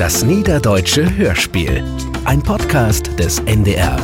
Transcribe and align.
Das 0.00 0.24
Niederdeutsche 0.24 1.14
Hörspiel. 1.14 1.84
Ein 2.24 2.42
Podcast 2.42 3.18
des 3.18 3.38
NDR. 3.40 3.98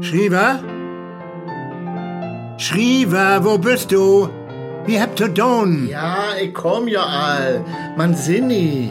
Schriever? 0.00 0.60
Schriever, 2.56 3.44
wo 3.44 3.58
bist 3.58 3.90
du? 3.90 4.28
Wie 4.90 5.00
habt 5.00 5.20
ihr 5.20 5.32
tun? 5.32 5.86
Ja, 5.88 6.34
ich 6.42 6.52
komm 6.52 6.88
ja 6.88 7.04
all. 7.06 7.64
Man 7.96 8.16
sinnig. 8.16 8.90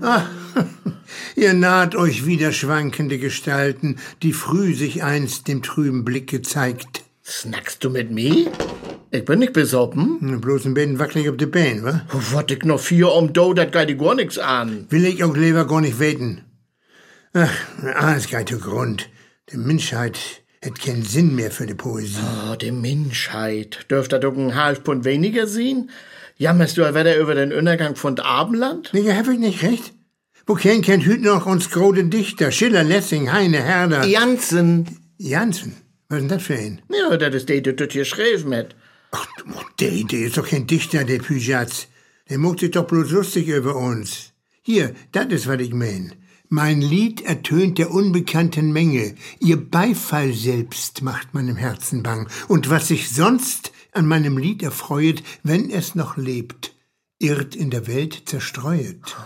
Ah, 0.00 0.22
ihr 1.34 1.52
naht 1.52 1.96
euch 1.96 2.24
wieder 2.24 2.52
schwankende 2.52 3.18
Gestalten, 3.18 3.98
die 4.22 4.32
früh 4.32 4.72
sich 4.74 5.02
einst 5.02 5.48
dem 5.48 5.64
trüben 5.64 6.04
Blick 6.04 6.30
gezeigt. 6.30 7.02
Snackst 7.24 7.82
du 7.82 7.90
mit 7.90 8.12
mir? 8.12 8.52
Ich 9.10 9.24
bin 9.24 9.40
nicht 9.40 9.52
besoppen. 9.52 10.20
Hm, 10.20 10.40
Bloß 10.40 10.66
ein 10.66 10.74
bisschen 10.74 11.00
wackelig 11.00 11.28
auf 11.28 11.36
de 11.38 11.48
Bein, 11.48 11.82
wa? 11.82 12.02
Wat 12.30 12.52
ich 12.52 12.62
noch 12.64 12.78
vier 12.78 13.10
um 13.10 13.32
do, 13.32 13.52
dat 13.52 13.72
geht 13.72 13.98
gar 13.98 14.14
nix 14.14 14.38
an. 14.38 14.86
Will 14.90 15.06
ich 15.06 15.24
auch 15.24 15.36
lieber 15.36 15.66
gar 15.66 15.80
nicht 15.80 15.98
weten. 15.98 16.42
Ach, 17.32 17.52
alles 17.96 18.28
geht 18.28 18.48
zu 18.48 18.60
Grund. 18.60 19.10
Die 19.50 19.56
Menschheit 19.56 20.41
hat 20.64 20.80
keinen 20.80 21.02
Sinn 21.02 21.34
mehr 21.34 21.50
für 21.50 21.66
die 21.66 21.74
Poesie. 21.74 22.20
Oh, 22.50 22.54
die 22.54 22.70
Menschheit. 22.70 23.86
Dürft 23.90 24.12
doch 24.12 24.36
einen 24.36 24.54
Halbpund 24.54 25.04
weniger 25.04 25.46
sehen? 25.46 25.90
Jammerst 26.36 26.76
du 26.76 26.82
wieder 26.82 27.18
über 27.18 27.34
den 27.34 27.52
Untergang 27.52 27.96
von 27.96 28.18
Abendland? 28.18 28.90
Nee, 28.92 29.12
hab 29.12 29.28
ich 29.28 29.38
nicht 29.38 29.62
recht? 29.62 29.92
Wo 30.46 30.54
kein 30.54 30.82
kennt 30.82 31.04
hüt 31.04 31.22
noch 31.22 31.46
uns 31.46 31.70
große 31.70 32.04
Dichter? 32.04 32.50
Schiller, 32.50 32.82
Lessing, 32.82 33.32
Heine, 33.32 33.62
Herder. 33.62 34.04
Jansen. 34.04 34.98
Jansen. 35.18 35.76
Was 36.08 36.18
ist 36.18 36.22
denn 36.22 36.28
das 36.28 36.42
für 36.42 36.54
ein? 36.54 36.82
Ja, 36.90 37.16
das 37.16 37.34
ist 37.34 37.48
der, 37.48 37.60
der 37.60 37.74
das 37.74 37.92
hier 37.92 38.04
schreef 38.04 38.44
mit. 38.44 38.74
Ach, 39.12 39.26
der, 39.78 39.90
der 40.04 40.20
ist 40.20 40.36
doch 40.36 40.48
kein 40.48 40.66
Dichter, 40.66 41.04
der 41.04 41.18
Pyjatz. 41.18 41.88
Der 42.28 42.38
muckt 42.38 42.60
sich 42.60 42.70
doch 42.70 42.86
bloß 42.86 43.10
lustig 43.10 43.48
über 43.48 43.76
uns. 43.76 44.32
Hier, 44.62 44.94
das 45.12 45.26
ist, 45.26 45.46
was 45.46 45.60
ich 45.60 45.72
mein. 45.72 46.12
Mein 46.54 46.82
Lied 46.82 47.22
ertönt 47.22 47.78
der 47.78 47.90
unbekannten 47.92 48.72
Menge. 48.72 49.14
Ihr 49.40 49.56
Beifall 49.56 50.34
selbst 50.34 51.00
macht 51.00 51.32
meinem 51.32 51.56
Herzen 51.56 52.02
bang. 52.02 52.28
Und 52.46 52.68
was 52.68 52.88
sich 52.88 53.08
sonst 53.08 53.72
an 53.92 54.04
meinem 54.04 54.36
Lied 54.36 54.62
erfreuet, 54.62 55.22
wenn 55.42 55.70
es 55.70 55.94
noch 55.94 56.18
lebt, 56.18 56.74
irrt 57.18 57.56
in 57.56 57.70
der 57.70 57.86
Welt 57.86 58.24
zerstreuet. 58.26 59.16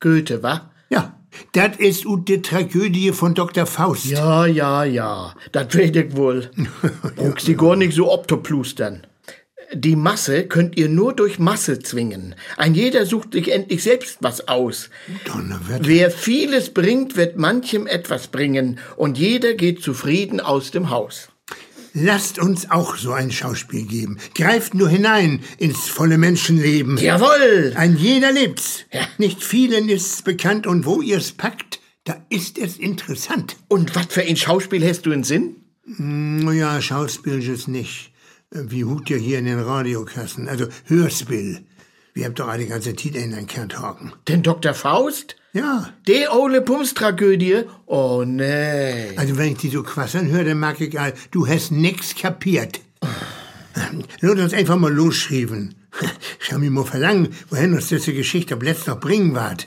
Goethe, 0.00 0.42
wa? 0.42 0.72
Ja, 0.90 1.20
das 1.52 1.76
ist 1.76 2.04
ut 2.04 2.26
die 2.26 2.42
Tragödie 2.42 3.12
von 3.12 3.34
Dr. 3.34 3.66
Faust. 3.66 4.06
Ja, 4.06 4.44
ja, 4.46 4.82
ja. 4.82 5.36
Das 5.52 5.72
ich 5.76 6.16
wohl. 6.16 6.50
Brauchst 7.14 7.46
die 7.46 7.54
gar 7.54 7.76
nicht 7.76 7.92
so 7.94 8.10
optoplustern. 8.10 9.06
Die 9.74 9.96
Masse 9.96 10.44
könnt 10.44 10.76
ihr 10.76 10.88
nur 10.88 11.14
durch 11.14 11.38
Masse 11.38 11.78
zwingen. 11.78 12.34
Ein 12.56 12.74
jeder 12.74 13.06
sucht 13.06 13.32
sich 13.32 13.50
endlich 13.50 13.82
selbst 13.82 14.18
was 14.20 14.46
aus. 14.48 14.90
Donnerwetter. 15.24 15.86
Wer 15.86 16.10
vieles 16.10 16.74
bringt, 16.74 17.16
wird 17.16 17.38
manchem 17.38 17.86
etwas 17.86 18.28
bringen, 18.28 18.78
und 18.96 19.16
jeder 19.16 19.54
geht 19.54 19.82
zufrieden 19.82 20.40
aus 20.40 20.70
dem 20.70 20.90
Haus. 20.90 21.28
Lasst 21.94 22.38
uns 22.38 22.70
auch 22.70 22.96
so 22.96 23.12
ein 23.12 23.30
Schauspiel 23.30 23.86
geben. 23.86 24.18
Greift 24.34 24.74
nur 24.74 24.88
hinein 24.88 25.40
ins 25.58 25.88
volle 25.88 26.16
Menschenleben. 26.16 26.96
Jawohl! 26.96 27.72
Ein 27.74 27.96
jeder 27.96 28.32
lebt's. 28.32 28.84
Ja. 28.92 29.06
Nicht 29.18 29.42
vielen 29.42 29.88
ist's 29.88 30.22
bekannt 30.22 30.66
und 30.66 30.86
wo 30.86 31.02
ihr's 31.02 31.32
packt, 31.32 31.80
da 32.04 32.16
ist 32.30 32.58
es 32.58 32.78
interessant. 32.78 33.56
Und 33.68 33.94
was 33.94 34.06
für 34.06 34.22
ein 34.22 34.36
Schauspiel 34.36 34.86
hast 34.86 35.06
du 35.06 35.12
in 35.12 35.22
Sinn? 35.22 35.56
Naja, 35.84 36.80
Schauspiel 36.80 37.42
ist 37.46 37.68
nicht. 37.68 38.11
Wie 38.54 38.84
hut 38.84 39.08
ihr 39.08 39.16
hier 39.16 39.38
in 39.38 39.46
den 39.46 39.60
Radiokassen? 39.60 40.48
Also 40.48 40.66
Hörspiel. 40.84 41.64
Wir 42.12 42.26
habt 42.26 42.38
doch 42.38 42.48
alle 42.48 42.66
ganze 42.66 42.94
Titel 42.94 43.16
in 43.16 43.30
den 43.30 43.46
Kern 43.46 43.70
talken. 43.70 44.12
Den 44.28 44.42
Dr. 44.42 44.74
Faust? 44.74 45.36
Ja, 45.54 45.90
Die 46.06 46.26
ole 46.30 46.60
Pumstragödie? 46.60 47.62
Oh 47.86 48.24
nee. 48.26 49.16
also 49.16 49.38
wenn 49.38 49.52
ich 49.52 49.58
die 49.58 49.68
so 49.70 49.82
quassern 49.82 50.30
höre, 50.30 50.44
dann 50.44 50.58
mag 50.58 50.80
ich 50.80 50.98
all, 51.00 51.14
du 51.30 51.46
hast 51.46 51.72
nix 51.72 52.14
kapiert. 52.14 52.80
Lass 54.20 54.38
uns 54.38 54.52
einfach 54.52 54.76
mal 54.76 54.92
losschreiben. 54.92 55.74
Schau 56.38 56.58
mir 56.58 56.70
mal 56.70 56.84
verlangen, 56.84 57.28
wohin 57.48 57.74
uns 57.74 57.88
diese 57.88 58.12
Geschichte 58.12 58.54
ob 58.54 58.62
letzt 58.62 58.86
noch 58.86 59.00
bringen 59.00 59.34
ward. 59.34 59.66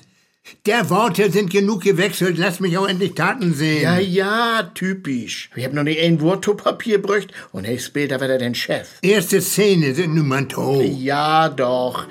Der 0.66 0.90
Worte 0.90 1.32
sind 1.32 1.50
genug 1.50 1.82
gewechselt, 1.82 2.38
lass 2.38 2.60
mich 2.60 2.78
auch 2.78 2.88
endlich 2.88 3.16
Taten 3.16 3.54
sehen. 3.54 3.82
Ja, 3.82 3.98
ja, 3.98 4.72
typisch. 4.74 5.50
Ich 5.56 5.66
hab 5.66 5.74
noch 5.74 5.84
nicht 5.84 6.00
ein 6.00 6.22
Wort 6.22 6.46
zu 6.46 6.54
Papier 6.54 7.02
brücht 7.02 7.32
und 7.52 7.68
ich 7.68 7.84
später 7.84 8.20
wird 8.20 8.30
er 8.30 8.38
den 8.38 8.54
Chef. 8.54 8.88
Erste 9.02 9.42
Szene 9.42 9.96
sind 9.96 10.14
Nummern 10.14 10.48
to. 10.48 10.82
Ja, 10.82 11.50
doch. 11.50 12.08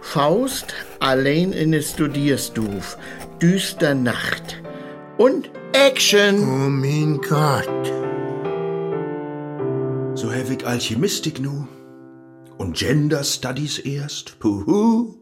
Faust 0.00 0.74
allein 1.00 1.52
in 1.52 1.72
der 1.72 1.82
Studierstuf. 1.82 2.96
Düster 3.40 3.94
Nacht. 3.94 4.62
Und 5.18 5.50
Action. 5.72 6.40
Oh 6.40 6.68
mein 6.68 7.20
Gott. 7.20 7.92
So 10.14 10.32
ich 10.32 10.66
Alchemistik 10.66 11.38
nu. 11.40 11.68
Und 12.56 12.76
Gender 12.76 13.24
Studies 13.24 13.78
erst. 13.78 14.38
Puhu. 14.38 15.16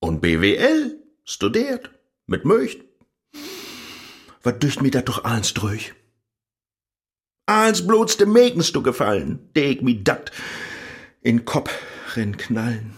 Und 0.00 0.20
BWL 0.20 0.97
studiert. 1.28 1.90
Mit 2.26 2.44
Möcht. 2.44 2.84
Was 4.42 4.58
dücht 4.58 4.82
mir 4.82 4.90
dat 4.90 5.08
doch 5.08 5.24
eins 5.24 5.54
durch? 5.54 5.94
Eins 7.46 7.86
bloß 7.86 8.16
dem 8.16 8.32
Megens 8.32 8.72
du 8.72 8.82
gefallen. 8.82 9.50
Deg 9.54 9.82
mi 9.82 10.02
dat 10.02 10.32
in 11.22 11.44
Kopf 11.44 11.72
rin 12.16 12.36
knallen. 12.36 12.96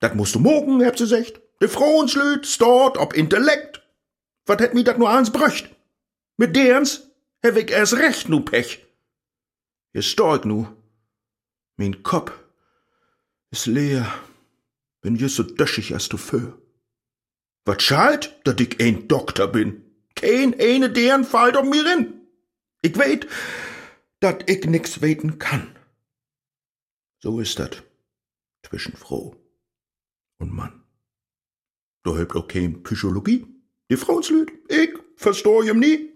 Dat 0.00 0.14
musst 0.14 0.34
du 0.34 0.38
mogen, 0.38 0.84
habt 0.84 0.98
sie 0.98 1.06
secht. 1.06 1.40
De 1.60 1.68
Frohenslüt, 1.68 2.46
stort, 2.46 2.98
ob 2.98 3.14
Intellekt. 3.14 3.82
Wat 4.46 4.60
hätt 4.60 4.74
mi 4.74 4.84
dat 4.84 4.98
nur 4.98 5.10
eins 5.10 5.30
bröcht? 5.30 5.70
Mit 6.36 6.56
derens 6.56 7.10
hab 7.42 7.56
ich 7.56 7.70
erst 7.70 7.94
recht 7.94 8.28
nu 8.28 8.40
Pech. 8.40 8.84
Ihr 9.92 10.02
stork 10.02 10.44
nu. 10.44 10.66
Mein 11.76 12.02
Kopf 12.02 12.32
is 13.50 13.66
leer. 13.66 14.06
Bin 15.00 15.16
just 15.16 15.36
so 15.36 15.42
döschig 15.42 15.94
als 15.94 16.08
du 16.08 16.16
für. 16.16 16.61
Wat 17.64 17.82
schalt, 17.82 18.40
dat 18.44 18.60
ich 18.60 18.80
ein 18.80 19.08
Doktor 19.08 19.48
bin? 19.48 19.84
Kein 20.14 20.54
eine 20.58 20.90
deren 20.90 21.24
fallt 21.24 21.56
um 21.56 21.70
mir 21.70 21.84
rin. 21.84 22.20
Ich 22.82 22.98
weet, 22.98 23.26
dat 24.20 24.50
ich 24.50 24.64
nix 24.64 25.00
weten 25.00 25.38
kann. 25.38 25.76
So 27.20 27.38
ist 27.40 27.58
dat 27.58 27.84
zwischen 28.64 28.96
Frau 28.96 29.36
und 30.38 30.52
Mann. 30.52 30.82
Du 32.02 32.16
hebt 32.18 32.34
auch 32.34 32.48
kein 32.48 32.82
Psychologie. 32.82 33.46
Die 33.90 33.96
Frauenslüd, 33.96 34.50
ich 34.68 34.90
versteh 35.16 35.68
ihm 35.68 35.78
nie. 35.78 36.10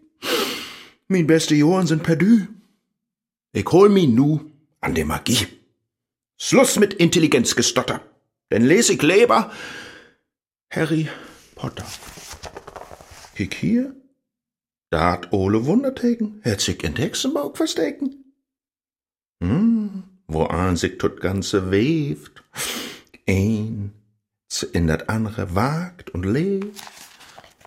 Min 1.09 1.27
beste 1.27 1.55
Johann 1.55 1.87
sind 1.87 2.03
perdu. 2.03 2.49
Ich 3.53 3.67
hol 3.71 3.89
mi 3.89 4.07
nu 4.09 4.51
an 4.81 4.95
der 4.95 5.07
Magie. 5.07 5.47
Schluss 6.37 6.77
mit 6.79 6.95
Intelligenzgestotter. 6.95 8.01
Denn 8.51 8.65
les 8.65 8.91
ich 8.91 9.03
lieber 9.03 9.53
Harry 10.71 11.09
Potter. 11.57 11.87
Kick 13.35 13.55
hier. 13.55 13.97
Da 14.91 15.13
hat 15.13 15.33
Ole 15.33 15.67
Wunderteken, 15.67 16.41
hat 16.45 16.61
sich 16.61 16.85
in 16.85 16.95
Hexenbauch 16.95 17.57
verstecken. 17.57 18.33
Hm, 19.43 20.05
wo 20.29 20.45
an 20.45 20.77
sich 20.77 20.99
tot 20.99 21.21
ganze 21.21 21.73
weft. 21.73 22.45
Ein 23.29 23.93
in 24.73 24.87
dat 24.87 25.09
andere 25.09 25.55
wagt 25.55 26.11
und 26.11 26.25
lebt. 26.25 26.81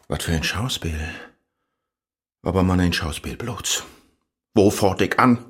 Was 0.07 0.23
für 0.23 0.31
ein 0.31 0.43
Schauspiel. 0.43 0.99
Aber 2.41 2.63
man 2.63 2.79
ein 2.79 2.93
Schauspiel 2.93 3.35
bloß. 3.35 3.83
Wo 4.55 4.71
fort 4.71 5.01
ich 5.01 5.19
an? 5.19 5.45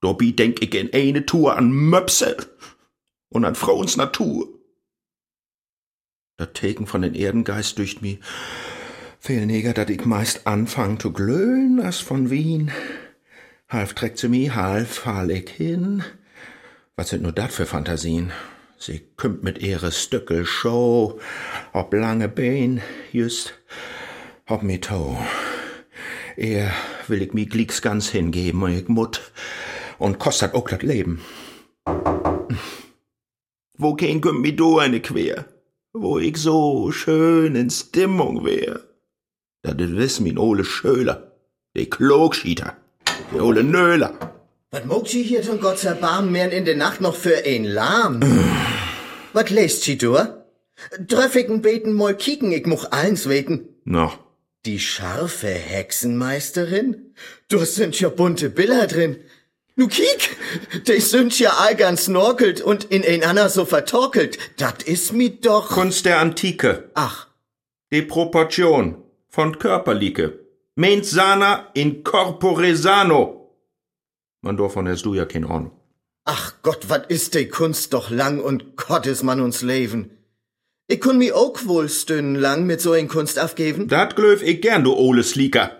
Dobby 0.00 0.34
denk 0.34 0.62
ich 0.62 0.74
in 0.74 0.92
eine 0.92 1.24
Tour 1.24 1.56
an 1.56 1.70
Möpse 1.70 2.36
und 3.30 3.44
an 3.44 3.54
Frauens 3.54 3.96
Natur. 3.96 4.57
Dat 6.38 6.54
Teken 6.54 6.86
von 6.86 7.02
den 7.02 7.16
Erdengeist 7.16 7.78
durch 7.78 8.00
mi 8.00 8.20
viel 9.18 9.44
neger, 9.44 9.74
dat 9.74 9.90
ich 9.90 10.04
meist 10.04 10.46
anfang 10.46 11.00
zu 11.00 11.12
glöhn, 11.12 11.80
as 11.80 11.98
von 11.98 12.30
Wien. 12.30 12.70
Half 13.68 13.94
trägt 13.94 14.18
sie 14.18 14.28
mi, 14.28 14.46
half 14.54 14.88
fall 14.88 15.32
ich 15.32 15.50
hin. 15.50 16.04
Was 16.94 17.08
sind 17.08 17.24
nur 17.24 17.32
dat 17.32 17.50
für 17.50 17.66
Fantasien? 17.66 18.30
Sie 18.78 19.00
kümmt 19.16 19.42
mit 19.42 19.58
ihre 19.58 19.90
Stückel 19.90 20.46
Show, 20.46 21.18
ob 21.72 21.92
lange 21.92 22.28
Bein, 22.28 22.82
just, 23.10 23.54
ob 24.46 24.62
mi 24.62 24.80
Toe. 24.80 25.18
Er 26.36 26.70
will 27.08 27.22
ich 27.22 27.32
mi 27.32 27.46
glicks 27.46 27.82
ganz 27.82 28.10
hingeben, 28.10 28.62
und 28.62 28.78
ich 28.78 28.86
mut, 28.86 29.32
und 29.98 30.20
kostet 30.20 30.54
auch 30.54 30.68
dat 30.68 30.84
Leben. 30.84 31.20
Wo 33.76 33.96
kein 33.96 34.20
kümmt 34.20 34.40
mi 34.40 34.54
do 34.54 34.78
eine 34.78 35.00
quer? 35.00 35.57
Wo 36.00 36.18
ich 36.18 36.36
so 36.36 36.92
schön 36.92 37.56
in 37.56 37.70
Stimmung 37.70 38.44
wär. 38.44 38.80
Dat 39.62 39.80
is 39.80 40.20
min 40.20 40.38
ole 40.38 40.64
Schöler, 40.64 41.32
de 41.74 41.86
Klogschieter, 41.86 42.76
de 43.32 43.40
ole 43.40 43.62
Nöler. 43.62 44.12
Was 44.70 44.84
mogt 44.84 45.08
sie 45.08 45.22
hier 45.22 45.42
von 45.42 45.60
Gott 45.60 45.82
erbarmen 45.84 46.30
mehr 46.30 46.52
in 46.52 46.64
der 46.64 46.76
Nacht 46.76 47.00
noch 47.00 47.16
für 47.16 47.44
ein 47.44 47.64
Lahm? 47.64 48.20
Was 49.32 49.50
lest 49.50 49.82
sie 49.82 49.98
dur? 49.98 50.44
Tröffigen 51.08 51.62
beten 51.62 51.92
mal 51.92 52.14
kicken, 52.14 52.52
ich 52.52 52.66
much 52.66 52.92
eins 52.92 53.28
weten. 53.28 53.68
No, 53.84 54.12
Die 54.66 54.78
scharfe 54.78 55.48
Hexenmeisterin? 55.48 57.14
Du 57.48 57.64
sind 57.64 57.98
ja 57.98 58.08
bunte 58.08 58.50
Bilder 58.50 58.86
drin. 58.86 59.16
Nu 59.78 59.86
kiek, 59.86 60.36
die 60.88 61.00
sind 61.00 61.38
ja 61.38 61.50
all 61.50 61.76
ganz 61.76 62.06
snorkelt 62.06 62.60
und 62.60 62.82
in 62.90 63.04
ein 63.04 63.22
Anna 63.22 63.48
so 63.48 63.64
vertorkelt. 63.64 64.36
Dat 64.56 64.82
is 64.82 65.12
mi 65.12 65.38
doch. 65.40 65.68
Kunst 65.68 66.04
der 66.04 66.18
Antike, 66.18 66.90
Ach, 66.94 67.28
die 67.92 68.02
Proportion 68.02 68.96
von 69.28 69.56
Körperlike. 69.60 70.36
Mens 70.74 71.10
sana 71.12 71.68
in 71.74 72.02
corpore 72.02 72.74
sano. 72.74 73.52
Man 74.42 74.56
davon 74.56 74.88
hast 74.88 75.04
du 75.04 75.14
ja 75.14 75.24
keine 75.26 75.48
Ahnung. 75.48 75.70
ach 76.24 76.54
Gott, 76.62 76.88
wat 76.88 77.10
is 77.10 77.30
die 77.30 77.46
Kunst 77.48 77.92
doch 77.94 78.10
lang 78.10 78.40
und 78.40 78.76
Gott 78.76 79.06
is 79.06 79.22
man 79.22 79.40
uns 79.40 79.62
Leben. 79.62 80.10
Ich 80.88 81.00
kun 81.00 81.18
mi 81.18 81.30
auch 81.32 81.58
wohl 81.66 81.88
stundenlang 81.88 82.66
mit 82.66 82.80
so 82.80 82.92
ein 82.92 83.08
Kunst 83.08 83.38
aufgeben. 83.38 83.86
Dat 83.88 84.16
glöf 84.16 84.42
ich 84.42 84.60
gern, 84.60 84.82
du 84.84 84.92
ole 84.94 85.22
Sleeker. 85.22 85.77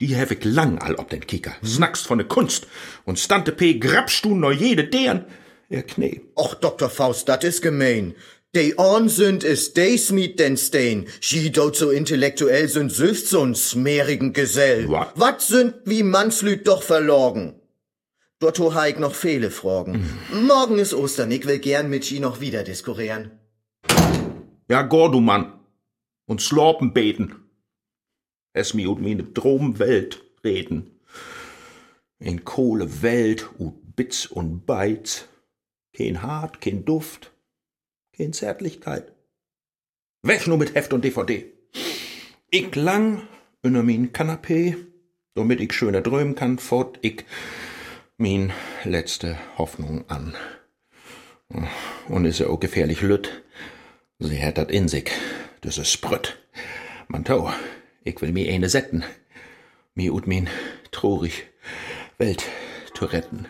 Die 0.00 0.14
hef 0.14 0.30
ich 0.30 0.44
lang 0.44 0.78
all 0.78 0.94
ob 0.94 1.10
den 1.10 1.26
Kicker. 1.26 1.52
Snackst 1.62 2.06
von 2.06 2.18
der 2.18 2.26
Kunst 2.26 2.66
und 3.04 3.18
stante 3.18 3.52
P 3.52 3.74
grabst 3.74 4.24
du 4.24 4.34
noch 4.34 4.52
jede 4.52 4.84
deren. 4.84 5.26
Ihr 5.68 5.82
Knee. 5.82 6.22
Och, 6.34 6.54
Dr. 6.54 6.88
Faust, 6.88 7.28
dat 7.28 7.44
is 7.44 7.60
gemein. 7.60 8.14
De 8.52 8.74
Orn 8.76 9.08
sind 9.08 9.44
is 9.44 9.72
de 9.74 9.96
Smith 9.96 10.36
den 10.36 10.56
Stain. 10.56 11.06
Sie 11.20 11.52
dort 11.52 11.76
so 11.76 11.90
intellektuell 11.90 12.68
sind 12.68 12.90
süft 12.90 13.28
so'n 13.28 13.54
smerigen 13.54 14.32
Gesell. 14.32 14.88
Wat? 14.88 15.12
Wat 15.14 15.40
sind 15.40 15.74
wie 15.84 16.02
Mannslüd 16.02 16.66
doch 16.66 16.82
verlogen? 16.82 17.54
Dort 18.40 18.58
ha 18.58 18.88
ich 18.88 18.98
noch 18.98 19.14
viele 19.14 19.50
Fragen. 19.50 20.18
Morgen 20.32 20.78
is 20.78 20.94
Ostern, 20.94 21.30
ich 21.30 21.46
will 21.46 21.58
gern 21.58 21.90
mit 21.90 22.04
Sie 22.04 22.20
noch 22.20 22.40
wieder 22.40 22.64
diskurieren. 22.64 23.30
Ja, 24.68 24.82
gor 24.82 25.12
du 25.12 25.20
Mann. 25.20 25.52
Und 26.26 26.40
Slorpen 26.40 26.92
beten. 26.92 27.39
Es 28.52 28.74
mi 28.74 28.86
ut 28.86 29.00
mine 29.00 29.24
Dromwelt 29.24 30.22
reden. 30.44 31.00
In 32.18 32.44
Kohle 32.44 33.02
Welt 33.02 33.48
ut 33.58 33.96
Bitz 33.96 34.26
und 34.26 34.66
Beiz. 34.66 35.26
Kein 35.96 36.22
Hart, 36.22 36.60
kein 36.60 36.84
Duft, 36.84 37.32
kein 38.16 38.32
Zärtlichkeit. 38.32 39.12
Weg 40.22 40.46
nur 40.46 40.58
mit 40.58 40.74
Heft 40.74 40.92
und 40.92 41.04
DVD. 41.04 41.52
Ich 42.50 42.74
lang 42.74 43.26
unter 43.62 43.82
min 43.82 44.12
Kanapee, 44.12 44.76
damit 45.34 45.60
ich 45.60 45.72
schöner 45.72 46.00
drömen 46.00 46.34
kann, 46.34 46.58
fort 46.58 46.98
ich 47.02 47.24
min 48.16 48.52
letzte 48.84 49.38
Hoffnung 49.56 50.08
an. 50.08 50.34
Und 52.08 52.24
is 52.24 52.38
ja 52.38 52.48
auch 52.48 52.60
gefährlich 52.60 53.00
lütt. 53.02 53.42
Sie 54.18 54.42
hat 54.42 54.58
dat 54.58 54.70
in 54.70 54.88
sich, 54.88 55.10
das 55.62 55.78
is 55.78 55.90
Sprütt. 55.90 56.38
Man 57.08 57.24
tau, 57.24 57.50
ich 58.02 58.20
will 58.20 58.32
mi 58.32 58.48
eine 58.48 58.68
setten. 58.68 59.04
Mi 59.94 60.10
ut 60.10 60.26
min 60.26 60.48
trurig 60.92 61.46
Welt 62.18 62.44
zu 62.94 63.06
retten. 63.06 63.46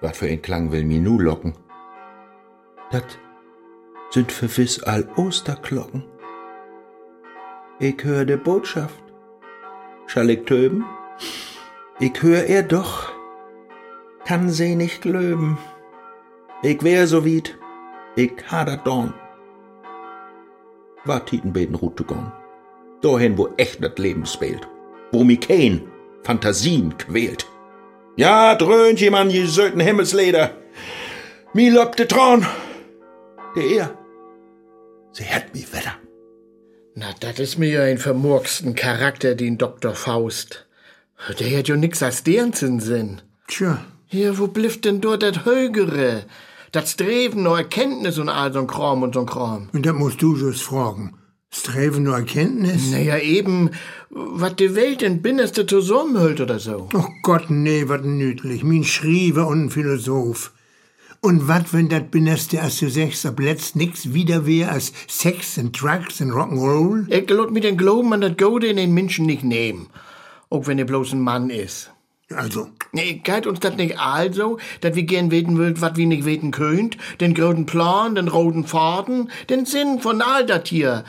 Wat 0.00 0.16
für 0.16 0.26
ein 0.26 0.42
Klang 0.42 0.72
will 0.72 0.84
mi 0.84 0.98
nu 0.98 1.18
locken? 1.18 1.54
Dat 2.90 3.18
sind 4.10 4.30
verwiss 4.30 4.82
all 4.82 5.08
Osterglocken. 5.16 6.04
Ich 7.78 8.04
hör 8.04 8.24
de 8.24 8.36
Botschaft. 8.36 9.02
Schall 10.06 10.30
ich 10.30 10.44
töben? 10.44 10.84
Ich 11.98 12.22
hör 12.22 12.44
er 12.44 12.62
doch, 12.62 13.12
kann 14.24 14.50
sie 14.50 14.76
nicht 14.76 15.02
glöben. 15.02 15.58
Ich 16.62 16.82
wär 16.82 17.06
so 17.06 17.24
weit, 17.24 17.58
ich 18.16 18.32
hader 18.50 18.76
dorn. 18.76 19.14
War 21.04 21.24
Titenbeten 21.24 21.74
Route 21.74 22.04
gone. 22.04 22.32
Dahin, 23.02 23.36
wo 23.36 23.48
echt 23.56 23.82
das 23.82 23.98
Leben 23.98 24.26
spielt. 24.26 24.66
Wo 25.12 25.24
mi 25.24 25.36
kein 25.36 25.82
Fantasien 26.22 26.96
quält. 26.96 27.46
Ja, 28.16 28.54
dröhnt 28.54 29.00
jemand 29.00 29.32
je 29.32 29.46
söten 29.46 29.80
Himmelsleder. 29.80 30.50
Mi 31.52 31.70
lobt 31.70 31.98
de 31.98 32.06
Tron. 32.06 32.46
Der 33.56 33.64
er, 33.64 33.98
sie 35.12 35.24
hat 35.24 35.54
mi 35.54 35.64
wetter. 35.72 35.96
Na, 36.94 37.06
dat 37.20 37.38
is 37.38 37.58
mir 37.58 37.70
ja 37.70 37.82
ein 37.82 37.98
vermurksten 37.98 38.74
Charakter, 38.74 39.34
den 39.34 39.58
Dr. 39.58 39.94
Faust. 39.94 40.66
Der 41.38 41.58
hat 41.58 41.68
ja 41.68 41.76
nix 41.76 42.02
als 42.02 42.22
deren 42.22 42.80
Sinn. 42.80 43.20
Tja, 43.48 43.84
Ja, 44.14 44.38
wo 44.38 44.46
blifft 44.46 44.84
denn 44.84 45.00
dort 45.00 45.24
dat 45.24 45.44
Högere? 45.44 46.22
Dat 46.74 46.88
Streven 46.88 47.44
nur 47.44 47.56
Erkenntnis 47.56 48.18
und 48.18 48.28
all 48.28 48.50
so'n 48.50 48.66
Kram 48.66 49.04
und 49.04 49.14
so'n 49.14 49.26
Kram. 49.26 49.68
und 49.72 49.86
das 49.86 49.94
musst 49.94 50.20
du 50.20 50.34
just 50.34 50.62
fragen. 50.62 51.14
Streben 51.48 52.02
nur 52.02 52.16
Erkenntnis? 52.16 52.90
Naja, 52.90 53.16
eben, 53.18 53.70
wat 54.10 54.58
die 54.58 54.74
Welt 54.74 55.00
in 55.02 55.22
Binneste 55.22 55.66
zusammenhüllt 55.66 56.40
oder 56.40 56.58
so. 56.58 56.88
Oh 56.92 57.06
Gott, 57.22 57.48
nee, 57.48 57.84
wat 57.86 58.04
nütlich. 58.04 58.64
Min 58.64 58.82
Schriever 58.82 59.46
und 59.46 59.66
ein 59.66 59.70
Philosoph. 59.70 60.50
Und 61.20 61.46
wat, 61.46 61.72
wenn 61.72 61.88
dat 61.88 62.10
Binneste, 62.10 62.60
als 62.60 62.80
du 62.80 62.90
sagst, 62.90 63.24
ab 63.24 63.38
letzt 63.38 63.76
nix 63.76 64.12
wieder 64.12 64.44
wär 64.44 64.72
als 64.72 64.92
Sex 65.06 65.56
and 65.60 65.80
Drugs 65.80 66.20
and 66.20 66.32
Rock'n'Roll? 66.32 67.08
Ich 67.08 67.30
lot 67.30 67.52
mir 67.52 67.60
den 67.60 67.76
Glauben 67.76 68.12
an 68.12 68.20
dat 68.20 68.36
Gode 68.36 68.66
in 68.66 68.78
den 68.78 68.92
Menschen 68.92 69.26
nicht 69.26 69.44
nehmen. 69.44 69.86
Auch 70.50 70.66
wenn 70.66 70.80
er 70.80 70.86
bloß 70.86 71.12
ein 71.12 71.20
Mann 71.20 71.50
ist. 71.50 71.93
Also, 72.30 72.70
Nee, 72.92 73.20
geht 73.24 73.46
uns 73.46 73.60
dat 73.60 73.76
nicht 73.76 73.98
also, 73.98 74.58
dat 74.80 74.94
wir 74.94 75.02
gern 75.02 75.30
weten 75.30 75.58
wollt, 75.58 75.80
wat 75.80 75.96
wir 75.96 76.06
nicht 76.06 76.24
weten 76.24 76.52
könnt? 76.52 76.96
Den 77.20 77.34
großen 77.34 77.66
Plan, 77.66 78.14
den 78.14 78.28
roten 78.28 78.64
Faden, 78.64 79.30
den 79.50 79.66
Sinn 79.66 80.00
von 80.00 80.22
all 80.22 80.46
dat 80.46 80.68
hier. 80.68 81.04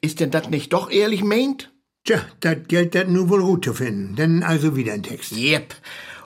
Ist 0.00 0.20
denn 0.20 0.30
dat 0.30 0.50
nicht 0.50 0.72
doch 0.72 0.90
ehrlich 0.90 1.22
meint? 1.22 1.70
tja, 2.06 2.24
dat 2.40 2.68
gilt 2.68 2.94
dat 2.94 3.08
nu 3.08 3.28
wohl 3.28 3.42
gut 3.42 3.64
zu 3.64 3.74
finden. 3.74 4.16
Denn 4.16 4.42
also 4.42 4.76
wieder 4.76 4.92
ein 4.92 5.02
Text. 5.02 5.32
Jep. 5.32 5.74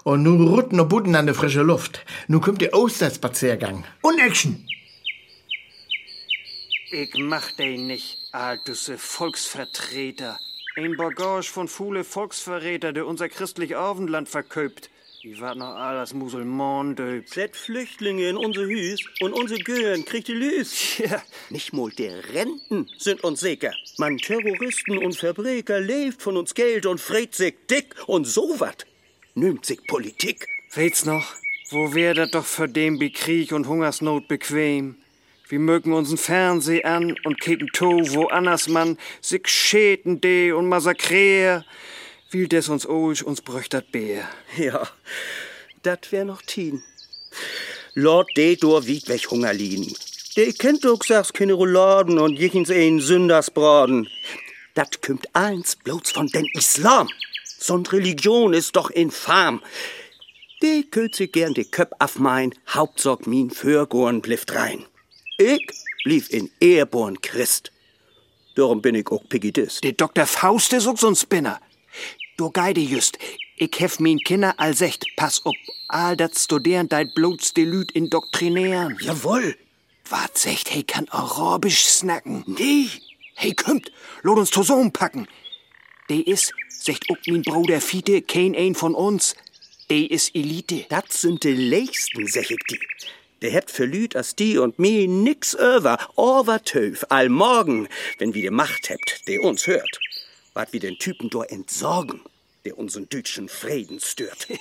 Und 0.04 0.22
nu 0.22 0.32
rutten 0.46 0.76
no 0.76 0.86
Budden 0.86 1.14
an 1.14 1.26
der 1.26 1.34
frische 1.34 1.62
Luft. 1.62 2.04
Nu 2.28 2.40
kommt 2.40 2.60
der 2.60 2.74
Osterspaziergang. 2.74 3.84
Und 4.02 4.18
Action! 4.18 4.66
Ich 6.92 7.14
mach 7.18 7.52
den 7.52 7.86
nicht, 7.86 8.18
altusse 8.32 8.98
Volksvertreter. 8.98 10.38
Ein 10.82 10.96
Bagage 10.96 11.50
von 11.50 11.68
viele 11.68 12.04
Volksverräter, 12.04 12.94
der 12.94 13.06
unser 13.06 13.28
christlich 13.28 13.76
Abendland 13.76 14.30
verköpt. 14.30 14.88
Die 15.22 15.38
wat 15.38 15.58
noch 15.58 15.74
alles 15.74 16.14
Musulman 16.14 16.96
döpt. 16.96 17.28
Set 17.28 17.54
Flüchtlinge 17.54 18.26
in 18.26 18.38
unser 18.38 18.62
Hüs 18.62 19.04
und 19.20 19.34
unsere 19.34 19.60
Gören 19.60 20.06
kriegt 20.06 20.28
die 20.28 20.32
Lüs. 20.32 20.96
Ja, 20.96 21.22
Nicht 21.50 21.74
mal 21.74 21.90
der 21.90 22.32
Renten 22.32 22.88
sind 22.96 23.22
uns 23.22 23.40
sicher. 23.40 23.74
Man 23.98 24.16
Terroristen 24.16 24.96
und 24.96 25.14
Verbrecher 25.14 25.80
lebt 25.80 26.22
von 26.22 26.38
uns 26.38 26.54
Geld 26.54 26.86
und 26.86 26.98
fret 26.98 27.34
sich 27.34 27.56
dick 27.70 27.94
und 28.06 28.26
so 28.26 28.58
wat. 28.58 28.86
Nimmt 29.34 29.66
sich 29.66 29.86
Politik. 29.86 30.46
weht's 30.72 31.04
noch? 31.04 31.34
Wo 31.68 31.92
wär 31.92 32.14
dat 32.14 32.34
doch 32.34 32.46
für 32.46 32.70
den 32.70 32.98
bei 32.98 33.10
Krieg 33.10 33.52
und 33.52 33.68
Hungersnot 33.68 34.28
bequem? 34.28 34.96
Wir 35.50 35.58
mögen 35.58 35.92
unseren 35.94 36.16
Fernseh 36.16 36.84
an 36.84 37.16
und 37.24 37.40
kicken 37.40 37.68
anders 38.30 38.68
man 38.68 38.96
sich 39.20 39.48
schäten 39.48 40.20
de 40.20 40.52
und 40.52 40.68
massakrier. 40.68 41.64
Will 42.30 42.46
des 42.46 42.68
uns 42.68 42.88
oisch, 42.88 43.24
uns 43.24 43.40
bröcht 43.40 43.74
dat 43.74 43.90
Bär. 43.90 44.28
Ja, 44.56 44.88
dat 45.82 46.12
wär 46.12 46.24
noch 46.24 46.42
Tien. 46.42 46.84
Lord 47.94 48.28
de 48.36 48.54
dor 48.54 48.86
wiegt 48.86 49.08
weg 49.08 49.28
Hunger 49.28 49.52
liegen. 49.52 49.92
De 50.36 50.52
kennt 50.52 50.84
doch 50.84 51.02
sags 51.02 51.32
keine 51.32 51.54
Rouladen 51.54 52.20
und 52.20 52.38
jichens 52.38 52.70
ein 52.70 53.00
Sündersbraten. 53.00 54.08
Dat 54.74 55.02
kümmt 55.02 55.26
eins 55.32 55.74
bloß 55.74 56.12
von 56.12 56.28
den 56.28 56.46
Islam. 56.54 57.08
So'n 57.60 57.90
Religion 57.92 58.54
ist 58.54 58.76
doch 58.76 58.90
infam. 58.90 59.60
De 60.62 60.84
sich 61.12 61.32
gern 61.32 61.54
de 61.54 61.64
Köp 61.64 61.92
auf 61.98 62.20
mein 62.20 62.54
Hauptsorg 62.68 63.26
min 63.26 63.50
Fürgorn 63.50 64.22
blifft 64.22 64.54
rein. 64.54 64.86
Ich 65.40 65.66
blieb 66.04 66.28
in 66.28 66.50
Ehrborn 66.60 67.18
Christ. 67.22 67.72
Darum 68.56 68.82
bin 68.82 68.94
ich 68.94 69.06
auch 69.06 69.26
Pigidist. 69.26 69.82
Der 69.82 69.92
Dr. 69.92 70.26
Faust 70.26 70.74
ist 70.74 70.86
auch 70.86 70.98
so'n 70.98 71.18
Spinner. 71.18 71.58
Du 72.36 72.50
geide 72.50 72.82
just, 72.82 73.16
ich 73.56 73.74
hef 73.78 74.00
min 74.00 74.18
Kinder 74.18 74.52
all 74.58 74.74
secht, 74.74 75.06
pass 75.16 75.40
op, 75.46 75.56
all 75.88 76.14
dat 76.14 76.36
studieren 76.36 76.90
deit 76.90 77.14
bloß 77.14 77.54
de 77.54 77.64
Lüd 77.64 77.90
indoktrinieren. 77.92 78.98
Jawohl. 79.00 79.56
Wat 80.10 80.36
secht, 80.36 80.74
hey 80.74 80.82
kann 80.82 81.08
Arabisch 81.08 81.86
snacken? 81.86 82.44
Nee. 82.46 82.88
Hey, 83.34 83.54
kümmt, 83.54 83.90
lot 84.22 84.36
uns 84.36 84.50
zusammenpacken. 84.50 85.26
De 86.10 86.20
is, 86.22 86.52
secht 86.68 87.08
ook 87.08 87.26
min 87.26 87.40
Bruder 87.40 87.80
Fiete, 87.80 88.20
kein 88.20 88.54
ein 88.54 88.74
von 88.74 88.94
uns. 88.94 89.34
de 89.90 90.06
is 90.06 90.30
Elite. 90.34 90.84
Dat 90.88 91.12
sind 91.12 91.42
de 91.42 91.52
leegsten, 91.52 92.26
sag 92.26 92.50
ich 92.50 92.64
die. 92.68 92.78
Der 93.42 93.50
hebt 93.50 93.70
für 93.70 93.86
Lüd 93.86 94.16
as 94.16 94.36
die 94.36 94.58
und 94.58 94.78
mi 94.78 95.06
nix 95.06 95.54
över, 95.54 95.98
over 96.16 96.62
töf, 96.62 97.06
all 97.08 97.30
morgen, 97.30 97.88
wenn 98.18 98.34
wir 98.34 98.42
die 98.42 98.50
Macht 98.50 98.90
hebt, 98.90 99.26
der 99.28 99.42
uns 99.42 99.66
hört. 99.66 99.98
Wat 100.52 100.72
wir 100.72 100.80
den 100.80 100.98
Typen 100.98 101.30
do 101.30 101.42
entsorgen, 101.42 102.20
der 102.64 102.76
unseren 102.76 103.08
deutschen 103.08 103.48
Frieden 103.48 104.00
stört. 104.00 104.48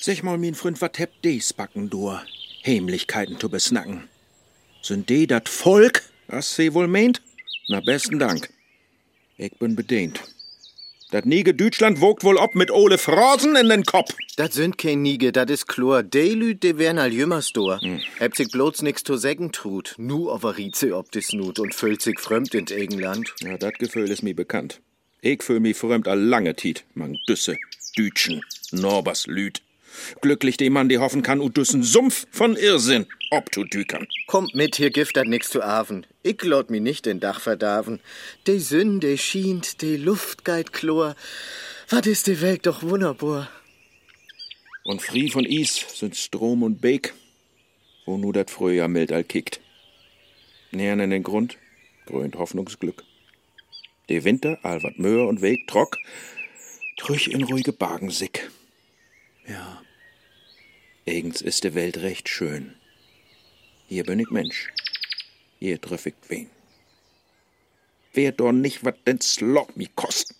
Sag 0.00 0.22
mal, 0.22 0.38
mein 0.38 0.54
Freund, 0.54 0.80
wat 0.80 0.98
hebt 0.98 1.24
des 1.24 1.52
backen 1.52 1.90
dur? 1.90 2.24
Heimlichkeiten 2.64 3.38
zu 3.38 3.50
besnacken. 3.50 4.08
Sind 4.80 5.10
de 5.10 5.26
dat 5.26 5.50
Volk, 5.50 6.02
was 6.28 6.56
sie 6.56 6.72
wohl 6.72 6.88
meint? 6.88 7.20
Na, 7.68 7.80
besten 7.80 8.18
Dank. 8.18 8.48
Ich 9.36 9.52
bin 9.58 9.76
bedient. 9.76 10.22
Dat 11.10 11.26
Nige 11.26 11.54
Deutschland 11.54 12.00
wogt 12.00 12.22
wohl 12.22 12.36
ob 12.36 12.54
mit 12.54 12.70
Ole 12.70 12.96
Frosen 12.96 13.56
in 13.56 13.68
den 13.68 13.82
Kopf. 13.82 14.14
Dat 14.36 14.52
sind 14.52 14.78
kein 14.78 15.02
Nige, 15.02 15.32
dat 15.32 15.50
is 15.50 15.66
klar. 15.66 16.04
De 16.04 16.34
Lüd, 16.34 16.62
de 16.62 16.78
wären 16.78 16.98
all 16.98 17.12
jümmers 17.12 17.52
dor. 17.52 17.80
Hm. 17.80 18.00
Sich 18.32 18.48
bloß 18.48 18.82
nix 18.82 19.02
zu 19.02 19.16
sägen 19.16 19.50
trut. 19.50 19.94
Nu 19.98 20.30
aber 20.30 20.56
Rieze 20.56 20.96
ob 20.96 21.10
des 21.10 21.32
Nut 21.32 21.58
und 21.58 21.74
füllt 21.74 22.00
sich 22.00 22.20
fremd 22.20 22.54
in 22.54 22.66
Egenland. 22.70 23.34
Ja, 23.40 23.58
dat 23.58 23.80
Gefühl 23.80 24.08
ist 24.08 24.22
mir 24.22 24.36
bekannt. 24.36 24.80
Ich 25.20 25.42
fühl 25.42 25.58
mi 25.58 25.74
fremd 25.74 26.06
a 26.06 26.14
lange 26.14 26.54
Tiet, 26.54 26.84
man 26.94 27.18
Düsse, 27.28 27.56
Dütschen, 27.98 28.42
Norbers 28.70 29.26
Lüd. 29.26 29.62
Glücklich 30.20 30.58
dem 30.58 30.74
Mann, 30.74 30.88
die 30.88 30.98
hoffen 30.98 31.22
kann, 31.22 31.40
u 31.40 31.48
Düssen 31.48 31.82
Sumpf 31.82 32.28
von 32.30 32.54
Irrsinn 32.54 33.06
obzudükern. 33.30 34.06
Kommt 34.26 34.54
mit, 34.54 34.76
hier 34.76 34.90
gift 34.90 35.16
dat 35.16 35.26
nix 35.26 35.50
zu 35.50 35.62
aven. 35.62 36.06
Ich 36.22 36.42
laut 36.42 36.70
mi 36.70 36.80
nicht 36.80 37.06
den 37.06 37.20
Dach 37.20 37.40
verdarven. 37.40 38.00
De 38.46 38.58
Sünde 38.58 39.16
schient, 39.16 39.82
de 39.82 39.96
Luft 39.96 40.44
geit 40.44 40.72
chlor. 40.72 41.14
Wat 41.88 42.06
is 42.06 42.22
de 42.22 42.40
Welt 42.40 42.66
doch 42.66 42.82
wunderbar. 42.82 43.48
Und 44.84 45.02
frie 45.02 45.30
von 45.30 45.44
Is 45.44 45.86
sind 45.94 46.16
Strom 46.16 46.62
und 46.62 46.80
Beek, 46.80 47.14
wo 48.06 48.16
nu 48.16 48.32
dat 48.32 48.50
Frühjahr 48.50 48.88
mild 48.88 49.12
all 49.12 49.24
kickt. 49.24 49.60
Nähern 50.72 51.00
in 51.00 51.10
den 51.10 51.22
Grund, 51.22 51.58
grönt 52.06 52.36
Hoffnungsglück. 52.36 53.04
De 54.08 54.24
Winter, 54.24 54.58
all 54.62 54.82
wat 54.82 54.98
Möhr 54.98 55.28
und 55.28 55.42
Weg 55.42 55.68
trock, 55.68 55.98
trüch 56.96 57.28
in 57.28 57.44
ruhige 57.44 57.72
Bagen 57.72 58.10
sick. 58.10 58.50
Ja, 59.46 59.82
eigens 61.06 61.42
ist 61.42 61.64
de 61.64 61.74
Welt 61.74 61.98
recht 61.98 62.28
schön. 62.28 62.74
Hier 63.90 64.04
bin 64.04 64.20
ich 64.20 64.30
Mensch, 64.30 64.68
hier 65.58 65.80
triff 65.80 66.06
ich 66.06 66.14
wen. 66.28 66.48
Wer 68.12 68.30
doch 68.30 68.52
nicht 68.52 68.84
wat 68.84 69.04
den 69.04 69.20
Slop 69.20 69.76
mi 69.76 69.88
kosten. 69.96 70.36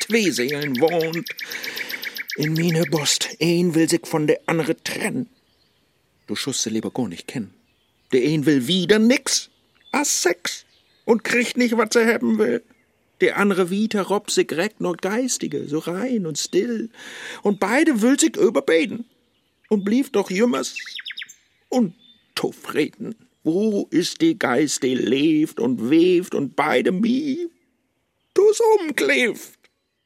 Zwei 0.00 0.28
Seelen 0.30 0.80
wohnt 0.80 1.28
in 2.34 2.52
mine 2.54 2.82
Bost. 2.86 3.28
Ein 3.40 3.76
will 3.76 3.88
sich 3.88 4.04
von 4.08 4.26
der 4.26 4.40
andere 4.46 4.74
trennen. 4.82 5.28
Du 6.26 6.34
schusse 6.34 6.68
lieber 6.68 6.90
gar 6.90 7.06
nicht 7.06 7.28
kennen. 7.28 7.54
Der 8.12 8.28
ein 8.28 8.44
will 8.44 8.66
wieder 8.66 8.98
nix, 8.98 9.50
as 9.92 10.22
Sex, 10.22 10.64
und 11.04 11.22
kriegt 11.22 11.56
nicht, 11.56 11.76
was 11.76 11.94
er 11.94 12.12
haben 12.12 12.40
will. 12.40 12.60
Der 13.20 13.36
andere 13.36 13.70
wieder 13.70 14.02
rob 14.02 14.32
sich 14.32 14.50
recht 14.50 14.80
nur 14.80 14.96
geistige, 14.96 15.68
so 15.68 15.78
rein 15.78 16.26
und 16.26 16.38
still. 16.38 16.90
Und 17.42 17.60
beide 17.60 18.02
will 18.02 18.18
sich 18.18 18.34
überbeten. 18.34 19.04
Und 19.68 19.84
blieb 19.84 20.12
doch 20.12 20.28
jümmers 20.28 20.74
und 21.68 21.94
zufrieden. 22.34 23.14
Wo 23.42 23.86
ist 23.90 24.20
die 24.20 24.38
Geist, 24.38 24.82
die 24.82 24.94
lebt 24.94 25.60
und 25.60 25.90
webt 25.90 26.34
und 26.34 26.56
beide 26.56 26.92
mi, 26.92 27.48
du's 28.34 28.60
umkleft? 28.78 29.58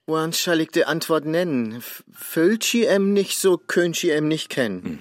Wann 0.06 0.32
schall 0.32 0.60
ich 0.60 0.70
de 0.70 0.84
Antwort 0.84 1.24
nennen? 1.24 1.82
Füllt 2.12 2.62
sie 2.62 2.84
em 2.84 3.12
nicht 3.12 3.38
so, 3.38 3.56
könnt 3.56 3.96
sie 3.96 4.10
em 4.10 4.28
nicht 4.28 4.50
kennen. 4.50 4.98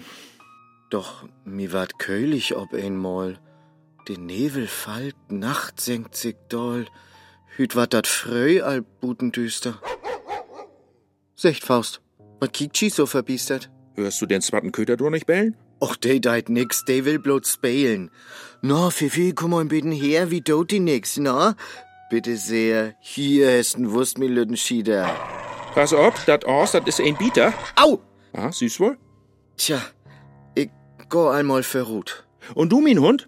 Doch 0.89 1.27
mi 1.43 1.73
ward 1.73 1.99
köhlich 1.99 2.55
ob 2.55 2.73
einmal. 2.73 3.39
De 4.07 4.17
Nebel 4.17 4.67
fallt, 4.67 5.15
Nacht 5.29 5.81
senkt 5.81 6.15
sich 6.15 6.35
doll. 6.49 6.85
Hüt 7.55 7.75
wat 7.75 7.93
dat 7.93 8.07
fröh 8.07 8.61
all 8.61 8.81
butendüster. 8.81 9.79
Secht 11.35 11.63
Faust, 11.63 12.01
wat 12.39 12.53
kiekt 12.53 12.77
sie 12.77 12.89
so 12.89 13.05
verbiestert? 13.05 13.69
Hörst 13.95 14.21
du 14.21 14.25
den 14.25 14.41
zwarten 14.41 14.71
Köter 14.71 14.97
doch 14.97 15.09
nicht 15.09 15.25
bellen? 15.25 15.55
Och, 15.83 15.97
de 16.03 16.19
deit 16.19 16.49
nix, 16.49 16.85
de 16.85 17.03
will 17.03 17.19
bloß 17.19 17.45
spelen. 17.53 18.09
Na, 18.61 18.89
Fifi, 18.89 19.33
komm 19.33 19.51
mal 19.51 19.65
bitten 19.65 19.91
her, 19.91 20.31
wie 20.31 20.39
dot 20.39 20.71
die 20.71 20.79
nix, 20.79 21.17
na? 21.17 21.55
Bitte 22.09 22.37
sehr, 22.37 22.93
hier 23.01 23.59
ist 23.59 23.77
ein 23.77 23.91
Wurst 23.91 24.17
mit 24.17 24.29
Lüttenschieder. 24.29 25.03
Pass 25.73 25.93
auf, 25.93 26.23
dat 26.25 26.45
Ors, 26.45 26.71
dat 26.71 26.87
is 26.87 27.01
ein 27.01 27.17
Bieter. 27.17 27.53
Au! 27.75 27.99
Ah, 28.31 28.49
süß 28.49 28.79
wohl. 28.79 28.97
Tja, 29.57 29.81
ich 30.55 30.69
go 31.09 31.27
einmal 31.27 31.63
verruht. 31.63 32.25
Und 32.55 32.71
du, 32.71 32.79
mein 32.79 32.99
Hund, 32.99 33.27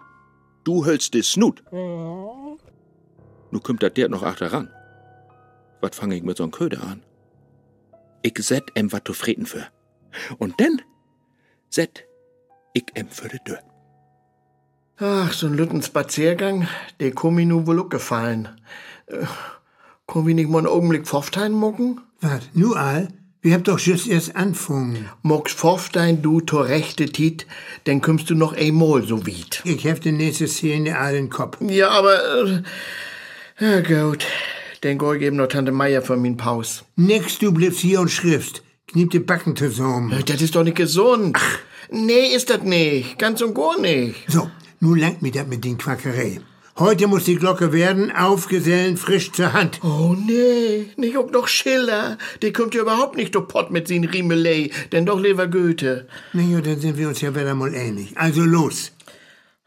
du 0.63 0.85
hältst 0.85 1.13
de 1.13 1.23
Snut. 1.23 1.61
Nu 3.51 3.59
kümmt 3.59 3.83
dat 3.83 3.97
der 3.97 4.07
noch 4.07 4.23
achter 4.23 4.53
ran. 4.53 4.69
Wat 5.81 5.93
fang 5.93 6.11
ich 6.11 6.23
mit 6.23 6.37
so'n 6.37 6.51
Köder 6.51 6.83
an? 6.83 7.03
Ich 8.21 8.37
set 8.39 8.71
em 8.75 8.93
wat 8.93 9.07
zu 9.07 9.13
freten 9.13 9.45
für. 9.45 9.67
Und 10.37 10.57
denn 10.61 10.81
set 11.69 12.04
ich 12.75 12.85
em 12.93 13.07
für 13.09 13.29
de 13.29 13.39
Dörr. 13.45 13.63
Ach, 14.97 15.33
so 15.33 15.47
ein 15.47 15.55
lütten 15.55 15.81
Spaziergang, 15.81 16.67
der 16.99 17.11
komm 17.11 17.35
mir 17.35 17.45
nu 17.45 17.65
wohl 17.65 17.79
auch 17.79 17.89
gefallen. 17.89 18.49
Äh, 19.07 19.25
komm 20.05 20.29
ich 20.29 20.35
nicht 20.35 20.49
mal 20.49 20.59
einen 20.59 20.67
Augenblick 20.67 21.07
Pfofftein 21.07 21.53
mucken? 21.53 22.01
Wat, 22.21 22.41
nu 22.53 22.73
all? 22.73 23.07
Wir 23.41 23.53
habt 23.53 23.67
doch 23.67 23.79
just 23.79 24.07
erst 24.07 24.35
anfangen. 24.35 25.07
Muckst 25.21 25.57
Pfofftein 25.57 26.21
du 26.21 26.41
zur 26.41 26.67
rechte 26.67 27.05
Tit, 27.05 27.45
dann 27.83 28.01
kommst 28.01 28.29
du 28.29 28.35
noch 28.35 28.53
einmal 28.53 29.03
so 29.03 29.25
weit. 29.27 29.61
Ich 29.65 29.83
hef 29.85 29.99
die 29.99 30.11
nächste 30.11 30.47
Szene 30.47 30.97
all 30.97 31.15
in 31.15 31.29
Kopf. 31.29 31.57
Ja, 31.61 31.89
aber, 31.89 32.15
äh, 32.45 32.63
ja 33.59 33.81
gut, 33.81 34.25
dann 34.81 34.97
geh 34.97 35.15
ich 35.15 35.21
eben 35.21 35.37
noch 35.37 35.47
Tante 35.47 35.71
Meier 35.71 36.01
von 36.01 36.21
min 36.21 36.37
Paus. 36.37 36.83
Nix, 36.95 37.39
du 37.39 37.53
bliebst 37.53 37.79
hier 37.79 38.01
und 38.01 38.09
schriftst. 38.09 38.64
Kniep 38.87 39.11
die 39.11 39.19
Backen 39.19 39.55
zusammen. 39.55 40.11
Äh, 40.11 40.23
Das 40.23 40.41
ist 40.41 40.55
doch 40.55 40.63
nicht 40.63 40.77
gesund. 40.77 41.37
Nee, 41.89 42.27
ist 42.35 42.49
das 42.49 42.61
nicht. 42.63 43.17
Ganz 43.19 43.41
und 43.41 43.53
gar 43.55 43.79
nicht. 43.79 44.15
So, 44.27 44.49
nun 44.79 44.97
langt 44.99 45.21
mir 45.21 45.31
das 45.31 45.47
mit 45.47 45.63
den 45.63 45.77
Quackerei. 45.77 46.39
Heute 46.77 47.07
muss 47.07 47.23
die 47.23 47.37
Glocke 47.37 47.71
werden, 47.71 48.11
aufgesellen, 48.11 48.97
frisch 48.97 49.31
zur 49.31 49.53
Hand. 49.53 49.79
Oh 49.81 50.13
nee, 50.13 50.87
nicht 50.97 51.15
auch 51.15 51.31
noch 51.31 51.47
Schiller. 51.47 52.17
Der 52.41 52.51
kommt 52.51 52.75
ja 52.75 52.81
überhaupt 52.81 53.15
nicht 53.15 53.33
durch 53.33 53.47
Pott 53.47 53.71
mit 53.71 53.87
sin 53.87 54.03
Riemelei, 54.03 54.71
denn 54.91 55.05
doch 55.05 55.19
lieber 55.21 55.47
Goethe. 55.47 56.07
Na 56.33 56.41
ja, 56.41 56.59
dann 56.59 56.81
sind 56.81 56.97
wir 56.97 57.07
uns 57.07 57.21
ja 57.21 57.33
wieder 57.33 57.55
mal 57.55 57.73
ähnlich. 57.73 58.17
Also 58.17 58.41
los. 58.41 58.91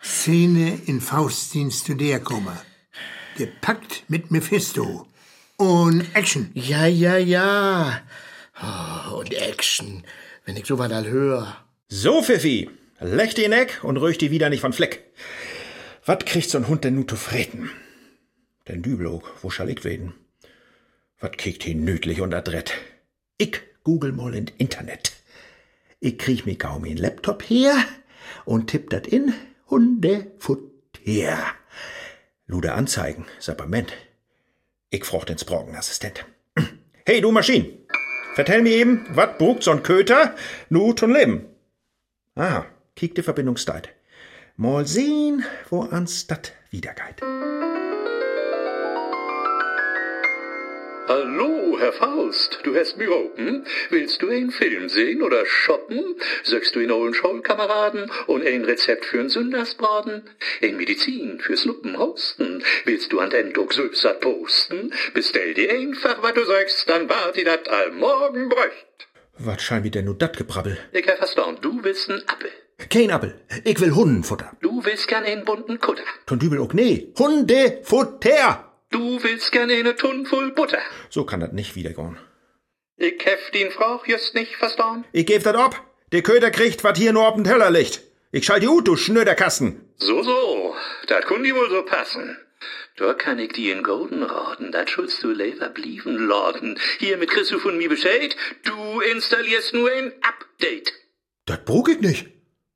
Szene 0.03 0.79
in 0.85 1.01
Faustins 1.01 1.83
zu 1.83 1.95
der 1.95 2.21
Kummer. 2.21 2.61
Gepackt 3.39 4.05
mit 4.09 4.31
Mephisto. 4.31 5.07
Und 5.57 6.05
Action. 6.15 6.51
Ja, 6.53 6.87
ja, 6.87 7.17
ja. 7.17 8.01
Oh, 8.61 9.19
und 9.19 9.33
Action, 9.33 10.05
wenn 10.45 10.57
ich 10.57 10.67
so 10.67 10.79
was 10.79 10.93
höre. 11.05 11.57
So, 11.89 12.23
Pfiffi, 12.23 12.69
lech 13.01 13.35
die 13.35 13.45
Eck 13.45 13.81
und 13.83 13.97
röch 13.97 14.19
die 14.19 14.31
wieder 14.31 14.51
nicht 14.51 14.61
von 14.61 14.73
Fleck. 14.73 15.05
Wat 16.05 16.27
kriegt 16.27 16.51
so'n 16.51 16.69
Hund 16.69 16.85
denn 16.85 16.95
nu 16.95 17.05
zu 17.05 17.17
freten? 17.17 17.71
Den 18.67 18.83
Dübelog, 18.83 19.31
wo 19.43 19.51
schall 19.51 19.71
ich 19.71 19.85
weden? 19.85 20.15
Wat 21.21 21.39
kickt 21.39 21.65
hin 21.65 21.85
nötlich 21.85 22.21
und 22.21 22.35
adrett? 22.35 22.73
Ich 23.39 23.61
google 23.85 24.13
mal 24.13 24.35
in 24.35 24.51
Internet. 24.59 25.13
Ich 26.01 26.19
krieg 26.19 26.47
mir 26.47 26.57
kaum 26.57 26.85
in 26.85 26.97
Laptop 26.97 27.43
her 27.43 27.75
und 28.45 28.69
tipp 28.69 28.91
dat 28.91 29.07
in 29.07 29.35
Hundefutter. 29.69 30.69
Luder 32.47 32.75
Anzeigen, 32.75 33.27
Sapperment. 33.39 33.93
Ich 34.91 35.05
froch 35.05 35.25
den 35.25 35.39
Sprogenassistent. 35.39 36.25
Hey, 37.05 37.23
du 37.23 37.33
Maschine, 37.33 37.71
vertell 38.39 38.63
mir 38.63 38.71
eben, 38.71 39.05
wat 39.11 39.37
brugt 39.39 39.65
so'n 39.65 39.83
Köter 39.83 40.37
nu 40.69 40.93
tun 40.93 41.13
Leben? 41.13 41.47
Ah, 42.37 42.67
kiek 42.95 43.17
die 43.17 43.25
Verbindungszeit. 43.25 43.89
Mal 44.57 44.87
sehen, 44.87 45.45
wo 45.71 45.83
ans 45.83 46.29
dat 46.29 46.53
wiedergeht. 46.71 47.21
Hallo, 51.09 51.79
Herr 51.79 51.95
Faust, 51.95 52.59
du 52.65 52.77
hast 52.77 52.99
mich 52.99 53.09
open. 53.09 53.65
Willst 53.89 54.21
du 54.21 54.29
einen 54.29 54.51
Film 54.51 54.91
sehen 54.91 55.23
oder 55.23 55.47
shoppen? 55.47 56.05
Söchst 56.43 56.75
du 56.75 56.81
einen 56.81 56.91
ollen 56.91 57.15
Schollkameraden 57.15 58.11
und 58.27 58.47
ein 58.47 58.67
Rezept 58.67 59.07
für 59.07 59.21
einen 59.21 59.31
Sündersbraten? 59.31 60.29
Ein 60.61 60.77
Medizin 60.77 61.41
fürs 61.41 61.65
Luppenhosten? 61.65 62.63
Willst 62.85 63.11
du 63.11 63.21
an 63.21 63.31
den 63.31 63.55
Sülpsat 63.71 64.21
posten? 64.21 64.93
Bestell 65.15 65.55
dir 65.55 65.73
einfach, 65.73 66.23
was 66.23 66.35
du 66.35 66.45
sagst, 66.45 66.87
dann 66.91 67.09
wart 67.09 67.37
die 67.37 67.45
dat 67.45 67.71
all 67.71 67.91
morgen 67.93 68.51
bräucht. 68.51 69.09
Wat 69.39 69.63
scheint 69.63 69.85
wie 69.85 69.91
denn 69.91 70.05
nu 70.05 70.13
dat 70.13 70.37
gebrabbel? 70.37 70.77
Ich 70.93 71.09
hab 71.09 71.17
verstanden, 71.17 71.63
du 71.63 71.83
willst 71.85 72.11
einen 72.11 72.23
Appel. 72.29 72.51
Kein 72.91 73.11
Appel. 73.11 73.35
Ich 73.65 73.81
will 73.81 73.95
Hundenfutter. 73.95 74.53
Du 74.61 74.85
willst 74.85 75.09
gern 75.09 75.25
einen 75.25 75.47
bunten 75.47 75.81
Kutter. 75.81 76.05
Ton 76.27 76.39
Dübel 76.39 76.61
auch 76.61 76.75
nee. 76.75 77.15
Hundefutter! 77.19 78.68
Du 78.91 79.23
willst 79.23 79.53
gern 79.53 79.71
eine 79.71 79.97
Tunn 79.97 80.27
voll 80.27 80.53
Butter. 80.53 80.83
So 81.11 81.25
kann 81.25 81.41
dat 81.41 81.53
nicht 81.53 81.77
wiedergehen. 81.77 82.19
Ich 82.97 83.25
hef 83.25 83.51
den 83.51 83.71
Frau 83.71 84.03
just 84.07 84.35
nicht 84.35 84.57
verstanden. 84.57 85.05
Ich 85.13 85.27
geb 85.27 85.43
dat 85.45 85.57
ab. 85.57 85.85
Der 86.13 86.23
Köder 86.23 86.51
kriegt, 86.51 86.85
wat 86.85 86.97
hier 86.97 87.13
nur 87.13 87.29
auf 87.29 87.35
den 87.35 87.45
Teller 87.45 87.71
liegt. 87.71 88.01
Ich 88.33 88.45
schalt 88.47 88.63
die 88.63 88.69
ut, 88.69 88.89
du 88.89 88.97
Schnöderkasten. 88.97 89.93
So, 89.97 90.23
so, 90.23 90.75
dat 91.07 91.27
kun 91.27 91.43
die 91.45 91.55
wohl 91.55 91.71
so 91.71 91.83
passen. 91.83 92.37
Da 92.97 93.15
kann 93.15 93.39
ich 93.39 93.53
die 93.53 93.71
in 93.71 93.83
Golden 93.85 94.23
raten, 94.25 94.73
dat 94.73 94.91
schulst 94.91 95.23
du 95.23 95.31
lieber 95.31 95.69
blieben 95.69 96.27
laden. 96.27 96.79
Hiermit 96.99 97.31
kriegst 97.31 97.53
du 97.53 97.59
von 97.59 97.77
mir 97.79 97.89
Bescheid, 97.89 98.35
du 98.65 99.01
installierst 99.01 99.73
nur 99.75 99.91
ein 99.91 100.13
Update. 100.23 100.93
Dat 101.47 101.65
brug 101.65 101.89
ich 101.89 102.01
nicht. 102.01 102.27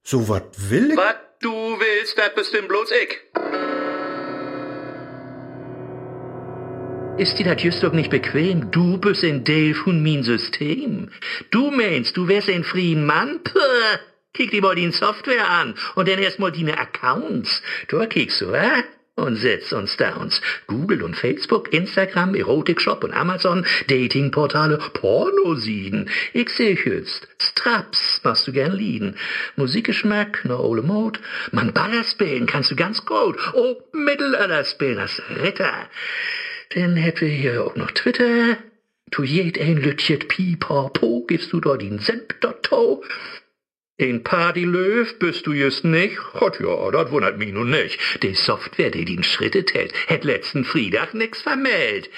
So 0.04 0.28
wat 0.28 0.70
will 0.70 0.92
ich? 0.92 0.96
Was 0.96 1.16
du 1.40 1.50
willst, 1.50 2.18
dat 2.18 2.34
bestimmt 2.34 2.68
bloß 2.68 2.90
ich. 2.92 3.18
Ist 7.18 7.38
dir 7.38 7.44
das 7.44 7.62
just 7.62 7.82
doch 7.82 7.92
nicht 7.92 8.10
bequem? 8.10 8.70
Du 8.70 8.96
bist 8.96 9.22
ein 9.22 9.44
Teil 9.44 9.74
von 9.74 10.02
mein 10.02 10.22
System. 10.22 11.10
Du 11.50 11.70
meinst, 11.70 12.16
du 12.16 12.26
wärst 12.26 12.48
ein 12.48 12.64
freier 12.64 12.96
Mann? 12.96 13.40
Puh. 13.44 13.58
Kick 14.32 14.50
dir 14.50 14.62
mal 14.62 14.74
die 14.74 14.90
Software 14.90 15.46
an 15.46 15.74
und 15.94 16.08
dann 16.08 16.18
erst 16.18 16.38
mal 16.38 16.50
deine 16.50 16.78
Accounts. 16.78 17.62
Da 17.88 18.06
kickst 18.06 18.40
du, 18.40 18.52
äh? 18.52 18.82
Und 19.14 19.36
setz 19.36 19.72
uns 19.72 19.98
Downs. 19.98 20.40
Google 20.66 21.02
und 21.02 21.14
Facebook, 21.14 21.70
Instagram, 21.74 22.34
Erotikshop 22.34 23.04
und 23.04 23.12
Amazon, 23.12 23.66
Datingportale, 23.88 24.78
Pornosiden. 24.94 26.08
Ich 26.32 26.48
seh 26.48 26.78
jetzt. 26.82 27.28
Straps 27.38 28.22
machst 28.24 28.48
du 28.48 28.52
gern 28.52 28.72
lieden. 28.72 29.16
Musikgeschmack, 29.56 30.46
ne 30.46 30.58
ole 30.58 30.80
Mode. 30.80 31.20
Man 31.50 31.74
Baller 31.74 32.04
spielen 32.04 32.46
kannst 32.46 32.70
du 32.70 32.76
ganz 32.76 33.04
gut. 33.04 33.36
Oh, 33.52 33.76
Mittelalter 33.92 34.64
spielen, 34.64 34.96
das 34.96 35.20
Ritter. 35.28 35.90
Dann 36.74 36.96
hätte 36.96 37.26
hier 37.26 37.64
auch 37.64 37.76
noch 37.76 37.90
Twitter. 37.90 38.56
Tu 39.10 39.24
jed 39.24 39.60
ein 39.60 39.76
Lütchet 39.76 40.28
Pipapo, 40.28 41.24
gibst 41.26 41.52
du 41.52 41.60
dort 41.60 41.82
den 41.82 41.98
Senf 41.98 42.32
dotto. 42.40 43.04
Ein 44.00 44.24
Partylöw 44.24 45.06
bist 45.18 45.46
du 45.46 45.52
just 45.52 45.84
nicht? 45.84 46.16
Gott 46.32 46.60
ja, 46.60 46.90
das 46.90 47.10
wundert 47.10 47.36
mich 47.36 47.52
nun 47.52 47.70
nicht. 47.70 48.00
Die 48.22 48.34
Software, 48.34 48.90
die 48.90 49.04
den 49.04 49.22
Schritte 49.22 49.66
tät, 49.66 49.92
hätt 50.06 50.24
letzten 50.24 50.64
Freitag 50.64 51.12
nix 51.12 51.42
vermeldt. 51.42 52.08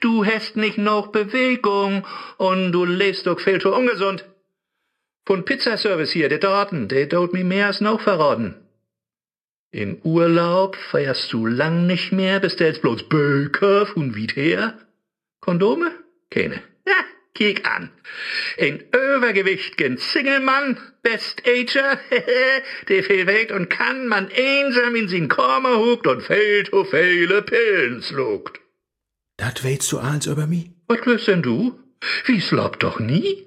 Du 0.00 0.26
hast 0.26 0.56
nicht 0.56 0.76
noch 0.76 1.12
Bewegung 1.12 2.04
und 2.36 2.72
du 2.72 2.84
lebst 2.84 3.28
doch 3.28 3.38
viel 3.38 3.60
zu 3.60 3.72
ungesund. 3.72 4.24
Von 5.24 5.44
Pizzaservice 5.44 6.10
hier, 6.10 6.28
der 6.28 6.38
Daten, 6.38 6.88
der 6.88 7.06
dort 7.06 7.32
mir 7.32 7.44
mehr 7.44 7.68
als 7.68 7.80
noch 7.80 8.00
verraten. 8.00 8.56
In 9.72 10.00
Urlaub 10.02 10.76
feierst 10.76 11.32
du 11.32 11.46
lang 11.46 11.86
nicht 11.86 12.10
mehr, 12.10 12.40
bestellst 12.40 12.82
bloß 12.82 13.08
Böker 13.08 13.86
von 13.86 14.16
weit 14.16 14.34
her. 14.34 14.78
Kondome? 15.40 15.92
Keine. 16.28 16.56
Ja, 16.86 17.04
kick 17.34 17.64
an. 17.68 17.90
Ein 18.58 18.82
übergewichtigen 18.92 19.96
Single-Mann, 19.96 20.76
Best 21.02 21.42
Ager, 21.46 22.00
der 22.88 23.04
viel 23.04 23.28
weht 23.28 23.52
und 23.52 23.70
kann 23.70 24.08
man 24.08 24.28
einsam 24.36 24.96
in 24.96 25.08
sin 25.08 25.28
Korma 25.28 25.76
huckt 25.76 26.08
und 26.08 26.22
viel 26.22 26.64
zu 26.68 26.84
viele 26.84 27.42
Pillen 27.42 28.02
sluckt. 28.02 28.60
Dat 29.36 29.64
weißt 29.64 29.92
du 29.92 29.98
alles 29.98 30.26
über 30.26 30.48
mich? 30.48 30.70
Was 30.88 31.06
willst 31.06 31.28
denn 31.28 31.42
du? 31.42 31.78
Wie 32.26 32.40
slopp 32.40 32.80
doch 32.80 32.98
nie? 32.98 33.46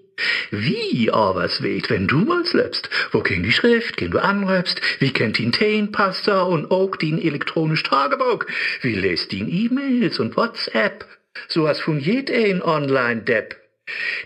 Wie 0.51 1.11
aber's 1.11 1.63
weht, 1.63 1.89
wenn 1.89 2.07
du 2.07 2.19
mal 2.19 2.45
slöpst? 2.45 2.89
Wo 3.11 3.21
kennt 3.21 3.45
die 3.45 3.51
Schrift, 3.51 3.97
kenn 3.97 4.11
du 4.11 4.19
anröpst? 4.19 4.79
Wie 4.99 5.11
kennt 5.11 5.39
ihn 5.39 5.51
Teenpasta 5.51 6.43
und 6.43 6.71
auch 6.71 6.95
din 6.95 7.19
elektronisch 7.19 7.83
Tagebuch? 7.83 8.45
Wie 8.81 8.95
lest 8.95 9.31
din 9.31 9.49
E-Mails 9.49 10.19
und 10.19 10.37
WhatsApp? 10.37 11.05
So 11.47 11.67
hast 11.67 11.81
von 11.81 11.99
jed 11.99 12.29
ein 12.29 12.61
Online-Depp. 12.61 13.59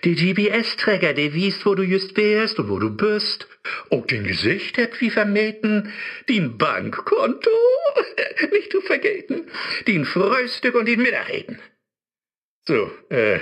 Die 0.03 0.15
GPS-Träger, 0.15 1.13
der 1.13 1.33
wiest, 1.33 1.65
wo 1.65 1.73
du 1.73 1.83
just 1.83 2.15
wärst 2.15 2.59
und 2.59 2.69
wo 2.69 2.77
du 2.77 2.95
bist. 2.95 3.47
Auch 3.89 4.05
den 4.05 4.23
Gesicht 4.23 4.77
habt 4.77 5.01
wie 5.01 5.09
vermeten. 5.09 5.91
Din 6.29 6.57
Bankkonto, 6.57 7.49
nicht 8.51 8.71
zu 8.71 8.81
vergeten. 8.81 9.47
Din 9.87 10.05
Frühstück 10.05 10.75
und 10.75 10.85
din 10.85 11.01
Mittagreden. 11.01 11.59
So, 12.67 12.91
äh, 13.09 13.39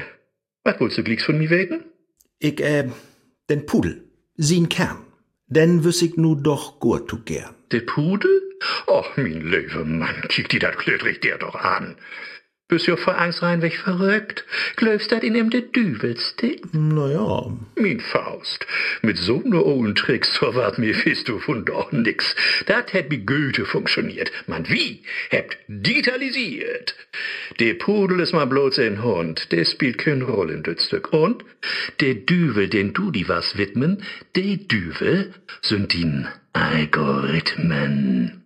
was 0.64 0.80
willst 0.80 0.98
du 0.98 1.04
glicks 1.04 1.26
von 1.26 1.38
mir 1.38 1.50
weten? 1.50 1.84
Ich, 2.40 2.60
äh, 2.62 2.90
den 3.50 3.66
Pudel. 3.66 4.04
Sin 4.36 4.70
Kern. 4.70 5.06
Den 5.48 5.84
wüss 5.84 6.02
ich 6.02 6.18
nu 6.18 6.36
doch 6.36 6.80
gut 6.80 7.08
tu 7.08 7.20
gern. 7.24 7.56
Der 7.72 7.82
Pudel? 7.82 8.42
Och, 8.88 9.18
mein 9.18 9.50
lieber 9.52 9.86
Mann, 9.86 10.22
kick 10.30 10.50
dir 10.50 10.60
dat 10.60 10.78
klödrig 10.78 11.22
der 11.22 11.38
doch 11.38 11.56
an. 11.56 11.98
Bist 12.68 12.88
ja 12.88 12.96
vor 12.96 13.16
Angst 13.20 13.44
reinweg 13.44 13.78
verrückt. 13.78 14.44
Glaubst 14.76 15.12
dat 15.12 15.24
in 15.24 15.36
ihm 15.36 15.52
de 15.52 15.62
Düvelstick? 15.62 16.64
Na 16.72 17.12
ja. 17.12 17.52
Min 17.76 18.00
Faust. 18.00 18.66
Mit 19.04 19.20
so 19.20 19.40
ne 19.46 19.64
ollen 19.64 19.94
Tricks 19.94 20.36
verwahrt 20.36 20.80
mir 20.80 20.96
fist 20.96 21.28
du 21.28 21.38
von 21.38 21.64
doch 21.64 21.92
nix. 21.92 22.36
Dat 22.66 22.92
hätt 22.94 23.12
wie 23.12 23.24
Goethe 23.24 23.66
funktioniert. 23.66 24.32
Man 24.48 24.68
wie? 24.68 25.04
Hätt 25.30 25.58
digitalisiert. 25.68 26.96
Der 27.60 27.76
Pudel 27.76 28.20
ist 28.20 28.34
mal 28.34 28.48
bloß 28.48 28.80
ein 28.80 29.04
Hund. 29.04 29.52
Der 29.52 29.64
spielt 29.66 30.00
kein 30.00 30.24
Rolle 30.24 30.56
in 30.56 30.80
Stück. 30.80 31.14
Und 31.14 31.46
der 32.00 32.16
Düvel, 32.16 32.68
den 32.68 32.94
du 32.94 33.12
die 33.12 33.30
was 33.30 33.60
widmen, 33.60 34.02
der 34.36 34.58
Düvel 34.58 35.36
sind 35.62 35.94
die 35.94 36.26
Algorithmen. 36.54 38.44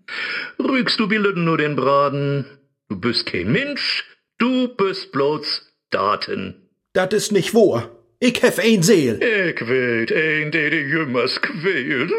Rügst 0.59 0.99
du 0.99 1.07
Bilden 1.07 1.45
nur 1.45 1.57
den 1.57 1.77
Braten? 1.77 2.45
Du 2.89 2.99
bist 2.99 3.27
kein 3.27 3.51
Mensch, 3.51 4.03
du 4.39 4.67
bist 4.75 5.11
bloß 5.11 5.71
Daten. 5.91 6.69
Dat 6.93 7.13
ist 7.13 7.31
nicht 7.31 7.53
wahr. 7.53 7.91
Ich 8.19 8.41
hef 8.41 8.57
ein 8.59 8.81
Seel. 8.81 9.21
Ich 9.21 9.67
will 9.67 10.07
ein, 10.11 10.51
der 10.51 10.71
die 10.71 10.77
Jümmers 10.77 11.39
quält. 11.39 12.11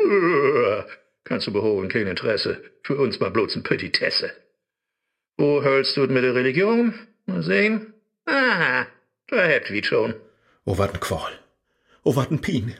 Kannst 1.24 1.48
du 1.48 1.52
beholen, 1.52 1.88
kein 1.88 2.06
Interesse. 2.06 2.62
Für 2.84 2.96
uns 2.96 3.18
mal 3.20 3.30
bloß 3.30 3.56
ein 3.56 3.62
Petitesse. 3.64 4.30
Wo 5.36 5.62
hältst 5.62 5.96
du 5.96 6.06
mit 6.06 6.22
der 6.22 6.34
Religion? 6.34 6.94
Mal 7.26 7.42
sehen. 7.42 7.92
Ah, 8.26 8.86
da 9.26 9.48
habt 9.48 9.72
wie 9.72 9.82
schon. 9.82 10.14
Oh, 10.64 10.78
wat 10.78 10.94
n 10.94 11.00
Qual. 11.00 11.32
Oh, 12.04 12.14
wat 12.14 12.30
n 12.30 12.40
Pien. 12.40 12.74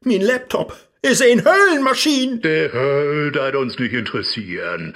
Mein 0.00 0.22
Laptop 0.22 0.74
ist 1.02 1.22
ein 1.22 1.44
Höllenmaschine. 1.44 2.38
Der 2.38 2.72
Höll 2.72 3.32
dat 3.32 3.54
uns 3.54 3.78
nicht 3.78 3.92
interessieren. 3.92 4.94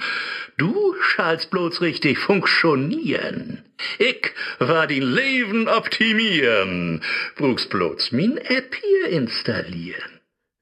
Du 0.57 0.95
schallst 1.01 1.49
bloß 1.49 1.81
richtig 1.81 2.19
funktionieren. 2.19 3.63
Ich 3.97 4.31
war 4.59 4.87
din 4.87 5.03
Leben 5.03 5.67
optimieren. 5.67 7.01
Brauchst 7.35 7.69
bloß 7.69 8.11
min 8.11 8.37
App 8.37 8.75
hier 8.75 9.09
installieren. 9.09 10.19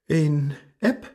Ein 0.09 0.57
App? 0.79 1.11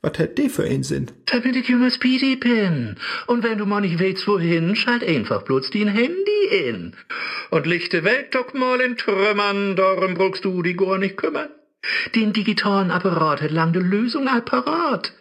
Was 0.00 0.18
hat 0.18 0.36
die 0.36 0.50
für 0.50 0.64
einen 0.64 0.82
Sinn? 0.82 1.10
Damit 1.26 1.56
ich 1.56 1.70
immer 1.70 1.90
Speedy 1.90 2.36
bin. 2.36 2.96
Und 3.26 3.42
wenn 3.42 3.56
du 3.56 3.64
mal 3.64 3.80
nicht 3.80 3.98
weißt, 3.98 4.26
wohin, 4.28 4.76
schalt 4.76 5.02
einfach 5.02 5.42
bloß 5.42 5.70
din 5.70 5.88
Handy 5.88 6.46
in. 6.50 6.94
Und 7.50 7.66
lichte 7.66 8.04
Welt 8.04 8.34
doch 8.34 8.52
mal 8.52 8.80
in 8.82 8.98
Trümmern, 8.98 9.76
darum 9.76 10.14
brauchst 10.14 10.44
du 10.44 10.62
die 10.62 10.76
gar 10.76 10.98
nicht 10.98 11.16
kümmern. 11.16 11.48
Den 12.14 12.32
digitalen 12.32 12.90
Apparat 12.90 13.42
hat 13.42 13.50
lang 13.50 13.72
de 13.72 13.82
Lösung 13.82 14.28
all 14.28 14.42
parat. 14.42 15.12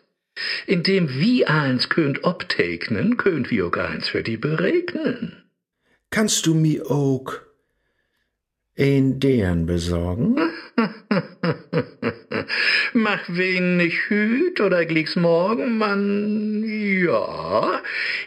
Indem 0.65 1.09
wie 1.09 1.45
eins 1.45 1.89
könnt 1.89 2.23
obtegnen, 2.23 3.17
könnt 3.17 3.51
wir 3.51 3.67
auch 3.67 3.77
eins 3.77 4.07
für 4.09 4.23
die 4.23 4.37
beregnen. 4.37 5.43
Kannst 6.09 6.45
du 6.45 6.55
mir 6.55 6.89
auch 6.89 7.33
ein 8.77 9.19
deren 9.19 9.65
besorgen? 9.65 10.39
Mach 12.93 13.27
wenig 13.27 14.09
hüt 14.09 14.59
oder 14.59 14.85
glicks 14.85 15.15
morgen, 15.15 15.77
Mann. 15.77 16.63
Ja, 16.63 17.81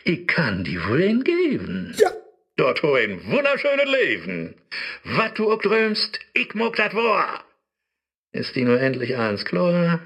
ich 0.05 0.27
kann 0.27 0.65
die 0.65 0.79
wohl 0.85 1.03
ein 1.03 1.25
geben. 1.25 1.95
Ja. 1.99 2.11
Dort 2.57 2.83
ho 2.83 2.95
ein 2.95 3.21
wunderschönes 3.27 3.87
Leben. 3.87 4.55
Wat 5.05 5.39
du 5.39 5.53
auch 5.53 5.61
drömst, 5.61 6.21
ich 6.33 6.55
mag 6.55 6.77
dat 6.77 6.95
war. 6.95 7.46
Ist 8.37 8.55
die 8.55 8.65
nur 8.65 8.79
endlich 8.79 9.17
eins 9.17 9.47
klar? 9.47 10.01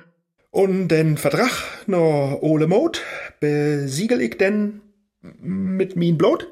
Und 0.52 0.86
den 0.86 1.18
Vertrag 1.18 1.50
no 1.88 2.38
ole 2.40 2.68
Mot 2.68 3.02
besiegel 3.40 4.20
ich 4.20 4.38
denn 4.38 4.82
mit 5.20 5.96
min 5.96 6.16
Blut? 6.16 6.46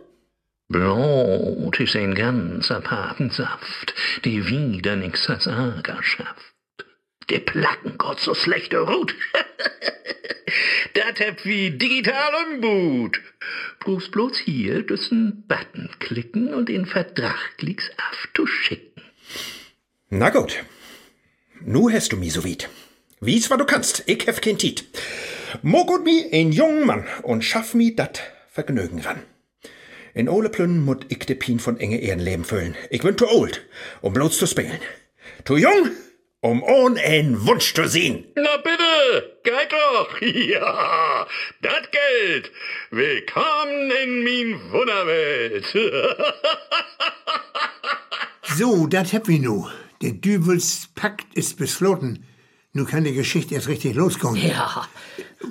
Blut 0.67 1.79
ist 1.79 1.95
ein 1.95 2.17
ganzer 2.17 2.81
Papensaft, 2.81 3.95
die 4.25 4.49
wieder 4.49 4.97
nix 4.97 5.31
als 5.31 5.47
Ager 5.47 6.03
schafft. 6.03 6.55
Der 7.31 7.39
Plackengott 7.39 8.19
so 8.19 8.35
schlechte 8.35 8.81
Rut. 8.81 9.15
dat 10.95 11.21
hab 11.21 11.45
wie 11.45 11.71
digital 11.71 12.33
umbut. 12.45 13.21
Brauchst 13.79 14.11
bloß 14.11 14.37
hier 14.37 14.83
düssen 14.83 15.45
Button 15.47 15.91
klicken 16.01 16.53
und 16.53 16.69
den 16.69 16.87
Vertrag 16.87 17.57
klickst 17.57 17.93
abzuschicken. 17.97 19.05
Na 20.11 20.31
gut. 20.31 20.65
Nu 21.61 21.91
hast 21.91 22.13
du 22.13 22.17
mi 22.17 22.31
so 22.31 22.45
weit. 22.45 22.69
Wie's 23.21 23.51
war 23.51 23.59
du 23.59 23.65
kannst, 23.65 24.05
ich 24.07 24.27
hef 24.27 24.41
kein 24.41 24.59
Tiet. 24.59 24.85
Mogut 25.63 26.05
mi 26.05 26.27
ein 26.33 26.53
jungen 26.53 26.87
Mann 26.87 27.07
und 27.23 27.45
schaff 27.45 27.75
mi 27.75 27.95
dat 27.97 28.23
Vergnügen 28.49 29.01
ran. 29.01 29.23
In 30.15 30.29
Ole 30.29 30.51
Plünnen 30.51 30.85
mut 30.85 31.07
ich 31.09 31.19
de 31.21 31.35
Pien 31.37 31.59
von 31.59 31.79
enge 31.81 32.01
Ehrenleben 32.01 32.45
füllen. 32.45 32.77
Ich 32.91 33.03
bin 33.03 33.19
zu 33.19 33.29
old, 33.29 33.67
um 34.01 34.13
bloß 34.13 34.39
zu 34.39 34.47
spielen. 34.47 34.79
Zu 35.45 35.57
jung, 35.57 35.91
um 36.41 36.63
ohn 36.63 36.97
ein 36.97 37.47
Wunsch 37.47 37.75
zu 37.75 37.87
sehen. 37.89 38.25
Na 38.35 38.57
bitte, 38.59 39.39
geht 39.43 39.73
doch. 39.73 40.21
Ja, 40.21 41.27
das 41.63 41.91
Geld. 41.91 42.53
Willkommen 42.91 43.91
in 44.03 44.23
min 44.23 44.73
Wunderwelt. 44.73 45.67
So, 48.57 48.89
dat 48.89 49.13
hab 49.13 49.29
wir 49.29 49.39
nu. 49.39 49.69
Der 50.01 50.13
Düvelspakt 50.13 51.35
ist 51.35 51.57
beschlossen. 51.57 52.25
Nu 52.79 52.85
kann 52.85 53.03
die 53.03 53.13
Geschichte 53.13 53.57
erst 53.57 53.67
richtig 53.67 53.97
losgehen. 53.97 54.37
Ja. 54.37 54.87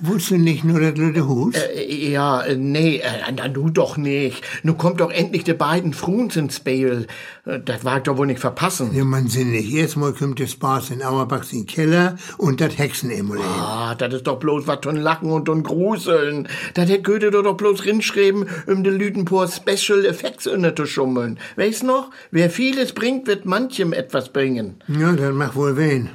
Willst 0.01 0.31
du 0.31 0.37
nicht 0.37 0.63
nur 0.63 0.79
das 0.79 0.93
blöde 0.93 1.27
Hus? 1.27 1.55
Äh, 1.55 2.09
ja, 2.11 2.41
äh, 2.41 2.55
nee, 2.55 2.97
äh, 2.99 3.09
na, 3.35 3.49
du 3.49 3.69
doch 3.69 3.97
nicht. 3.97 4.43
Nu 4.63 4.75
kommt 4.75 5.01
doch 5.01 5.11
endlich 5.11 5.43
die 5.43 5.53
beiden 5.53 5.91
Fruns 5.91 6.37
ins 6.37 6.55
Spiel. 6.55 7.05
Äh, 7.45 7.59
Das 7.59 7.83
war 7.83 7.99
doch 7.99 8.15
wohl 8.17 8.27
nicht 8.27 8.39
verpassen. 8.39 8.95
Ja, 8.95 9.03
man 9.03 9.27
sinnig. 9.27 9.73
Erstmal 9.73 10.13
kommt 10.13 10.39
der 10.39 10.47
Spaß 10.47 10.91
in 10.91 11.03
Auerbachs 11.03 11.51
in 11.51 11.59
den 11.63 11.67
Keller 11.67 12.15
und 12.37 12.61
das 12.61 12.77
Hexenemulett. 12.77 13.43
Ah, 13.43 13.93
das 13.95 14.13
ist 14.13 14.27
doch 14.27 14.39
bloß 14.39 14.65
was 14.67 14.79
von 14.83 14.95
Lachen 14.95 15.29
und 15.29 15.47
von 15.49 15.63
Gruseln. 15.63 16.47
Das 16.75 16.89
hätt 16.89 17.03
Goethe 17.03 17.29
doch 17.31 17.57
bloß 17.57 17.83
rinschreiben, 17.83 18.45
um 18.67 18.85
de 18.85 18.93
Lüten 18.93 19.25
por 19.25 19.49
Special 19.49 20.05
Effects 20.05 20.45
inne 20.45 20.73
zu 20.75 20.85
schummeln. 20.85 21.39
Weißt 21.57 21.83
noch? 21.83 22.09
Wer 22.31 22.49
vieles 22.49 22.93
bringt, 22.93 23.27
wird 23.27 23.45
manchem 23.45 23.91
etwas 23.91 24.31
bringen. 24.31 24.75
Ja, 24.87 25.11
das 25.11 25.33
macht 25.33 25.55
wohl 25.57 25.75
wen. 25.75 26.09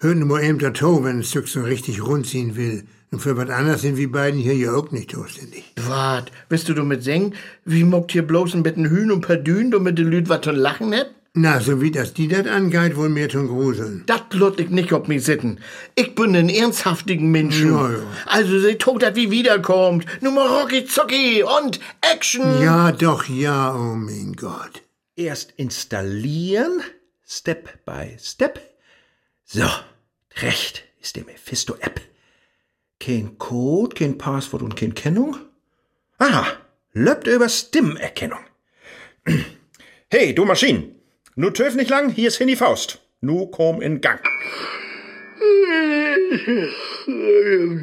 Hört 0.00 0.16
nur 0.16 0.40
eben 0.40 0.60
der 0.60 0.72
To, 0.74 1.02
wenn 1.02 1.18
ein 1.18 1.24
Stück 1.24 1.48
so 1.48 1.62
richtig 1.62 2.06
rundziehen 2.06 2.54
will. 2.54 2.84
Und 3.10 3.18
für 3.18 3.36
was 3.36 3.50
anderes 3.50 3.82
sind 3.82 3.96
wir 3.96 4.12
beiden 4.12 4.38
hier 4.38 4.54
ja 4.54 4.72
auch 4.72 4.92
nicht 4.92 5.10
zuständig. 5.10 5.64
Wat, 5.88 6.30
bist 6.48 6.68
du 6.68 6.74
du 6.74 6.84
mit 6.84 7.02
singen? 7.02 7.34
Wie 7.64 7.82
mockt 7.82 8.12
hier 8.12 8.22
bloß 8.22 8.54
ein 8.54 8.62
bisschen 8.62 8.90
Hühn 8.90 9.10
und 9.10 9.22
Perdün, 9.22 9.72
du 9.72 9.80
mit 9.80 9.98
de 9.98 10.04
Lüt 10.04 10.28
wat 10.28 10.44
von 10.44 10.54
Lachen 10.54 10.90
net? 10.90 11.10
Na, 11.34 11.58
so 11.60 11.80
wie 11.80 11.90
das 11.90 12.14
die 12.14 12.28
das 12.28 12.46
angeht, 12.46 12.96
wohl 12.96 13.08
mehr 13.08 13.28
zum 13.28 13.48
Gruseln. 13.48 14.04
Dat 14.06 14.28
blut 14.28 14.60
ich 14.60 14.70
nicht 14.70 14.92
ob 14.92 15.08
mi 15.08 15.18
sitten. 15.18 15.58
Ich 15.96 16.14
bin 16.14 16.36
ein 16.36 16.48
ernsthaftigen 16.48 17.32
Menschen. 17.32 17.72
Ja, 17.72 17.90
ja. 17.90 17.98
Also 18.26 18.60
seht 18.60 18.78
tot, 18.78 19.02
dat 19.02 19.16
wie 19.16 19.32
wiederkommt. 19.32 20.06
Nur 20.20 20.32
mal 20.32 20.46
Rocky 20.46 20.84
Zocki 20.84 21.42
und 21.42 21.80
Action. 22.02 22.62
Ja, 22.62 22.92
doch, 22.92 23.24
ja, 23.28 23.74
oh 23.74 23.96
mein 23.96 24.34
Gott. 24.36 24.82
Erst 25.16 25.54
installieren, 25.56 26.82
Step 27.26 27.84
by 27.84 28.16
Step. 28.20 28.67
So, 29.50 29.64
recht 30.42 30.84
ist 31.00 31.16
die 31.16 31.22
Mephisto-App. 31.22 32.02
Kein 33.00 33.38
Code, 33.38 33.96
kein 33.96 34.18
Passwort 34.18 34.62
und 34.62 34.76
kein 34.76 34.92
Kennung. 34.92 35.38
Aha, 36.18 36.46
löppt 36.92 37.26
über 37.28 37.48
Stimmerkennung. 37.48 38.44
Hey, 40.10 40.34
du 40.34 40.46
Maschinen, 40.46 40.94
nu 41.34 41.50
töf 41.50 41.74
nicht 41.74 41.90
lang, 41.90 42.10
hier 42.10 42.28
ist 42.28 42.38
hin 42.38 42.48
die 42.48 42.56
Faust. 42.56 42.98
Nu 43.20 43.46
komm 43.46 43.82
in 43.82 44.00
Gang. 44.00 44.22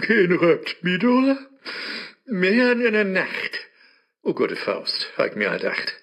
Kein 0.02 0.32
Röptmiet, 0.32 1.04
oder? 1.04 1.38
Mehr 2.26 2.72
in 2.72 2.94
der 2.94 3.04
Nacht. 3.06 3.60
Oh 4.24 4.34
gute 4.34 4.56
Faust, 4.56 5.12
hab 5.18 5.28
ich 5.28 5.36
mir 5.36 5.52
gedacht. 5.52 5.94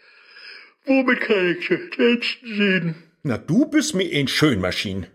Womit 0.87 1.20
kann 1.22 1.57
ich 1.57 1.68
jetzt 1.68 2.38
sehen? 2.42 2.94
Na, 3.25 3.37
du 3.37 3.66
bist 3.66 3.94
mir 3.96 4.09
ein 4.16 4.29
Schönmaschinen. 4.29 5.09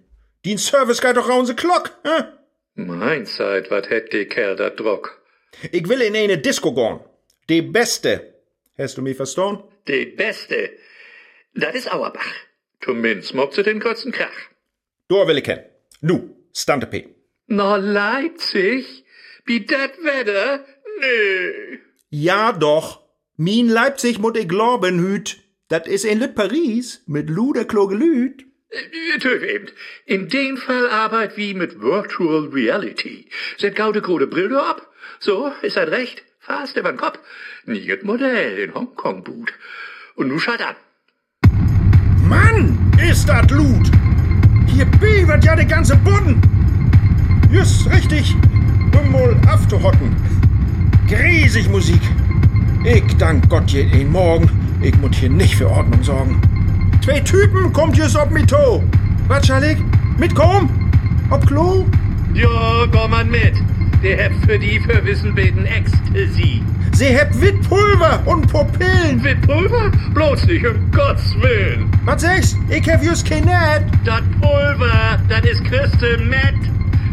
Die 0.47 0.57
Service 0.57 1.01
geht 1.01 1.17
doch 1.17 1.27
raunse 1.27 1.55
Glock, 1.55 1.91
hä? 2.05 2.23
Mein 2.75 3.25
Zeit, 3.25 3.69
wat 3.69 3.89
hätt 3.89 4.13
die 4.13 4.23
Kerl 4.23 4.55
da 4.55 4.69
Druck? 4.69 5.21
Ich 5.73 5.89
will 5.89 6.01
in 6.01 6.15
eine 6.15 6.37
Disco 6.37 6.73
gehen. 6.73 7.01
Die 7.49 7.61
beste. 7.61 8.33
Hast 8.77 8.95
du 8.97 9.01
mich 9.01 9.17
verstanden? 9.17 9.65
Die 9.89 10.05
Beste. 10.05 10.69
Das 11.53 11.75
ist 11.75 11.91
Auerbach. 11.93 12.33
Zumindest 12.79 13.33
mockt 13.33 13.55
sie 13.55 13.63
den 13.63 13.81
kurzen 13.81 14.13
Krach. 14.13 14.39
Da 15.09 15.27
will 15.27 15.37
ich 15.37 15.45
hin. 15.45 15.59
Nu, 15.99 16.29
Stante 16.53 16.87
P. 16.87 17.09
Na, 17.47 17.75
Leipzig? 17.75 19.03
Wie 19.43 19.65
dat 19.65 20.01
Wetter? 20.01 20.63
Nee. 21.01 21.79
Ja 22.09 22.53
doch. 22.53 23.01
Min 23.35 23.67
Leipzig 23.67 24.17
mut 24.19 24.37
ich 24.37 24.47
glauben 24.47 24.97
hüt. 24.99 25.39
Dat 25.67 25.87
is 25.87 26.05
in 26.05 26.19
Lüt 26.19 26.35
Paris 26.35 27.03
mit 27.05 27.29
luder 27.29 27.65
kloge 27.65 27.95
Lüt. 27.95 28.37
Töf 28.37 28.46
eben. 29.43 29.67
In 30.05 30.27
dem 30.27 30.57
Fall 30.57 30.89
arbeit 30.89 31.37
wie 31.37 31.53
mit 31.53 31.81
Virtual 31.81 32.47
Reality. 32.47 33.27
Set 33.57 33.75
gaude 33.75 34.01
grode 34.01 34.27
Brille 34.27 34.61
ab. 34.61 34.87
So, 35.19 35.51
ist 35.61 35.77
halt 35.77 35.89
recht. 35.89 36.23
Fast 36.39 36.77
übern 36.77 36.97
Kopf. 36.97 37.19
Niet 37.65 38.03
Modell 38.03 38.59
in 38.59 38.73
Hongkong 38.73 39.23
boot. 39.23 39.53
Und 40.15 40.27
nu 40.29 40.39
schalt 40.39 40.61
an. 40.61 40.75
Mann, 42.27 42.91
ist 43.09 43.27
dat 43.27 43.51
Lut. 43.51 43.91
Hier 44.67 44.85
biebert 44.85 45.43
ja 45.43 45.55
de 45.55 45.65
ganze 45.65 45.95
Boden. 45.97 46.41
Just 47.51 47.89
richtig. 47.89 48.35
Um 48.99 49.11
mal 49.11 49.37
aufzuhocken. 49.51 50.15
Griesig 51.07 51.69
Musik. 51.69 52.01
Ich 52.83 53.15
dank 53.17 53.49
Gott 53.49 53.71
jeden 53.71 54.11
Morgen. 54.11 54.49
Ich 54.81 54.95
muss 54.97 55.15
hier 55.17 55.29
nicht 55.29 55.55
für 55.55 55.69
Ordnung 55.69 56.03
sorgen. 56.03 56.41
Zwei 57.03 57.19
Typen 57.21 57.71
kommt 57.73 57.97
jetzt 57.97 58.15
ob 58.15 58.31
mit 58.31 58.49
to. 58.49 58.83
Was 59.27 59.49
ich? 59.49 59.77
Mitkommen? 60.17 60.69
Ob 61.29 61.45
Klo? 61.45 61.85
Ja, 62.33 62.85
komm 62.91 63.11
man 63.11 63.29
mit. 63.29 63.53
Der 64.03 64.17
hebt 64.17 64.45
für 64.45 64.59
die 64.59 64.79
für 64.79 65.03
Wissen 65.03 65.33
beten 65.33 65.65
Ecstasy. 65.65 66.61
Sie 66.93 67.05
hebt 67.05 67.39
Wittpulver 67.41 68.21
und 68.25 68.47
Pupillen. 68.51 69.21
Mit 69.21 69.41
Pulver? 69.41 69.91
Bloß 70.13 70.45
nicht, 70.45 70.65
um 70.65 70.91
Gottes 70.91 71.35
Willen. 71.41 71.89
Was 72.05 72.21
sagst? 72.21 72.57
Ich 72.69 72.89
hab 72.89 73.03
just 73.03 73.29
kein 73.29 73.45
Net. 73.45 73.83
Das 74.05 74.21
Pulver, 74.41 75.19
das 75.29 75.41
ist 75.51 75.63
Crystal 75.65 76.17
Meth. 76.17 76.55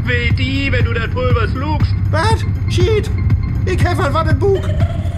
Wie 0.05 0.35
die, 0.35 0.71
wenn 0.73 0.85
du 0.85 0.93
das 0.93 1.09
Pulver 1.09 1.49
slugst. 1.49 1.95
Was? 2.11 2.45
Schied. 2.69 3.11
Ich 3.67 3.85
hab 3.85 4.13
was 4.13 4.35
Bug. 4.39 4.63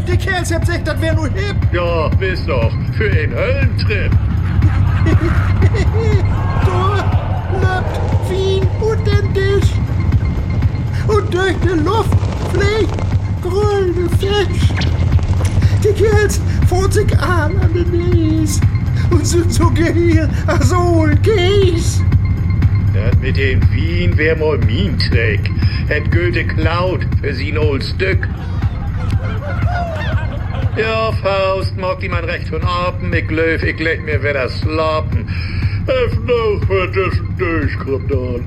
Die 0.09 0.17
Kerls 0.17 0.55
habt 0.55 0.67
sich, 0.67 0.83
das 0.85 1.01
wär 1.01 1.15
nur 1.15 1.29
hip. 1.29 1.57
Ja, 1.73 2.11
wisst 2.21 2.49
doch, 2.49 2.73
für 2.97 3.11
einen 3.11 3.35
Höllentrip. 3.35 4.13
Da 6.67 7.05
läuft 7.63 8.31
Wien 8.31 8.67
unendlich. 8.81 9.73
Und 11.07 11.33
durch 11.33 11.55
die 11.63 11.79
Luft 11.85 12.11
fliegt 12.53 12.97
grüne 13.43 14.09
Fisch. 14.19 14.73
Die 15.85 15.93
Kerls 15.93 16.41
fahren 16.69 16.91
sich 16.91 17.19
an 17.19 17.57
an 17.59 17.73
den 17.73 17.91
Nies 17.91 18.61
und 19.11 19.27
sind 19.27 19.53
so 19.53 19.71
geil, 19.71 20.29
so 20.61 21.05
ein 21.05 21.23
Käse. 21.23 22.03
Das 22.93 23.17
mit 23.21 23.37
dem 23.37 23.61
Wien 23.73 24.17
wär 24.17 24.37
mal 24.37 24.59
mein 24.59 24.99
Trick. 24.99 25.51
Hätt 25.87 26.11
Goethe 26.11 26.45
klaut 26.45 27.07
für 27.21 27.35
sein 27.35 27.59
old 27.59 27.85
Stück. 27.85 28.27
Ja, 30.77 31.11
Faust, 31.11 31.75
mag 31.79 32.01
die 32.01 32.09
man 32.11 32.25
recht 32.25 32.49
von 32.49 32.63
Apen, 32.63 33.11
ich 33.15 33.31
löf, 33.31 33.63
ich 33.63 33.79
leg 33.79 34.05
mir 34.05 34.23
wieder 34.23 34.47
slapen. 34.51 35.27
Hef 35.87 36.15
noch 36.19 36.61
für 36.67 36.87
das 36.89 37.19
durchkommt 37.39 38.13
an. 38.13 38.45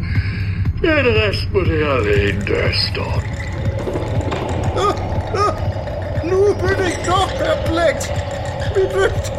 Den 0.84 1.06
Rest 1.08 1.52
muss 1.52 1.68
ich 1.68 1.84
allein 1.84 2.40
durchstehen. 2.46 3.24
Ah, 4.76 4.94
ah, 5.34 5.56
nu 6.24 6.54
bin 6.54 6.86
ich 6.88 6.98
doch 7.08 7.36
perplex. 7.36 8.10
Wie 8.76 8.94
wird 8.94 9.32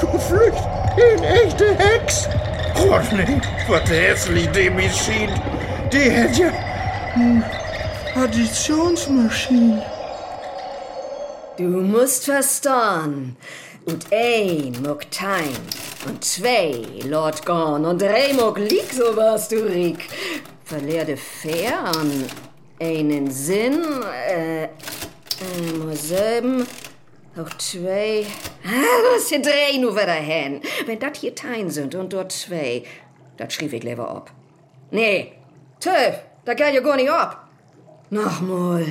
du 0.00 0.18
flücht 0.18 0.64
in 0.96 1.22
echte 1.24 1.76
Hex? 1.76 2.30
Rodney, 2.76 3.42
was 3.68 3.90
hässlich 3.90 4.48
die 4.52 4.70
Maschine. 4.70 5.34
Die 5.92 6.10
hätt 6.10 6.38
ja... 6.38 6.50
hm, 7.12 7.44
Additionsmaschine. 8.14 9.82
Du 11.58 11.64
musst 11.64 12.26
verstehen. 12.26 13.36
Und 13.84 14.06
ein 14.12 14.80
muck 14.80 15.10
Time. 15.10 15.58
Und 16.06 16.24
zwei 16.24 16.84
Lord 17.04 17.44
Gone. 17.44 17.88
Und 17.88 18.00
drei 18.00 18.32
muck 18.32 18.58
Lieg, 18.58 18.92
so 18.92 19.16
warst 19.16 19.50
du 19.50 19.56
Rick. 19.56 20.08
Verlehrte 20.62 21.16
Fern. 21.16 22.26
Einen 22.78 23.28
Sinn. 23.28 23.82
Äh. 24.30 24.66
äh 24.66 24.68
mal 25.76 25.96
sieben. 25.96 26.64
Auch 27.36 27.52
zwei. 27.58 28.24
Ah, 28.64 29.16
was 29.16 29.28
hier 29.28 29.42
drei 29.42 29.78
nur 29.80 29.96
wieder 29.96 30.12
hin. 30.12 30.60
Wenn 30.86 31.00
dat 31.00 31.16
hier 31.16 31.34
Tein 31.34 31.70
sind 31.70 31.96
und 31.96 32.12
dort 32.12 32.30
zwei, 32.30 32.84
dat 33.36 33.52
schrieb 33.52 33.72
ich 33.72 33.82
lieber 33.82 34.08
ab. 34.08 34.30
Nee, 34.92 35.32
Töf, 35.80 36.20
da 36.44 36.54
geht 36.54 36.74
ja 36.74 36.80
gar 36.80 36.96
nicht 36.96 37.10
ab. 37.10 37.48
Nochmal. 38.10 38.86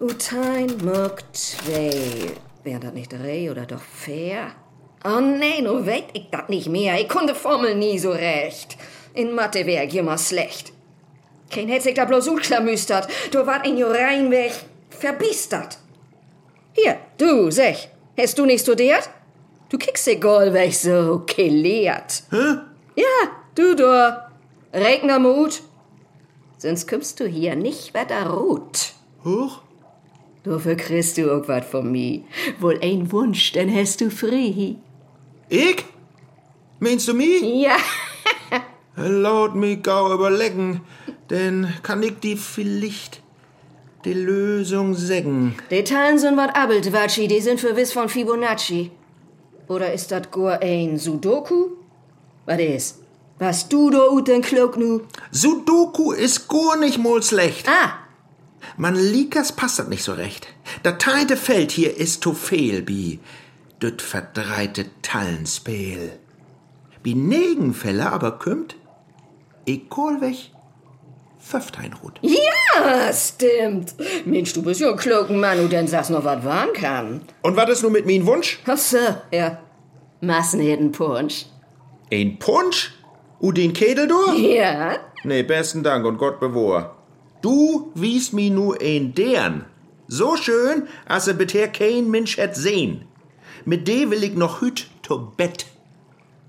Utein 0.00 0.78
muck 0.82 1.22
zwei. 1.32 2.32
Wären 2.64 2.80
das 2.80 2.94
nicht 2.94 3.12
drei 3.12 3.50
oder 3.50 3.66
doch 3.66 3.82
fair? 3.82 4.52
Oh 5.04 5.20
nee, 5.20 5.60
nu 5.60 5.84
weet 5.84 6.06
ich 6.14 6.30
dat 6.30 6.48
nicht 6.48 6.70
mehr. 6.70 6.98
Ich 6.98 7.08
konnte 7.10 7.34
Formel 7.34 7.74
nie 7.74 7.98
so 7.98 8.10
recht. 8.10 8.78
In 9.12 9.34
Mathe 9.34 9.66
wär 9.66 9.84
ich 9.84 9.94
immer 9.94 10.16
schlecht. 10.16 10.72
Kein 11.50 11.68
hätt 11.68 11.82
sich 11.82 11.92
da 11.92 12.06
bloß 12.06 12.28
utklamüstert. 12.28 13.08
Du 13.30 13.46
wart 13.46 13.66
in 13.66 13.76
jo 13.76 13.88
reinweg 13.88 14.52
verbistert. 14.88 15.76
Hier, 16.72 16.96
du, 17.18 17.50
sech. 17.50 17.90
Hast 18.18 18.38
du 18.38 18.46
nicht 18.46 18.62
studiert? 18.62 19.10
Du 19.68 19.76
kickst 19.76 20.08
egal, 20.08 20.54
weg 20.54 20.74
so 20.74 21.24
gelehrt. 21.26 22.22
Hä? 22.30 22.56
Ja, 22.96 23.28
du 23.54 23.74
da. 23.74 24.30
Regnermut. 24.72 25.62
Sonst 26.56 26.88
kommst 26.88 27.20
du 27.20 27.26
hier 27.26 27.54
nicht 27.54 27.92
weiter 27.92 28.30
ruht. 28.30 28.94
Hoch? 29.24 29.60
Dafür 30.42 30.74
kriegst 30.74 31.18
du 31.18 31.30
auch 31.30 31.46
was 31.48 31.66
von 31.66 31.90
mir. 31.92 32.22
Wohl 32.60 32.78
ein 32.82 33.12
Wunsch, 33.12 33.52
dann 33.52 33.74
hast 33.74 34.00
du 34.00 34.10
frei. 34.10 34.76
Ich? 35.48 35.84
Meinst 36.78 37.08
du 37.08 37.14
mich? 37.14 37.42
Ja. 37.42 37.76
Laut 38.96 39.54
mich 39.54 39.82
gau 39.82 40.14
überlegen, 40.14 40.80
denn 41.28 41.68
kann 41.82 42.02
ich 42.02 42.18
die 42.20 42.36
vielleicht 42.36 43.20
die 44.04 44.14
Lösung 44.14 44.94
sägen. 44.94 45.54
Die 45.70 45.84
Teilen 45.84 46.18
sind 46.18 46.36
wat 46.38 46.56
Abeltwatschi, 46.56 47.28
die 47.28 47.40
sind 47.40 47.60
für 47.60 47.76
Wiss 47.76 47.92
von 47.92 48.08
Fibonacci. 48.08 48.90
Oder 49.68 49.92
ist 49.92 50.10
dat 50.10 50.32
gar 50.32 50.60
ein 50.62 50.98
Sudoku? 50.98 51.68
Was 52.46 52.58
ist? 52.58 52.98
Was 53.38 53.68
du 53.68 53.90
da 53.90 54.08
ut 54.08 54.26
den 54.26 54.42
Klug 54.42 54.76
nu? 54.76 55.02
Sudoku 55.30 56.12
ist 56.12 56.48
gar 56.48 56.76
nicht 56.76 56.98
mal 56.98 57.22
schlecht. 57.22 57.68
Ah, 57.68 57.99
Man 58.76 58.94
Likas 58.94 59.52
passt 59.52 59.78
das 59.78 59.88
nicht 59.88 60.02
so 60.02 60.12
recht. 60.12 60.48
Das 60.82 60.98
teinte 60.98 61.36
Feld 61.36 61.70
hier 61.72 61.96
ist 61.96 62.22
zu 62.22 62.34
viel, 62.34 62.82
bi. 62.82 63.20
Düt 63.82 64.02
verdreite 64.02 64.86
Tallenspel. 65.02 66.18
Bi 67.02 67.14
Negenfälle 67.14 68.10
aber 68.12 68.38
kümmt, 68.38 68.76
egal 69.66 70.20
weg, 70.20 70.50
Pföfteinrut. 71.40 72.18
ja, 72.22 73.10
stimmt. 73.12 73.94
Mensch, 74.26 74.52
du 74.52 74.62
bist 74.62 74.80
ja 74.80 74.90
ein 74.90 74.96
kluger 74.96 75.32
Mann, 75.32 75.58
und 75.60 75.72
dann 75.72 75.88
sagst 75.88 76.10
noch 76.10 76.24
was 76.24 76.44
waren 76.44 76.72
kann. 76.74 77.22
Und 77.42 77.56
was 77.56 77.70
ist 77.70 77.82
nun 77.82 77.92
mit 77.92 78.04
min 78.04 78.26
Wunsch? 78.26 78.60
Ach 78.66 78.76
so, 78.76 78.98
ja. 79.32 79.58
Massenhittenpunsch. 80.20 81.46
Ein 82.12 82.38
Punsch? 82.38 82.92
U 83.40 83.52
den 83.52 83.72
Kedel 83.72 84.06
du? 84.06 84.32
Ja? 84.36 84.96
Nee, 85.24 85.42
besten 85.42 85.82
Dank 85.82 86.04
und 86.04 86.18
Gott 86.18 86.38
bewohr. 86.40 86.96
Du 87.42 87.90
wies 87.94 88.32
mi 88.32 88.50
nu 88.50 88.74
ein 88.74 89.14
deren. 89.14 89.64
So 90.08 90.36
schön, 90.36 90.88
als 91.06 91.28
er 91.28 91.34
bisher 91.34 91.68
kein 91.68 92.10
Mensch 92.10 92.36
hätt 92.36 92.56
sehen. 92.56 93.04
Mit 93.64 93.86
de 93.86 94.10
will 94.10 94.24
ich 94.24 94.34
noch 94.34 94.60
hüt 94.60 94.88
to 95.02 95.32
Bett. 95.36 95.66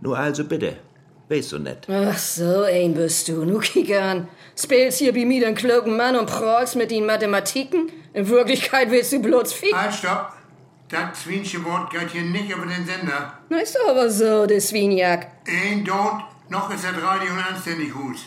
Nur 0.01 0.17
also 0.17 0.43
bitte, 0.43 0.77
weißt 1.29 1.51
du 1.51 1.59
net. 1.59 1.87
Ach 1.89 2.17
so, 2.17 2.63
ein 2.63 2.93
bist 2.93 3.27
du. 3.27 3.45
Nu 3.45 3.59
kick 3.59 3.95
an. 3.95 4.27
Spielst 4.57 4.99
hier 4.99 5.13
wie 5.15 5.25
mir 5.25 5.45
den 5.45 5.55
klugen 5.55 5.95
Mann 5.95 6.15
und 6.15 6.27
prahlst 6.27 6.75
mit 6.75 6.91
den 6.91 7.05
Mathematiken? 7.05 7.91
In 8.13 8.27
Wirklichkeit 8.27 8.91
willst 8.91 9.13
du 9.13 9.19
bloß 9.19 9.53
fick. 9.53 9.75
Halt, 9.75 9.93
stopp. 9.93 10.33
Das 10.89 11.25
Wort 11.63 11.89
geht 11.91 12.09
hier 12.11 12.23
nicht 12.23 12.49
über 12.49 12.65
den 12.65 12.85
Sender. 12.85 13.39
Na, 13.47 13.59
ist 13.59 13.75
doch 13.75 13.91
aber 13.91 14.09
so, 14.09 14.45
der 14.45 14.59
Swinjak. 14.59 15.27
Ein 15.47 15.85
dort, 15.85 16.23
noch 16.49 16.69
ist 16.73 16.83
das 16.83 17.01
Radio 17.01 17.31
anständig 17.49 17.93
gut. 17.93 18.17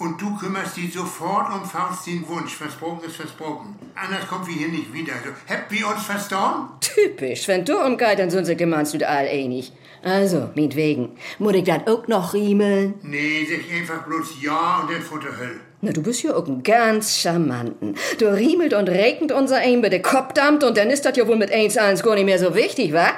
Und 0.00 0.18
du 0.18 0.34
kümmerst 0.34 0.78
dich 0.78 0.94
sofort 0.94 1.52
um 1.52 1.62
Faust 1.62 2.06
den 2.06 2.26
Wunsch. 2.26 2.54
Versprochen 2.54 3.04
ist 3.06 3.16
versprochen. 3.16 3.78
Anders 3.94 4.26
kommt 4.26 4.46
wir 4.46 4.54
hier 4.54 4.68
nicht 4.68 4.94
wieder. 4.94 5.12
Also, 5.12 5.28
habt 5.46 5.70
ihr 5.72 5.86
uns 5.86 6.04
verstorben? 6.04 6.70
Typisch, 6.80 7.46
wenn 7.48 7.66
du 7.66 7.76
umgeht, 7.76 8.18
dann 8.18 8.30
sind 8.30 8.46
sie 8.46 8.56
gemeinst 8.56 8.94
du 8.94 9.06
all 9.06 9.28
einig. 9.28 9.74
Also, 10.02 10.48
meinetwegen, 10.54 11.10
muss 11.38 11.52
ich 11.52 11.64
das 11.64 11.86
auch 11.86 12.08
noch 12.08 12.32
riemeln? 12.32 12.94
Nee, 13.02 13.46
sag 13.46 13.78
einfach 13.78 14.06
bloß 14.06 14.40
Ja 14.40 14.80
und 14.80 14.90
dann 14.90 15.02
Futter 15.02 15.36
Höll. 15.36 15.60
Na, 15.82 15.92
du 15.92 16.02
bist 16.02 16.22
ja 16.22 16.34
auch 16.34 16.46
ein 16.48 16.62
ganz 16.62 17.18
charmanten. 17.18 17.94
Du 18.18 18.34
riemelt 18.34 18.72
und 18.72 18.88
regnet 18.88 19.32
unser 19.32 19.58
ein 19.58 19.82
mit 19.82 19.92
der 19.92 20.00
Kopfdampft 20.00 20.64
und 20.64 20.78
dann 20.78 20.88
ist 20.88 21.04
das 21.04 21.18
ja 21.18 21.28
wohl 21.28 21.36
mit 21.36 21.52
eins 21.52 21.76
eins 21.76 22.02
gar 22.02 22.14
nicht 22.14 22.24
mehr 22.24 22.38
so 22.38 22.54
wichtig, 22.54 22.94
wa? 22.94 23.10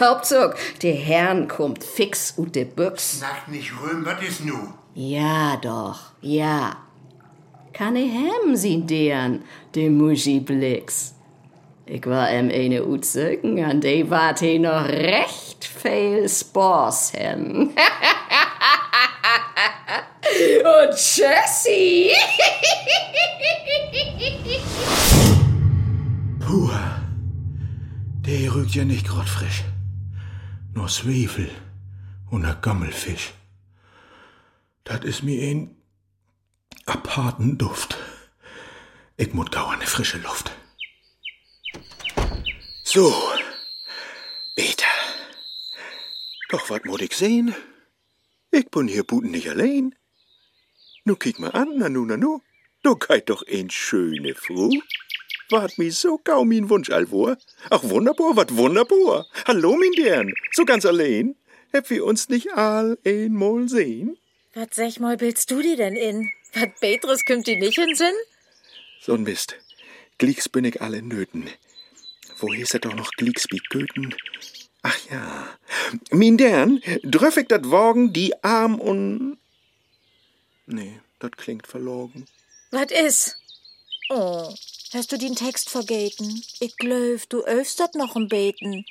Hauptzug, 0.00 0.54
der 0.80 0.94
Herrn 0.94 1.46
kommt 1.48 1.84
fix 1.84 2.38
ut 2.38 2.54
de 2.54 2.64
Büchs. 2.64 3.20
Sagt 3.20 3.48
nicht 3.48 3.70
Röhm, 3.82 4.06
was 4.06 4.22
ist 4.26 4.46
nu? 4.46 4.54
Ja 4.94 5.56
doch, 5.56 5.98
ja. 6.20 6.76
Kann 7.72 7.96
ich 7.96 8.12
hem 8.12 8.54
sie 8.54 8.82
deren, 8.82 9.42
de 9.74 9.88
Muschi 9.88 10.40
Blix. 10.40 11.14
Ich 11.86 12.06
war 12.06 12.30
em 12.30 12.50
eine 12.50 12.84
Utzögen, 12.84 13.64
an 13.64 13.80
de 13.80 14.08
wart 14.10 14.40
he 14.40 14.58
noch 14.58 14.86
recht 14.86 15.64
viel 15.64 16.28
Spors 16.28 17.14
hen. 17.14 17.70
Und 20.62 20.94
Jessie! 21.16 22.10
Puh, 26.40 26.70
der 28.26 28.54
rügt 28.54 28.74
ja 28.74 28.84
nicht 28.84 29.08
grad 29.08 29.28
frisch. 29.28 29.64
Nur 30.74 30.88
Zwiebel 30.88 31.50
und 32.30 32.44
a 32.44 32.52
Gammelfisch. 32.52 33.32
Dat 34.84 35.04
is 35.04 35.22
mir 35.22 35.40
ein 35.42 35.76
aparten 36.86 37.58
Duft. 37.58 37.96
Ich 39.16 39.32
mut 39.32 39.52
gau 39.52 39.66
an 39.66 39.78
ne 39.78 39.86
frische 39.86 40.18
Luft. 40.18 40.50
So, 42.82 43.14
Peter. 44.56 44.86
Doch 46.48 46.68
wat 46.70 46.84
mut 46.84 47.00
ich 47.02 47.16
sehen? 47.16 47.54
Ich 48.50 48.68
bin 48.70 48.88
hier 48.88 49.04
buten 49.04 49.30
nicht 49.30 49.48
allein. 49.48 49.94
Nu 51.04 51.16
kick 51.16 51.38
mal 51.38 51.52
an, 51.52 51.78
nanu, 51.78 52.04
nanu. 52.04 52.40
Du 52.82 52.96
geit 52.96 53.30
doch 53.30 53.44
ein 53.46 53.70
schöne 53.70 54.34
Frau. 54.34 54.70
Wart 55.50 55.78
mi 55.78 55.90
so 55.90 56.18
kaum 56.18 56.48
min 56.48 56.68
Wunsch 56.68 56.90
allvor. 56.90 57.36
Ach 57.70 57.82
wunderbar, 57.84 58.36
wat 58.36 58.56
wunderbar. 58.56 59.26
Hallo, 59.46 59.76
min 59.76 59.92
Dern. 59.92 60.32
So 60.52 60.64
ganz 60.64 60.84
allein. 60.84 61.36
Heb 61.72 61.88
wir 61.90 62.04
uns 62.04 62.28
nicht 62.28 62.52
all 62.52 62.98
einmal 63.04 63.68
sehen? 63.68 64.18
Was 64.54 64.68
sag 64.72 65.00
mal, 65.00 65.16
bildst 65.16 65.50
du 65.50 65.62
dir 65.62 65.76
denn 65.76 65.96
in? 65.96 66.30
Was 66.52 66.68
Petrus 66.78 67.24
kommt 67.24 67.46
dir 67.46 67.58
nicht 67.58 67.78
in 67.78 67.94
Sinn? 67.94 68.14
So'n 69.00 69.22
Mist. 69.22 69.56
Glicks 70.18 70.48
bin 70.48 70.66
ich 70.66 70.82
alle 70.82 71.00
nöten. 71.00 71.48
Wo 72.36 72.52
hieß 72.52 72.74
er 72.74 72.80
doch 72.80 72.94
noch 72.94 73.10
Glicks 73.12 73.46
wie 73.50 73.62
Goethen? 73.70 74.14
Ach 74.82 74.98
ja. 75.10 75.58
Min 76.10 76.36
Dern, 76.36 76.82
dröff 77.02 77.38
ich 77.38 77.48
dat 77.48 77.70
Worgen 77.70 78.12
die 78.12 78.34
Arm 78.44 78.78
und... 78.78 79.38
Nee, 80.66 81.00
dat 81.18 81.38
klingt 81.38 81.66
verlogen. 81.66 82.26
Was 82.72 82.90
is? 82.90 83.36
Oh, 84.10 84.54
hast 84.94 85.12
du 85.12 85.18
den 85.18 85.36
Text 85.36 85.70
vergeten? 85.70 86.42
Ich 86.60 86.76
glaub, 86.76 87.28
du 87.28 87.44
öfst 87.44 87.80
dat 87.80 87.94
noch 87.94 88.16
im 88.16 88.28
Beten. 88.28 88.84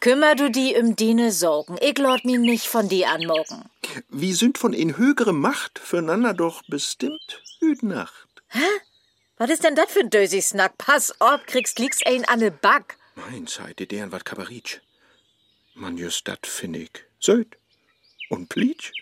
Kümmer 0.00 0.34
du 0.34 0.50
die 0.50 0.76
um 0.76 0.96
dine 0.96 1.32
Sorgen. 1.32 1.76
Ich 1.80 1.98
lord 1.98 2.24
mi 2.24 2.38
nicht 2.38 2.66
von 2.66 2.88
die 2.88 3.06
anmogen. 3.06 3.64
Wir 4.08 4.34
sind 4.34 4.58
von 4.58 4.72
in 4.72 4.96
höhere 4.96 5.32
Macht 5.32 5.78
füreinander 5.78 6.34
doch 6.34 6.62
bestimmt 6.68 7.42
Nacht. 7.82 8.28
Hä? 8.48 8.60
Was 9.36 9.50
ist 9.50 9.64
denn 9.64 9.74
dat 9.74 9.90
für 9.90 10.00
ein 10.00 10.10
dösi 10.10 10.40
Snack? 10.40 10.78
Pass 10.78 11.20
auf, 11.20 11.44
kriegst 11.46 11.78
liegst 11.78 12.06
ein 12.06 12.24
an 12.24 12.40
ne 12.40 12.50
Back. 12.50 12.96
Mein 13.14 13.46
Seite 13.46 13.86
deren 13.86 14.10
wat 14.12 14.24
Kabaritsch. 14.24 14.80
Man 15.74 15.96
just 15.96 16.26
dat 16.26 16.46
find 16.46 16.76
ich. 16.76 16.90
Söd. 17.20 17.56
Und 18.30 18.48
Plitsch. 18.48 18.92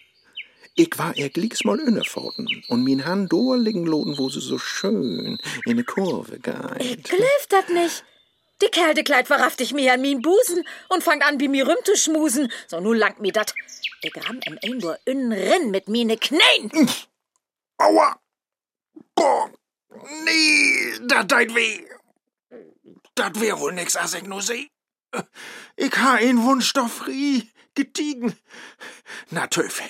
Ich 0.78 0.98
war 0.98 1.16
er 1.16 1.30
glicks 1.30 1.64
mal 1.64 1.80
inneforten 1.80 2.46
und 2.68 2.84
min 2.84 3.06
Hand 3.06 3.32
liegen 3.32 3.86
loden, 3.86 4.18
wo 4.18 4.28
sie 4.28 4.40
so 4.42 4.58
schön 4.58 5.38
in 5.64 5.76
ne 5.76 5.84
Kurve 5.84 6.36
Ich 6.36 6.42
geht. 6.42 7.04
glaub 7.04 7.48
dat 7.48 7.70
nicht. 7.70 8.04
Die 8.62 8.68
kälte 8.68 9.02
Kleid 9.02 9.26
verrafft 9.26 9.60
ich 9.62 9.72
mir 9.72 9.92
an 9.94 10.02
min 10.02 10.20
Busen 10.20 10.62
und 10.90 11.02
fangt 11.02 11.22
an, 11.24 11.40
wie 11.40 11.48
mir 11.48 11.66
rüm 11.66 11.76
zu 11.84 11.96
schmusen. 11.96 12.52
So, 12.68 12.80
nu 12.80 12.92
langt 12.92 13.20
mi 13.20 13.32
dat. 13.32 13.54
Ich 14.02 14.14
ramm 14.16 14.40
im 14.44 14.58
ein 14.62 14.78
nur 14.78 14.98
innen 15.06 15.32
rin 15.32 15.70
mit 15.70 15.88
mine 15.88 16.16
Knäen. 16.18 16.70
Aua! 17.78 18.18
Boah! 19.14 19.50
Nee, 20.24 20.98
dat 21.06 21.30
deit 21.32 21.54
weh. 21.54 21.80
Dat 23.14 23.40
wär 23.40 23.58
wohl 23.58 23.72
nix, 23.72 23.96
as 23.96 24.14
ich 24.14 24.24
nur 24.24 24.42
seh. 24.42 24.68
Ich 25.76 25.96
ha 25.96 26.14
einen 26.14 26.44
Wunsch 26.44 26.72
doch 26.74 26.88
frie, 26.90 27.50
getiegen. 27.76 28.34
Na 29.30 29.46
Töf, 29.46 29.80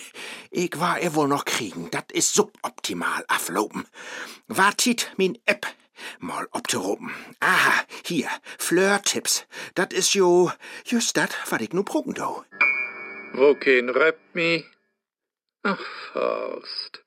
ich 0.51 0.79
war 0.79 0.99
er 1.01 1.15
wohl 1.15 1.29
noch 1.29 1.45
kriegen. 1.45 1.91
Dat 1.91 2.13
is 2.13 2.33
suboptimal 2.33 3.25
aflopen. 3.29 3.87
Wartit 4.49 5.13
min 5.17 5.39
App 5.47 5.67
mal 6.19 6.47
obteropen. 6.51 7.11
Aha, 7.39 7.85
hier, 8.05 8.29
Fleur-Tipps. 8.59 9.47
Dat 9.75 9.93
is 9.93 10.13
jo 10.13 10.51
just 10.85 11.15
dat, 11.15 11.37
wat 11.49 11.61
ich 11.61 11.73
nu 11.73 11.83
proben 11.83 12.15
do. 12.15 12.45
Wo 13.33 13.55
kein 13.55 13.89
Röpp 13.89 14.19
mi? 14.33 14.65
Ach, 15.63 15.81
Faust. 16.13 17.03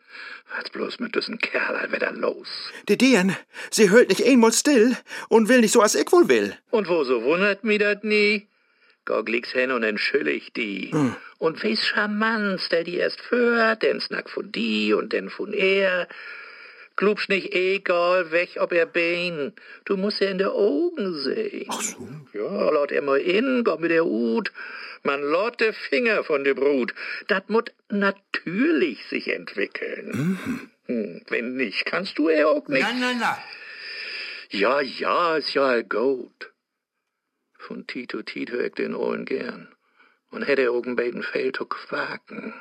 Was 0.55 0.69
bloß 0.71 0.99
mit 0.99 1.15
diesen 1.15 1.37
Kerl 1.37 1.91
wieder 1.91 2.11
los? 2.11 2.47
Die 2.87 2.97
Deren, 2.97 3.35
sie 3.69 3.89
hört 3.89 4.09
nicht 4.09 4.25
einmal 4.25 4.51
still 4.51 4.97
und 5.27 5.47
will 5.47 5.61
nicht 5.61 5.73
so, 5.73 5.81
als 5.81 5.95
ich 5.95 6.11
wohl 6.11 6.27
will. 6.27 6.57
Und 6.71 6.87
wo 6.87 7.03
so 7.03 7.23
wundert 7.23 7.63
mi 7.63 7.77
dat 7.77 8.03
nie? 8.03 8.47
Gog 9.09 9.27
lieg's 9.27 9.53
hin 9.53 9.71
und 9.71 9.81
entschuldig 9.81 10.53
die. 10.53 10.91
Und 11.39 11.63
wie's 11.63 11.83
charmant, 11.83 12.71
der 12.71 12.83
die 12.83 12.97
erst 12.97 13.19
führt, 13.21 13.81
den 13.81 13.99
snack 13.99 14.29
von 14.29 14.51
die 14.51 14.93
und 14.93 15.13
den 15.13 15.31
von 15.31 15.51
er. 15.51 16.07
Klubst 16.95 17.27
nicht 17.27 17.51
egal 17.53 18.29
weg, 18.31 18.57
ob 18.59 18.71
er 18.71 18.85
bein. 18.85 19.53
Du 19.85 19.97
musst 19.97 20.19
ja 20.19 20.29
in 20.29 20.37
der 20.37 20.51
Augen 20.51 21.15
sehen. 21.15 21.65
Ach 21.69 21.81
so. 21.81 22.07
Ja, 22.33 22.69
laut 22.69 22.91
er 22.91 23.01
mal 23.01 23.19
in, 23.19 23.63
komm 23.63 23.81
mit 23.81 23.89
der 23.89 24.05
Hut. 24.05 24.51
Man 25.01 25.23
lot 25.23 25.59
de 25.59 25.73
Finger 25.73 26.23
von 26.23 26.43
de 26.43 26.53
Brut. 26.53 26.93
Dat 27.27 27.49
mut 27.49 27.71
natürlich 27.89 29.03
sich 29.07 29.33
entwickeln. 29.33 30.67
Hm, 30.85 31.21
wenn 31.29 31.55
nicht, 31.55 31.85
kannst 31.85 32.19
du 32.19 32.27
er 32.27 32.49
auch 32.49 32.67
nicht. 32.67 32.81
Na, 32.81 32.93
na, 32.99 33.13
na. 33.19 33.37
Ja, 34.51 34.81
ja, 34.81 35.37
ist 35.37 35.53
ja 35.53 35.81
gut. 35.81 36.51
Von 37.69 37.85
Tit 37.85 38.09
zu 38.09 38.23
Tit 38.23 38.49
hör 38.49 38.65
ich 38.65 38.73
den 38.73 38.95
Ohren 38.95 39.25
gern. 39.25 39.67
Und 40.31 40.41
hätte 40.41 40.63
er 40.63 40.71
auch 40.71 40.83
ein 40.87 40.95
beiden 40.95 41.21
Feld 41.21 41.57
zu 41.57 41.65
quaken. 41.65 42.55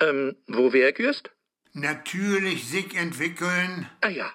Ähm, 0.00 0.36
wo 0.46 0.72
wär 0.72 0.94
just? 0.98 1.28
Natürlich 1.74 2.66
sich 2.66 2.96
entwickeln. 2.96 3.90
Ah 4.00 4.08
ja. 4.08 4.32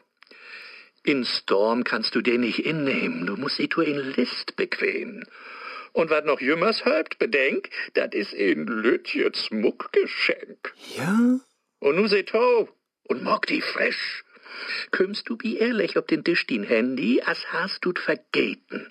In 1.03 1.25
Storm 1.25 1.83
kannst 1.83 2.13
du 2.13 2.21
den 2.21 2.41
nicht 2.41 2.63
innehmen. 2.63 3.25
Du 3.25 3.37
musst 3.37 3.57
dich 3.57 3.75
in 3.77 3.97
List 3.97 4.55
bequemen. 4.55 5.25
Und 5.93 6.11
wat 6.11 6.27
noch 6.27 6.39
jümmers 6.39 6.85
habt, 6.85 7.17
bedenk, 7.17 7.71
dat 7.95 8.13
is 8.13 8.31
in 8.33 8.67
Lütjets 8.67 9.49
Muckgeschenk. 9.49 10.75
Ja? 10.95 11.39
Und 11.79 11.95
nu 11.95 12.07
se 12.07 12.23
to 12.23 12.69
und 13.05 13.23
mock 13.23 13.47
die 13.47 13.61
frisch. 13.61 14.23
Kümmst 14.91 15.29
du 15.29 15.37
wie 15.41 15.57
ehrlich 15.57 15.97
ob 15.97 16.07
den 16.07 16.23
Tisch 16.23 16.45
din 16.47 16.63
Handy, 16.63 17.21
as 17.25 17.45
hast 17.51 17.85
du 17.85 17.93
vergeten. 17.93 18.89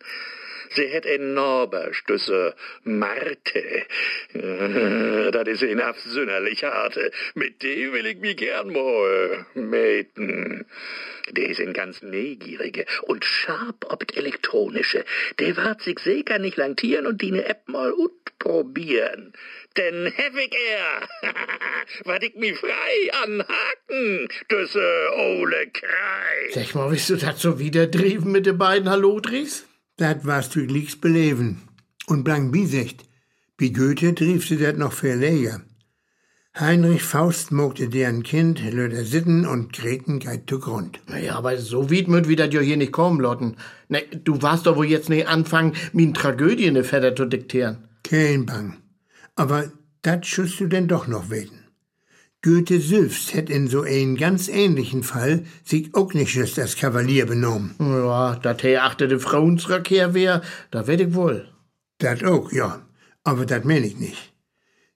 Sie 0.71 0.87
hätt 0.89 1.07
en 1.07 1.35
Norberstüsse, 1.35 2.55
Marte. 2.83 3.87
Dat 5.31 5.47
is 5.47 5.63
een 5.63 5.81
afsünnerlich 5.81 6.65
harte. 6.65 7.13
Mit 7.35 7.63
dem 7.63 7.93
will 7.93 8.07
ich 8.07 8.19
mich 8.19 8.37
gern 8.37 8.73
mal 8.73 9.47
meten. 9.55 10.67
Der 11.31 11.49
is 11.49 11.61
ein 11.61 11.73
ganz 11.73 12.03
neugierige 12.03 12.87
und 13.03 13.25
scharf 13.25 13.77
ob 13.87 14.07
d 14.07 14.17
elektronische. 14.17 15.05
Der 15.39 15.57
wart 15.57 15.83
sich 15.83 15.99
sicher 15.99 16.39
nicht 16.39 16.57
lang 16.57 16.77
tieren 16.77 17.07
und 17.07 17.21
die 17.23 17.33
ne 17.33 17.45
App 17.45 17.69
mal 17.69 17.93
utprobieren. 17.93 19.33
Denn 19.77 20.07
heffig 20.07 20.55
er, 20.55 21.09
wat 22.05 22.23
ich 22.23 22.35
mi 22.37 22.53
frei 22.53 22.97
anhaken, 23.25 24.29
düsse 24.51 24.89
ole 25.17 25.67
Krei. 25.73 26.53
Sag 26.55 26.75
mal, 26.75 26.91
bist 26.91 27.11
du 27.11 27.17
das 27.17 27.41
so 27.41 27.59
wieder 27.59 27.87
drieben 27.87 28.33
mit 28.33 28.47
den 28.47 28.59
beiden 28.59 28.89
Hallodris? 28.89 29.65
Dat 29.97 30.27
warst 30.27 30.55
du 30.55 30.61
liegst 30.61 31.01
beleven. 31.01 31.63
Und 32.07 32.25
blank 32.25 32.53
bisecht. 32.53 33.05
Wie 33.59 33.73
Goethe 33.73 34.15
trief 34.15 34.47
sie 34.47 34.59
dat 34.59 34.77
noch 34.77 34.93
verleger. 34.93 35.63
Heinrich 36.59 37.03
Faust 37.03 37.53
mogte 37.53 37.89
deren 37.89 38.23
Kind, 38.23 38.63
Löder 38.73 39.05
Sitten 39.05 39.45
und 39.45 39.75
Greten 39.75 40.21
geit 40.21 40.49
zu 40.49 40.59
Grund. 40.59 41.01
Naja, 41.07 41.37
aber 41.37 41.59
so 41.59 41.91
widmet 41.91 42.29
wie 42.29 42.37
das 42.37 42.53
ja 42.55 42.61
hier 42.61 42.79
nicht 42.79 42.93
kommen, 42.93 43.21
Lotten. 43.21 43.57
Ne, 43.89 44.03
du 44.25 44.41
warst 44.41 44.67
doch 44.67 44.77
wohl 44.77 44.87
jetzt 44.87 45.11
nicht 45.11 45.29
anfangen, 45.29 45.75
mir 45.93 46.05
eine 46.05 46.15
Tragödie 46.15 46.65
in 46.65 46.75
die 46.75 46.83
Feder 46.83 47.15
zu 47.15 47.27
diktieren. 47.27 47.89
Kein 48.05 48.47
Bang. 48.47 48.79
Aber 49.35 49.71
dat 50.01 50.25
schust 50.25 50.59
du 50.61 50.67
denn 50.67 50.89
doch 50.89 51.07
noch 51.07 51.29
weten. 51.29 51.66
Goethe 52.47 52.81
selbst 52.81 53.35
hätt 53.35 53.51
in 53.51 53.67
so 53.67 53.81
einen 53.83 54.17
ganz 54.17 54.47
ähnlichen 54.49 55.03
Fall 55.03 55.45
sich 55.65 55.85
auch 55.97 56.15
nicht 56.15 56.33
just 56.33 56.59
als 56.61 56.77
Kavalier 56.77 57.27
benommen. 57.27 57.75
Ja, 57.81 58.37
dat 58.37 58.63
he 58.63 58.77
achtete 58.77 59.19
Frauensverkehr 59.19 60.15
wär, 60.15 60.43
da 60.71 60.87
werd 60.87 61.01
ich 61.01 61.13
wohl. 61.15 61.49
Dat 61.99 62.23
auch, 62.23 62.53
ja. 62.53 62.71
Aber 63.25 63.47
dat 63.47 63.65
mein 63.65 63.83
ich 63.83 63.99
nicht. 63.99 64.33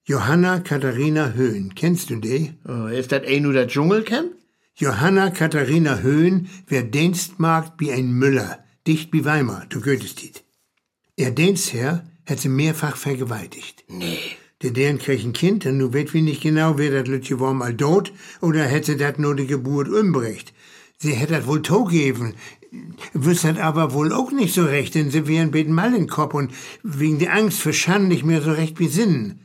Johanna 0.05 0.61
Katharina 0.61 1.33
Höhn, 1.33 1.75
kennst 1.75 2.11
du 2.11 2.17
die? 2.17 2.55
Äh, 2.69 2.99
Ist 3.01 3.11
dat 3.11 3.27
ein 3.27 3.47
oder 3.47 3.67
Dschungelcamp? 3.67 4.31
Johanna 4.77 5.31
Katharina 5.31 5.99
Höhn 5.99 6.49
wär 6.69 6.85
Dienstmagd 6.85 7.73
wie 7.81 7.91
ein 7.93 8.13
Müller, 8.13 8.65
dicht 8.87 9.13
wie 9.13 9.25
Weimar, 9.25 9.67
du 9.71 9.81
Goethestit. 9.81 10.45
Er 11.17 11.33
Dienstherr 11.33 12.05
hätt 12.25 12.41
sie 12.41 12.49
mehrfach 12.49 12.97
vergewaltigt. 12.97 13.85
Nee. 13.89 14.21
Der 14.63 14.73
deren 14.73 14.99
krieg 14.99 15.25
ein 15.25 15.33
Kind, 15.33 15.65
und 15.65 15.79
nu 15.79 15.93
weet 15.93 16.13
wie 16.13 16.23
nicht 16.23 16.43
genau, 16.43 16.77
wer 16.77 16.91
dat 16.91 17.09
Lütje 17.09 17.41
war 17.41 17.55
mal 17.55 17.77
tot, 17.77 18.13
oder 18.41 18.65
hätte 18.65 18.97
dat 18.97 19.19
nur 19.19 19.35
die 19.35 19.47
Geburt 19.47 19.89
umbrecht. 19.89 20.53
Sie 20.99 21.15
hätt 21.15 21.31
dat 21.31 21.47
wohl 21.47 21.63
togeben, 21.63 22.35
wüsst 23.15 23.45
dat 23.45 23.59
aber 23.59 23.95
wohl 23.95 24.13
auch 24.13 24.33
nicht 24.33 24.55
so 24.55 24.65
recht, 24.65 24.95
denn 24.95 25.11
sie 25.11 25.27
wären 25.27 25.51
beten 25.51 25.73
mal 25.73 25.95
in 25.95 26.09
Kopf 26.09 26.35
und 26.35 26.53
wegen 26.83 27.19
der 27.19 27.33
Angst 27.35 27.61
für 27.61 27.73
Schand 27.73 28.09
nicht 28.09 28.25
mehr 28.25 28.43
so 28.43 28.53
recht 28.53 28.75
besinnen. 28.75 29.41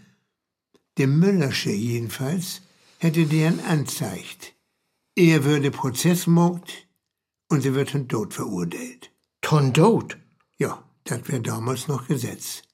Der 0.98 1.08
Müllersche 1.08 1.72
jedenfalls 1.72 2.62
hätte 2.98 3.26
deren 3.26 3.60
anzeigt. 3.62 4.54
Er 5.16 5.46
würde 5.46 5.72
Prozess 5.72 6.28
mogt 6.28 6.88
und 7.50 7.62
sie 7.62 7.74
wird 7.74 7.92
von 7.92 8.10
Tod 8.10 8.34
verurteilt. 8.34 9.12
Ton 9.42 9.74
Tod? 9.74 10.18
Ja, 10.58 10.84
das 11.06 11.28
wär 11.30 11.40
damals 11.40 11.88
noch 11.88 12.08
Gesetz. 12.08 12.65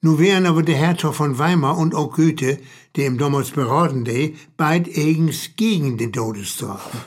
Nu 0.00 0.18
wären 0.20 0.46
aber 0.46 0.62
der 0.62 0.76
Herzog 0.76 1.14
von 1.16 1.38
Weimar 1.38 1.76
und 1.76 1.94
auch 1.94 2.12
Goethe, 2.14 2.58
der 2.94 3.06
ihm 3.06 3.18
damals 3.18 3.50
beraten 3.50 4.04
de, 4.04 4.34
beid 4.56 4.88
eigens 4.96 5.50
gegen 5.56 5.98
die 5.98 6.12
Todesstrafe. 6.12 6.98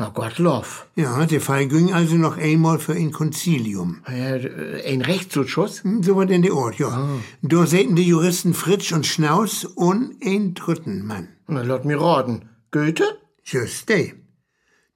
Oh 0.00 0.10
Gottlob. 0.14 0.64
Ja, 0.94 1.26
der 1.26 1.40
Fall 1.40 1.66
ging 1.66 1.92
also 1.92 2.14
noch 2.14 2.38
einmal 2.38 2.78
für 2.78 2.94
ein 2.94 3.10
Konzilium. 3.10 3.98
Ja, 4.08 4.36
ein 4.86 5.02
Rechtszuschuss? 5.02 5.82
Hm, 5.82 6.02
So 6.02 6.16
war 6.16 6.24
denn 6.24 6.42
der 6.42 6.54
Ort, 6.54 6.78
ja. 6.78 7.08
Da 7.42 7.66
säten 7.66 7.96
die 7.96 8.04
Juristen 8.06 8.54
Fritsch 8.54 8.92
und 8.92 9.06
Schnauz 9.06 9.64
und 9.64 10.14
ein 10.24 10.54
dritten 10.54 11.04
Mann. 11.04 11.28
Na, 11.48 11.62
lass 11.62 11.84
mir 11.84 12.00
raten. 12.00 12.48
Goethe? 12.70 13.04
Just 13.44 13.88
de. 13.88 14.14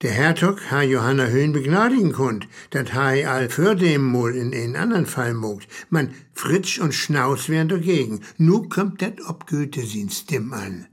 Der 0.03 0.11
Herzog 0.11 0.61
ha 0.73 0.83
Johanna 0.83 1.27
Höhn 1.27 1.53
begnadigen 1.53 2.13
konnt, 2.13 2.49
dat 2.71 2.93
ha 2.93 3.13
i 3.15 3.25
all 3.25 3.49
für 3.49 3.77
dem 3.77 4.03
mol 4.03 4.35
in 4.35 4.53
einen 4.53 4.75
anderen 4.75 5.07
Fall 5.07 5.33
mogt. 5.33 5.69
Man, 5.91 6.13
Fritsch 6.33 6.81
und 6.81 6.93
Schnauz 6.93 7.49
wären 7.49 7.69
dagegen. 7.69 8.21
Nu 8.37 8.69
kommt 8.69 9.01
dat 9.01 9.21
ob 9.29 9.47
Goethe 9.47 9.83
sin 9.83 10.11
Stimm 10.11 10.53
an. 10.53 10.89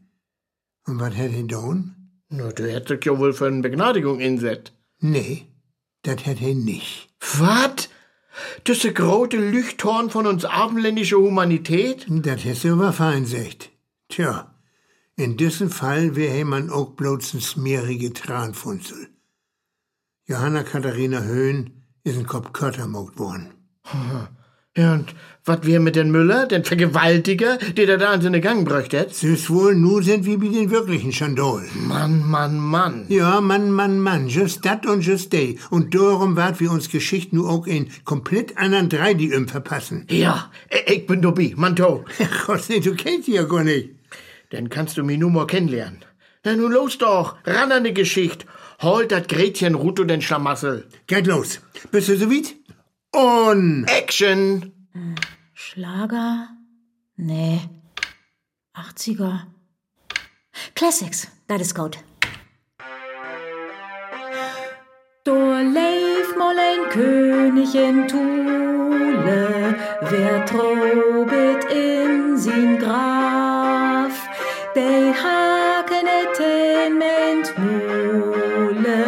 Und 0.85 0.99
wat 0.99 1.17
hätt 1.17 1.31
he 1.31 1.43
don? 1.43 1.95
Na, 2.29 2.51
du 2.51 2.71
hättest 2.71 3.05
ja 3.05 3.17
wohl 3.17 3.33
für 3.33 3.47
eine 3.47 3.61
Begnadigung 3.61 4.19
inset. 4.19 4.73
Nee, 4.99 5.47
dat 6.03 6.27
hätt 6.27 6.37
he 6.37 6.53
nicht. 6.53 7.09
Wat? 7.39 7.89
Diese 8.67 8.93
grote 8.93 9.37
Lüchthorn 9.37 10.11
von 10.11 10.27
uns 10.27 10.45
abendländische 10.45 11.17
Humanität? 11.17 12.05
Dat 12.07 12.45
hätt 12.45 12.63
aber 12.65 12.93
fein 12.93 13.25
secht. 13.25 13.71
Tja, 14.09 14.53
in 15.19 15.35
diesem 15.35 15.69
Fall 15.69 16.15
wär 16.15 16.31
he 16.31 16.45
man 16.45 16.69
auch 16.69 16.91
bloß 16.91 17.33
ein 17.33 17.41
smeerige 17.41 18.13
Tranfunzel. 18.13 19.09
Johanna 20.25 20.63
Katharina 20.63 21.21
Höhn 21.23 21.71
is 22.03 22.17
ein 22.17 22.25
Kopf 22.25 22.53
Kötter 22.53 22.87
mogt 22.87 23.19
worden. 23.19 23.53
Ja, 24.77 24.93
und 24.93 25.13
wat 25.45 25.65
wär 25.65 25.79
mit 25.79 25.95
den 25.95 26.11
Müller, 26.11 26.45
den 26.45 26.63
Vergewaltiger, 26.63 27.57
der 27.75 27.87
da 27.87 27.97
da 27.97 28.13
in 28.13 28.21
seine 28.21 28.39
Gang 28.39 28.65
bräuchte? 28.65 29.07
Süß 29.09 29.49
wohl, 29.49 29.75
nu 29.75 29.99
sind 30.01 30.25
wir 30.25 30.39
bei 30.39 30.47
den 30.47 30.69
wirklichen 30.69 31.11
Schandol. 31.11 31.65
Mann, 31.87 32.25
Mann, 32.25 32.59
Mann. 32.59 33.05
Ja, 33.09 33.41
Mann, 33.41 33.71
Mann, 33.71 33.99
Mann, 33.99 34.27
just 34.27 34.63
dat 34.63 34.85
und 34.85 35.01
just 35.01 35.33
de. 35.33 35.57
Und 35.71 35.95
darum 35.95 36.37
wart 36.37 36.61
wir 36.61 36.71
uns 36.71 36.87
Geschicht 36.89 37.33
nu 37.33 37.47
auch 37.47 37.67
in 37.67 37.89
komplett 38.05 38.57
anderen 38.57 38.87
drei 38.87 39.15
die 39.15 39.31
verpassen. 39.47 40.05
Ja, 40.09 40.49
ich 40.85 41.05
bin 41.07 41.23
dabei, 41.23 41.53
Manto. 41.57 42.05
Gott, 42.45 42.61
nee, 42.69 42.79
du 42.79 42.95
kennst 42.95 43.27
die 43.27 43.33
ja 43.33 43.43
gar 43.43 43.63
nicht. 43.63 43.98
Dann 44.49 44.69
kannst 44.69 44.97
du 44.97 45.03
mich 45.03 45.19
nur 45.19 45.29
mal 45.29 45.47
kennenlernen. 45.47 46.03
Na 46.43 46.55
nun 46.55 46.71
los 46.71 46.97
doch, 46.97 47.35
ran 47.45 47.71
an 47.71 47.83
die 47.83 47.93
Geschichte. 47.93 48.45
Holt 48.81 49.11
dat 49.11 49.27
Gretchen 49.27 49.75
Ruto 49.75 50.03
den 50.05 50.21
Schlamassel. 50.21 50.87
Geht 51.07 51.27
los. 51.27 51.59
Bist 51.91 52.09
du 52.09 52.17
so 52.17 52.31
weit? 52.31 52.55
Und 53.11 53.85
Action! 53.87 54.71
Schlager? 55.53 56.47
Nee. 57.17 57.59
80er. 58.73 59.47
Classics, 60.75 61.27
das 61.47 61.61
ist 61.61 61.75
gut. 61.75 61.97
Da 65.25 65.61
leef 65.61 66.35
mal 66.37 66.55
ein 66.57 66.89
König 66.89 67.75
in 67.75 68.07
Thule, 68.07 69.75
wer 70.01 70.45
trobet 70.45 71.65
in 71.71 72.37
sin 72.37 72.79
Graf. 72.79 73.28
De 74.79 75.11
haken 75.23 76.07
et 76.19 76.37
ment 77.01 77.47
Mule, 77.63 79.03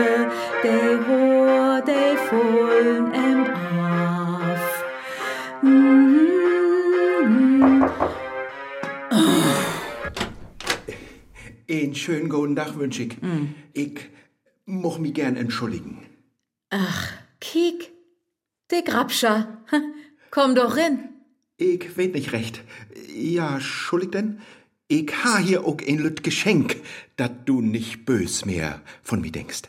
de 0.64 0.78
hor 1.06 1.82
de 1.90 2.04
vollen 2.28 3.06
em 3.26 3.42
af. 3.44 4.64
Mhm. 5.62 6.32
Einen 11.70 11.96
schönen 11.96 12.30
guten 12.30 12.56
Tag 12.56 12.72
wünsch 12.78 13.00
ich. 13.00 13.14
Ich 13.74 14.00
moch 14.66 14.98
mich 15.00 15.14
gern 15.14 15.36
entschuldigen. 15.38 15.94
Ach, 16.70 17.02
kiek. 17.40 17.80
De 18.72 18.82
Grabscher. 18.84 19.38
Komm 20.32 20.56
doch 20.56 20.76
rein. 20.76 21.10
Ich 21.58 21.96
weet 21.96 22.14
nicht 22.14 22.34
recht. 22.34 22.62
Ja, 23.16 23.60
schuldig 23.62 24.12
denn? 24.12 24.42
Ich 24.92 25.10
ha 25.24 25.38
hier 25.38 25.66
auch 25.66 25.78
ein 25.88 26.00
lüt 26.00 26.22
Geschenk, 26.22 26.76
dat 27.16 27.48
du 27.48 27.62
nicht 27.62 28.04
bös 28.04 28.44
mehr 28.44 28.82
von 29.02 29.22
mir 29.22 29.32
denkst. 29.32 29.62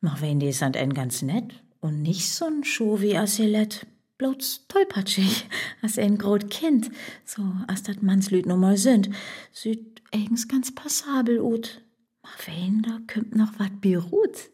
Mach 0.00 0.20
wen 0.20 0.40
die 0.40 0.50
sind 0.50 0.76
ein 0.76 0.94
ganz 0.94 1.22
nett 1.22 1.62
und 1.78 2.02
nicht 2.02 2.26
so'n 2.26 2.64
Schuh 2.64 3.00
wie 3.00 3.16
Assilet. 3.16 3.86
Bloß 4.18 4.66
tollpatschig, 4.66 5.48
as 5.80 5.96
ein 5.96 6.18
grot 6.18 6.50
Kind, 6.50 6.90
so 7.24 7.42
as 7.68 7.84
dat 7.84 8.02
Mannslüd 8.02 8.46
no 8.46 8.56
mal 8.56 8.76
sind. 8.76 9.10
Süd 9.52 10.02
eigens 10.10 10.48
ganz 10.48 10.74
passabel 10.74 11.38
ut. 11.38 11.80
Mach 12.24 12.38
wen, 12.48 12.82
da 12.82 12.98
kümmt 13.06 13.36
noch 13.36 13.60
wat 13.60 13.80
beruht. 13.80 14.50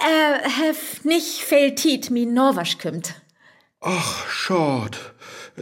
Äh, 0.00 0.50
hef 0.60 1.02
nicht 1.06 1.40
viel 1.40 1.74
Tiet, 1.74 2.10
mi 2.10 2.26
Norwasch 2.26 2.76
kümmt. 2.76 3.14
Ach, 3.80 4.28
schad, 4.28 5.14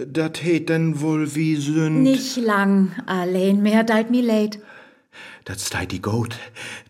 dat 0.07 0.39
heet 0.39 0.69
denn 0.69 1.01
wohl 1.01 1.35
wie 1.35 1.57
Sünd. 1.57 2.03
Nicht 2.03 2.37
lang, 2.37 2.93
allein 3.07 3.63
mehr 3.63 3.85
dalt 3.85 4.11
mi 4.11 4.21
leid. 4.21 4.59
Dat 5.45 5.61
steit 5.61 5.93
die 5.93 6.03
Goat, 6.03 6.39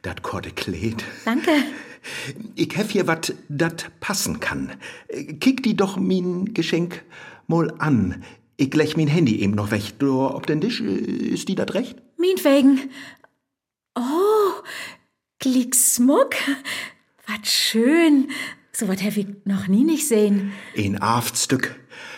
dat 0.02 0.22
korte 0.22 0.50
Kleed. 0.50 1.04
Danke. 1.24 1.50
Ich 2.54 2.76
hef 2.76 2.90
hier 2.90 3.06
wat 3.06 3.34
dat 3.48 3.90
passen 4.00 4.40
kann. 4.40 4.72
Kick 5.40 5.62
die 5.62 5.76
doch 5.76 5.96
min 5.96 6.54
Geschenk 6.54 7.02
mal 7.46 7.72
an. 7.78 8.24
Ich 8.56 8.74
lech 8.74 8.96
min 8.96 9.08
Handy 9.08 9.40
eben 9.40 9.54
noch 9.54 9.70
weg. 9.70 9.98
Du, 9.98 10.22
ob 10.22 10.46
den 10.46 10.60
Tisch, 10.60 10.80
ist 10.80 11.48
die 11.48 11.54
dat 11.54 11.74
recht? 11.74 11.96
Min 12.16 12.36
wegen. 12.42 12.90
Oh, 13.94 14.62
klick 15.38 15.74
Smuck. 15.74 16.34
Wat 17.26 17.46
schön. 17.46 18.28
So 18.72 18.88
wat 18.88 19.02
hef 19.02 19.16
ich 19.16 19.26
noch 19.44 19.68
nie 19.68 19.84
nicht 19.84 20.06
sehen. 20.06 20.52
Ein 20.76 21.00
Aftstück 21.00 21.74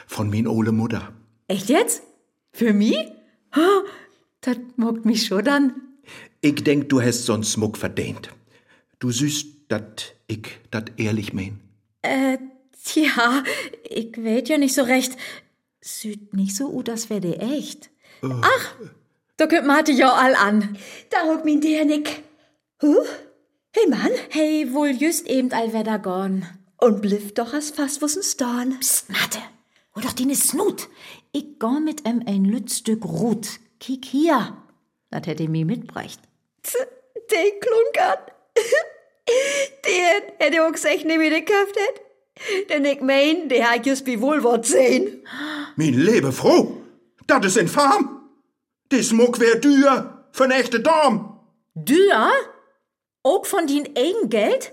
von 0.09 0.29
min 0.31 0.47
ole 0.49 0.73
Mutter. 0.73 1.13
Echt 1.47 1.69
jetzt? 1.69 2.03
Für 2.53 2.73
mi? 2.73 2.97
Oh, 3.57 3.83
dat 4.41 4.59
muckt 4.77 5.05
mich 5.05 5.27
schon 5.27 5.45
dann. 5.45 5.75
Ich 6.41 6.63
denk, 6.65 6.89
du 6.89 7.01
hast 7.01 7.29
so'n 7.29 7.45
Smuck 7.45 7.77
verdient. 7.79 8.31
Du 8.99 9.11
süßt, 9.11 9.47
dat 9.69 10.15
ich 10.27 10.59
dat 10.71 10.93
ehrlich 10.99 11.33
mein. 11.33 11.61
Äh, 12.03 12.39
tja, 12.85 13.45
ich 13.89 14.17
weet 14.17 14.49
ja 14.49 14.59
nicht 14.59 14.75
so 14.75 14.83
recht. 14.83 15.17
Süd 15.81 16.35
nicht 16.35 16.57
so 16.57 16.71
gut, 16.71 16.89
das 16.89 17.11
wär 17.11 17.21
de 17.21 17.37
echt. 17.39 17.91
Ach, 18.23 18.75
da 19.37 19.47
könnt 19.47 19.67
man 19.67 19.77
hatte 19.77 19.93
ja 19.93 20.13
all 20.13 20.35
an. 20.35 20.77
Da 21.11 21.19
huck 21.29 21.45
min 21.45 21.61
der 21.61 21.85
nick. 21.85 22.23
Huh? 22.83 23.05
Hey 23.73 23.89
Mann, 23.89 24.11
Hey, 24.31 24.73
wohl 24.73 24.91
just 24.91 25.27
eben 25.29 25.53
all 25.53 25.73
wär 25.73 25.85
da 25.85 25.97
gorn. 25.99 26.47
und 26.81 27.03
bliff 27.03 27.35
doch 27.35 27.53
as 27.55 27.71
fast 27.71 28.01
wo's 28.03 28.19
stan. 28.23 28.79
Psst, 28.81 29.11
Mate, 29.11 29.39
hol 29.99 30.05
doch 30.05 30.13
dine 30.13 30.37
Snut. 30.37 30.89
Ich 31.33 31.59
geh 31.59 31.81
mit 31.81 32.07
em 32.07 32.23
ein 32.27 32.45
Lütstück 32.45 33.05
Rut. 33.05 33.59
Kick 33.81 34.05
hier. 34.05 34.57
Dat 35.11 35.27
hätte 35.27 35.49
mi 35.49 35.65
mitbrecht. 35.65 36.21
Den 37.31 37.61
klunkert. 37.61 38.33
Den 39.85 40.23
hätte 40.39 40.65
auch 40.65 40.73
gesagt, 40.73 41.05
ne 41.05 41.19
mir 41.19 41.31
gekauft 41.31 41.77
hätt. 41.77 42.69
Denn 42.69 42.85
ich 42.85 43.01
mein, 43.01 43.49
der 43.49 43.71
hat 43.71 43.87
just 43.87 44.07
wie 44.07 44.21
Wohlwort 44.21 44.67
sehen. 44.67 45.27
Min 45.77 45.95
lebe 45.95 46.33
froh, 46.33 46.81
dat 47.27 47.45
is 47.45 47.57
infam. 47.57 48.31
Die 48.93 49.03
Smuck 49.03 49.41
wär 49.41 49.57
dür, 49.57 50.25
für 50.33 50.47
ne 50.47 50.55
echte 50.55 50.81
Dom. 50.81 51.41
Dür? 51.75 52.31
Auch 53.25 53.45
von 53.45 53.67
din 53.67 53.89
eigen 53.97 54.31
Geld? 54.31 54.73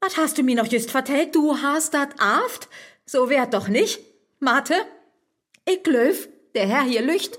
Was 0.00 0.16
hast 0.16 0.36
du 0.36 0.42
mir 0.42 0.56
noch 0.56 0.66
just 0.66 0.90
vertellt? 0.90 1.34
Du 1.34 1.56
hast 1.62 1.94
dat 1.94 2.10
aft? 2.18 2.68
So 3.06 3.30
wert 3.30 3.54
doch 3.54 3.68
nicht. 3.68 4.00
Mate, 4.40 4.74
ich 5.64 5.82
glöf, 5.84 6.28
der 6.56 6.66
Herr 6.66 6.82
hier 6.82 7.02
lücht. 7.02 7.38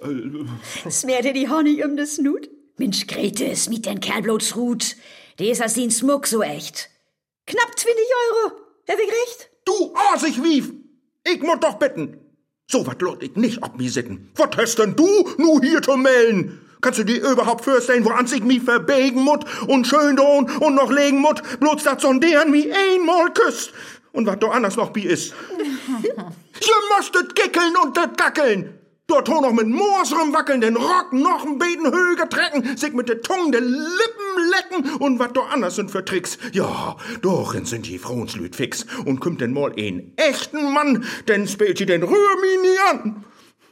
Smeert 0.89 1.25
ihr 1.25 1.33
die 1.33 1.49
Honig 1.49 1.83
um 1.83 1.97
das 1.97 2.15
Snut? 2.15 2.49
Mensch, 2.77 3.05
Grete, 3.05 3.53
mit 3.69 3.85
den 3.85 3.99
Kerl 3.99 4.21
bloß 4.21 4.55
Rut. 4.55 4.95
Der 5.39 5.51
ist 5.51 5.61
as 5.61 5.73
den 5.73 5.91
Smuck 5.91 6.25
so 6.25 6.41
echt. 6.41 6.89
Knapp 7.45 7.77
20 7.77 7.95
Euro. 8.31 8.51
Hab 8.89 8.97
ich 8.97 9.07
recht? 9.07 9.49
Du 9.65 9.93
Asig 10.13 10.41
wief! 10.41 10.71
Ich 11.25 11.41
muss 11.41 11.59
doch 11.59 11.75
bitten. 11.75 12.17
So 12.69 12.87
wat 12.87 13.01
lot 13.01 13.21
ich 13.21 13.35
nicht 13.35 13.61
ob 13.63 13.77
mi 13.77 13.89
sitten. 13.89 14.31
Wat 14.35 14.55
hast 14.57 14.79
denn 14.79 14.95
du 14.95 15.07
nu 15.37 15.59
hier 15.61 15.81
zu 15.81 15.97
melden? 15.97 16.61
Kannst 16.79 16.99
du 16.99 17.03
dir 17.03 17.31
überhaupt 17.31 17.65
vorstellen, 17.65 18.05
woran 18.05 18.27
sich 18.27 18.43
mi 18.43 18.59
verbegen 18.59 19.23
mut 19.23 19.45
und 19.67 19.87
schön 19.87 20.19
und 20.19 20.75
noch 20.75 20.91
legen 20.91 21.19
mut, 21.19 21.41
bloß 21.59 21.83
dat 21.83 22.01
so 22.01 22.13
deren 22.13 22.51
mi 22.51 22.71
einmal 22.71 23.33
küsst. 23.33 23.73
Und 24.17 24.25
wat 24.25 24.41
do 24.41 24.47
anders 24.47 24.75
noch 24.77 24.89
bi 24.89 25.03
is. 25.03 25.31
Ihr 26.01 26.97
musstet 26.97 27.35
gickeln 27.35 27.75
und 27.83 27.95
dat 27.95 28.17
gackeln. 28.17 28.73
Dort 29.05 29.29
ho 29.29 29.41
noch 29.41 29.53
mit 29.53 29.67
Moosrem 29.67 30.33
wackeln, 30.33 30.59
den 30.59 30.75
Rock 30.75 31.13
noch 31.13 31.45
ein 31.45 31.59
Beten 31.59 31.85
höher 31.91 32.27
trecken, 32.27 32.75
sich 32.75 32.93
mit 32.93 33.09
der 33.09 33.21
Tongue 33.21 33.51
de 33.51 33.61
Lippen 33.61 34.49
lecken 34.49 34.95
und 34.95 35.19
wat 35.19 35.37
do 35.37 35.41
anders 35.41 35.75
sind 35.75 35.91
für 35.91 36.03
Tricks. 36.03 36.39
Ja, 36.51 36.97
dorin 37.21 37.65
sind 37.65 37.85
die 37.85 37.99
Frauenslüd 37.99 38.55
fix 38.55 38.87
und 39.05 39.19
kümmt 39.19 39.39
denn 39.39 39.53
mal 39.53 39.71
einen 39.77 40.13
echten 40.15 40.73
Mann, 40.73 41.05
denn 41.27 41.47
spielt 41.47 41.77
sie 41.77 41.85
den 41.85 42.01
Rührmi 42.01 42.57
nie 42.63 42.79
an. 42.89 43.23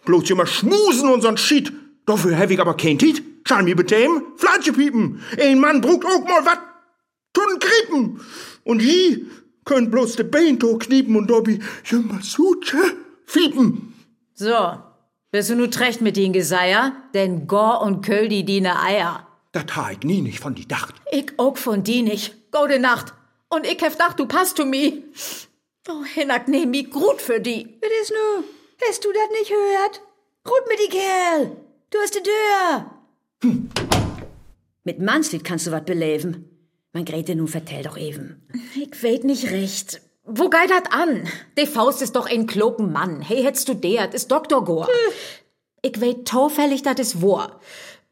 Bloß 0.05 0.29
immer 0.29 0.45
schmusen 0.45 1.21
sonst 1.21 1.41
schied. 1.41 1.73
Dafür 2.05 2.37
hab 2.37 2.51
ich 2.51 2.59
aber 2.59 2.77
kein 2.77 2.99
Tiet. 2.99 3.23
Schau 3.47 3.63
mi 3.63 3.73
betäm, 3.73 4.21
Flatsche 4.37 4.73
piepen. 4.73 5.23
Ein 5.41 5.59
Mann 5.59 5.81
brugt 5.81 6.05
auch 6.05 6.23
mal 6.23 6.45
wat. 6.45 6.59
Tun 7.33 7.59
kriepen. 7.59 8.21
Und 8.63 8.79
die 8.83 9.25
könnt 9.65 9.91
bloß 9.91 10.15
de 10.15 10.25
Bein 10.25 10.59
to 10.59 10.77
kniepen 10.77 11.15
und 11.15 11.27
dobi 11.27 11.59
jümmer 11.83 12.21
suche 12.21 12.95
fiepen. 13.25 13.93
So, 14.33 14.77
bist 15.31 15.49
du 15.49 15.55
nu 15.55 15.67
trecht 15.67 16.01
mit 16.01 16.15
den 16.15 16.33
Geseier? 16.33 16.93
Denn 17.13 17.47
Gor 17.47 17.81
und 17.81 18.05
Köll 18.05 18.29
die 18.29 18.45
diene 18.45 18.81
Eier. 18.81 19.27
Dat 19.51 19.75
ha 19.75 19.91
ich 19.91 19.99
nie 19.99 20.21
nicht 20.21 20.39
von 20.39 20.55
die 20.55 20.67
dacht. 20.67 20.95
Ich 21.11 21.37
auch 21.37 21.57
von 21.57 21.83
die 21.83 22.01
nicht. 22.01 22.51
Gute 22.51 22.79
Nacht. 22.79 23.13
Und 23.49 23.65
ich 23.65 23.81
hef 23.81 23.95
dacht, 23.95 24.19
du 24.19 24.25
passt 24.25 24.57
zu 24.57 24.65
mi. 24.65 25.03
Oh, 25.87 26.03
Hinnack, 26.03 26.47
nehm 26.47 26.71
mi 26.71 26.83
gut 26.83 27.21
für 27.21 27.39
die. 27.39 27.77
Was 27.81 27.89
ist 28.01 28.11
nu? 28.11 28.43
Hast 28.87 29.05
du 29.05 29.09
dat 29.13 29.31
nicht 29.31 29.49
gehört? 29.49 30.01
Rut 30.47 30.67
mit 30.67 30.79
die 30.85 30.97
Kerl. 30.97 31.57
Du 31.89 31.97
hast 31.99 32.15
die 32.15 32.23
Tür. 32.23 32.91
Hm. 33.43 33.69
Mit 34.83 34.99
Manslied 34.99 35.43
kannst 35.43 35.67
du 35.67 35.71
wat 35.71 35.85
beleben. 35.85 36.54
Mein 36.95 37.03
Grete, 37.03 37.35
nun 37.35 37.49
vertell 37.49 37.83
doch 37.83 37.97
eben. 37.97 38.41
Ich 38.73 39.03
weet 39.03 39.25
nicht 39.25 39.51
recht. 39.51 39.99
Wo 40.23 40.49
geht 40.49 40.69
dat 40.69 40.93
an? 40.93 41.27
De 41.57 41.67
Faust 41.67 42.01
ist 42.01 42.15
doch 42.15 42.25
ein 42.25 42.47
kloken 42.47 42.93
Mann. 42.93 43.19
Hey, 43.21 43.43
hättest 43.43 43.67
du 43.67 43.73
der, 43.73 44.13
ist 44.13 44.31
Dr. 44.31 44.63
Gore. 44.63 44.87
Ich 45.81 45.99
weet 45.99 46.25
taufällig, 46.25 46.83
dat 46.83 46.99
is 46.99 47.21
wahr. 47.21 47.59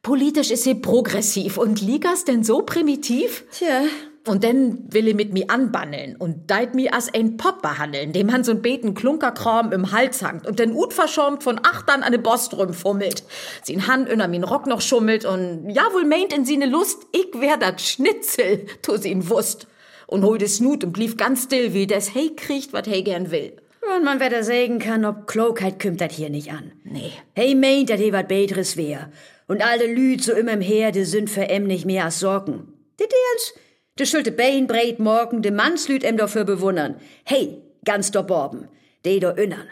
Politisch 0.02 0.52
ist 0.52 0.66
sie 0.66 0.76
progressiv 0.76 1.58
und 1.58 1.80
Ligas 1.80 2.26
denn 2.26 2.44
so 2.44 2.64
primitiv? 2.64 3.46
Tja, 3.52 3.84
Und 4.26 4.46
dann 4.46 4.80
will 4.90 5.10
er 5.10 5.16
mit 5.16 5.34
mi 5.34 5.46
anbanneln 5.50 6.16
und 6.16 6.50
deit 6.50 6.76
mi 6.76 6.90
as 6.90 7.14
ein 7.14 7.36
Pop 7.36 7.62
behandeln, 7.62 8.14
dem 8.14 8.32
han 8.32 8.44
so'n 8.44 8.62
beten 8.62 8.94
Klunkerkram 8.94 9.74
im 9.74 9.92
Hals 9.92 10.24
hangt 10.24 10.48
und 10.48 10.60
den 10.60 10.74
Ut 10.74 10.94
verschäumt 10.94 11.44
von 11.44 11.60
Achtern 11.62 12.04
an 12.04 12.14
de 12.14 12.22
Bostrüm 12.22 12.74
fummelt. 12.74 13.24
Sin 13.64 13.86
Hand 13.88 14.10
unter 14.10 14.30
min 14.30 14.46
Rock 14.46 14.66
noch 14.66 14.80
schummelt 14.80 15.26
und 15.26 15.70
ja 15.70 15.84
wohl 15.92 16.06
meint 16.06 16.32
in 16.32 16.46
sine 16.46 16.68
Lust, 16.68 17.06
ich 17.12 17.40
wär 17.40 17.58
dat 17.58 17.82
Schnitzel, 17.82 18.66
tu 18.82 18.96
sin 18.96 19.30
wusst. 19.30 19.68
Und 20.08 20.24
hol 20.24 20.38
des 20.38 20.58
Snut 20.58 20.86
und 20.86 20.94
blieb 20.94 21.18
ganz 21.18 21.44
still, 21.44 21.74
wie 21.74 21.88
des 21.88 22.16
hey 22.16 22.34
kriegt, 22.34 22.72
wat 22.72 22.88
hey 22.88 23.04
gern 23.04 23.30
will. 23.30 23.54
und 23.96 24.04
man 24.04 24.20
weder 24.20 24.44
sägen 24.44 24.80
kann, 24.80 25.06
ob 25.06 25.28
Klugheit 25.28 25.80
kümmt 25.80 26.02
dat 26.02 26.12
hier 26.12 26.30
nicht 26.30 26.52
an. 26.52 26.72
Nee. 26.84 27.12
Hey, 27.36 27.56
meint, 27.56 27.90
dat 27.90 28.00
he 28.00 28.14
wat 28.14 28.28
Beteres 28.28 28.78
wär. 28.78 29.12
Und 29.48 29.62
alte 29.62 29.88
Lüd 29.88 30.24
so 30.24 30.34
immer 30.34 30.54
im 30.54 30.62
Herde 30.62 31.06
sind 31.06 31.30
für 31.30 31.50
em 31.50 31.68
nicht 31.68 31.86
mehr 31.86 32.06
als 32.06 32.20
Sorgen. 32.20 32.74
De 33.00 33.08
Derns, 33.08 33.54
de 34.00 34.06
schulte 34.06 34.32
Bein 34.32 34.68
breit 34.68 35.00
morgen, 35.00 35.42
de 35.42 35.52
Mannslüd 35.52 36.04
em 36.04 36.18
dafür 36.18 36.46
bewundern. 36.46 36.96
Hey, 37.26 37.62
ganz 37.86 38.12
do 38.12 38.24
Borben, 38.24 38.68
de 39.06 39.20
do 39.20 39.30
innern. 39.30 39.68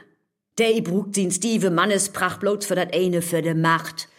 De 0.60 0.82
brugt 0.82 1.16
sin 1.16 1.32
Steve 1.32 1.72
Mannespracht 1.72 2.40
bloß 2.42 2.66
für 2.66 2.76
dat 2.76 2.94
eine 2.94 3.22
für 3.22 3.42
de 3.42 3.54
Macht. 3.54 4.10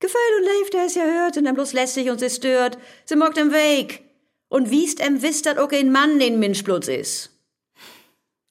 Gefällt 0.00 0.34
und 0.38 0.44
lebt, 0.44 0.74
der 0.74 0.84
es 0.84 0.94
ja 0.94 1.02
hört, 1.02 1.36
und 1.36 1.46
em 1.46 1.54
bloß 1.54 1.72
lässig 1.72 2.10
und 2.10 2.20
sie 2.20 2.30
stört. 2.30 2.78
Sie 3.04 3.16
mockt 3.16 3.38
em 3.38 3.52
Weg. 3.52 4.04
Und 4.48 4.70
wiest 4.70 5.00
em 5.00 5.22
wisst, 5.22 5.46
dat 5.46 5.58
auch 5.58 5.72
ein 5.72 5.90
Mann 5.90 6.18
den 6.18 6.38
Mensch 6.38 6.62
bloß 6.62 6.88
is. 6.88 7.30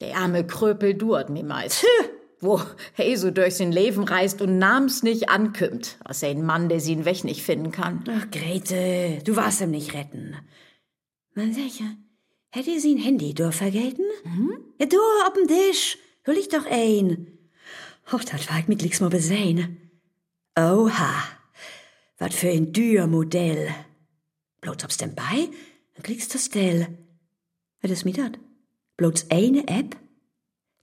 Der 0.01 0.17
arme 0.17 0.45
Kröpel 0.45 0.93
duert 0.93 1.29
meist. 1.29 1.85
Wo 2.39 2.61
hey 2.93 3.15
so 3.15 3.31
durch 3.31 3.55
sein 3.55 3.71
Leben 3.71 4.03
reist 4.03 4.41
und 4.41 4.59
namens 4.59 5.01
nicht 5.01 5.29
ankümmt, 5.29 5.97
als 6.03 6.23
ein 6.23 6.45
Mann, 6.45 6.69
der 6.69 6.79
sie 6.79 7.03
weg 7.03 7.23
nicht 7.23 7.41
finden 7.41 7.71
kann. 7.71 8.03
Ach, 8.07 8.29
Grete, 8.29 9.23
du 9.23 9.35
warst 9.35 9.61
ihm 9.61 9.71
nicht 9.71 9.95
retten. 9.95 10.35
Man 11.37 11.53
sicher, 11.53 11.95
hätte 12.49 12.79
sie 12.79 12.95
ein 12.95 12.97
Handy 12.97 13.35
durch 13.35 13.53
vergelten? 13.53 14.05
Mhm. 14.23 14.57
Ja, 14.79 14.87
du, 14.87 14.97
ob'n 15.27 15.47
Tisch. 15.47 15.99
Hol 16.25 16.35
ich 16.35 16.49
doch 16.49 16.65
ein. 16.65 17.27
Och, 18.11 18.23
dat 18.23 18.49
war 18.49 18.57
ich 18.57 18.67
mit 18.67 18.81
Licks 18.81 19.01
mal 19.01 19.11
besehen. 19.11 19.91
Oha, 20.57 21.13
wat 22.17 22.33
für 22.33 22.49
ein 22.49 22.73
dür 22.73 23.05
Modell. 23.05 23.69
Bloß 24.61 24.83
ob's 24.83 24.97
denn 24.97 25.13
bei, 25.13 25.47
dann 25.93 26.01
klickst 26.01 26.33
du 26.33 26.39
still. 26.39 26.87
Was 27.83 27.91
ist 27.91 28.05
mit 28.05 28.17
dat? 28.17 28.39
Bloß 28.97 29.27
eine 29.29 29.67
App? 29.67 29.95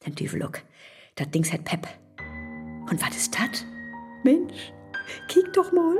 Dann 0.04 0.14
Tüfeluck, 0.14 0.62
dat 1.16 1.34
Dings 1.34 1.52
hat 1.52 1.64
Pep. 1.64 1.88
Und 2.88 3.02
was 3.02 3.16
ist 3.16 3.34
dat? 3.34 3.66
Mensch, 4.22 4.72
Kiek 5.26 5.52
doch 5.52 5.72
mal. 5.72 5.96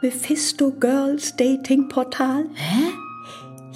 Mephisto 0.00 0.70
Girls 0.70 1.36
Dating 1.36 1.86
Portal. 1.90 2.46
Hä? 2.54 3.07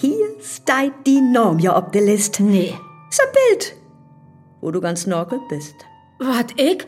Hier 0.03 0.34
steht 0.40 1.07
die 1.07 1.20
Norm 1.20 1.61
ja 1.61 1.76
auf 1.76 1.92
der 1.92 2.03
Liste. 2.03 2.42
Nee. 2.42 2.74
Ein 2.74 3.32
Bild, 3.32 3.76
wo 4.61 4.72
du 4.72 4.80
ganz 4.80 5.03
snorkelt 5.03 5.42
bist. 5.48 5.76
Wat 6.18 6.61
ich? 6.61 6.84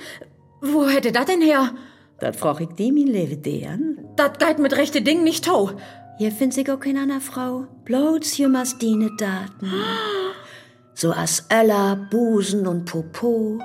Wo 0.61 0.89
hätte 0.89 1.13
das 1.13 1.27
denn 1.27 1.41
her? 1.41 1.71
Das 2.19 2.37
frag 2.37 2.61
ich 2.61 2.71
die, 2.71 2.91
mein 2.91 3.07
Leben 3.07 3.41
deren. 3.41 4.09
Das 4.17 4.37
geht 4.39 4.59
mit 4.59 4.77
rechte 4.77 5.01
Ding 5.01 5.23
nicht 5.23 5.45
tau. 5.45 5.71
Hier 6.19 6.33
find 6.33 6.59
ich 6.59 6.69
auch 6.69 6.81
keine 6.81 7.03
andere 7.03 7.21
Frau. 7.21 7.69
Bloß 7.85 8.37
jemals 8.37 8.79
die 8.79 9.09
Daten. 9.17 9.73
So 10.97 11.13
as 11.13 11.47
Öller, 11.53 12.09
Busen 12.11 12.67
und 12.67 12.85
Popo. 12.85 13.61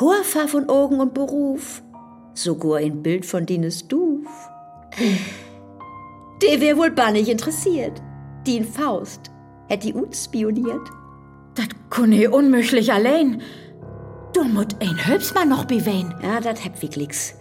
Hoher 0.00 0.24
Farb 0.24 0.50
von 0.50 0.68
Augen 0.68 0.98
und 0.98 1.14
Beruf. 1.14 1.82
Sogar 2.34 2.78
ein 2.78 3.00
Bild 3.00 3.26
von 3.26 3.46
Dines 3.46 3.86
Duf. 3.86 4.26
Der 6.42 6.60
wär 6.60 6.76
wohl 6.76 6.90
bannig 6.90 7.28
interessiert. 7.28 8.02
Die 8.46 8.56
in 8.56 8.64
Faust. 8.64 9.30
Hätt 9.68 9.82
die 9.82 9.92
uns 9.92 10.24
spioniert. 10.24 10.88
Das 11.54 11.66
kunne 11.90 12.30
unmöglich 12.30 12.92
allein. 12.92 13.42
Du 14.32 14.44
musst 14.44 14.76
ein 14.80 15.06
Hübsmann 15.06 15.48
noch 15.48 15.64
bewein. 15.64 16.14
Ja, 16.22 16.40
dat 16.40 16.64
heb 16.64 16.74
ich 16.82 16.96
nix. 16.96 17.34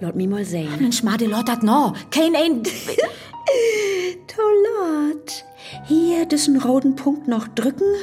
Laut 0.00 0.14
mi 0.14 0.26
mal 0.26 0.44
sehen. 0.44 0.70
Mensch, 0.80 1.02
Made 1.02 1.26
lot 1.26 1.48
dat 1.48 1.62
no. 1.62 1.94
Kein 2.10 2.36
ein... 2.36 2.62
Tollot. 4.28 5.44
Hier 5.86 6.26
diesen 6.26 6.60
roten 6.60 6.94
Punkt 6.94 7.26
noch 7.26 7.48
drücken. 7.48 7.94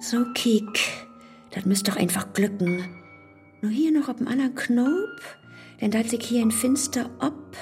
So, 0.00 0.24
kiek. 0.34 0.80
Das 1.52 1.64
müsst 1.64 1.88
doch 1.88 1.96
einfach 1.96 2.32
glücken. 2.32 2.84
Nur 3.62 3.70
hier 3.70 3.92
noch 3.92 4.08
auf 4.08 4.16
dem 4.16 4.28
anderen 4.28 4.54
Knopf. 4.54 5.36
Denn 5.80 5.90
da 5.90 6.02
sich 6.02 6.24
hier 6.24 6.42
ein 6.42 6.50
Finster 6.50 7.08
ob. 7.20 7.56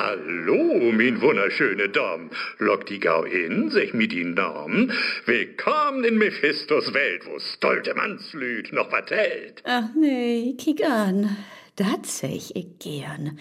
Hallo, 0.00 0.92
mein 0.92 1.20
wunderschöne 1.20 1.88
Dom. 1.88 2.30
Lock 2.58 2.86
die 2.86 3.00
Gau 3.00 3.24
in, 3.24 3.68
sich 3.68 3.94
mit 3.94 4.12
die 4.12 4.22
Norm. 4.22 4.92
Willkommen 5.26 6.04
in 6.04 6.18
Mephistos 6.18 6.94
Welt, 6.94 7.26
wo 7.26 7.40
stolte 7.40 7.96
Mannslüd 7.96 8.72
noch 8.72 8.90
vertellt. 8.90 9.60
Ach 9.64 9.88
nee, 9.96 10.54
kiek 10.56 10.84
an. 10.88 11.36
Das 11.74 12.20
seh 12.20 12.36
ich 12.54 12.78
gern. 12.78 13.40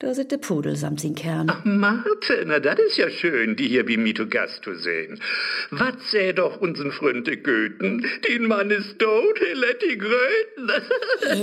Da 0.00 0.14
sind 0.14 0.30
de 0.30 0.38
Pudel 0.38 0.76
samt 0.76 1.00
sin 1.00 1.16
Kern. 1.16 1.50
Ach, 1.50 1.64
Marte, 1.64 2.44
na 2.46 2.60
das 2.60 2.78
ist 2.78 2.98
ja 2.98 3.10
schön, 3.10 3.56
die 3.56 3.66
hier 3.66 3.82
mir 3.82 4.14
zu 4.14 4.28
Gast 4.28 4.62
zu 4.62 4.76
sehen. 4.76 5.20
Was 5.72 6.12
säh 6.12 6.32
doch 6.32 6.60
unseren 6.60 6.92
Fründe 6.92 7.36
Goethen? 7.36 8.06
Den 8.28 8.46
Mann 8.46 8.70
ist 8.70 9.00
tot, 9.00 9.38
he 9.40 9.54
let 9.54 9.82
die 9.82 9.98
Gröten. 9.98 10.70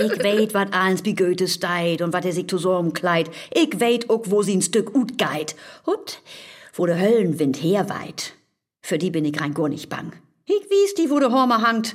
Ich 0.00 0.22
weet, 0.22 0.54
wat 0.54 0.72
eins 0.72 1.04
wie 1.04 1.14
Goethe 1.14 1.48
steit 1.48 2.00
und 2.00 2.14
wat 2.14 2.24
er 2.24 2.32
sich 2.32 2.48
zu 2.48 2.56
so 2.56 2.74
umkleid. 2.74 3.30
Ich 3.52 3.78
weet 3.78 4.08
ook, 4.08 4.30
wo 4.30 4.42
sie 4.42 4.56
ein 4.56 4.62
Stück 4.62 4.94
ut 4.94 5.18
geit. 5.18 5.54
Und 5.84 6.22
wo 6.72 6.86
der 6.86 6.98
Höllenwind 6.98 7.62
herweit. 7.62 8.32
Für 8.80 8.96
die 8.96 9.10
bin 9.10 9.26
ich 9.26 9.38
rein 9.38 9.52
gar 9.52 9.68
nicht 9.68 9.90
bang. 9.90 10.14
Ich 10.46 10.70
wies 10.70 10.94
die, 10.94 11.10
wo 11.10 11.20
der 11.20 11.30
Hormer 11.30 11.60
hangt. 11.60 11.94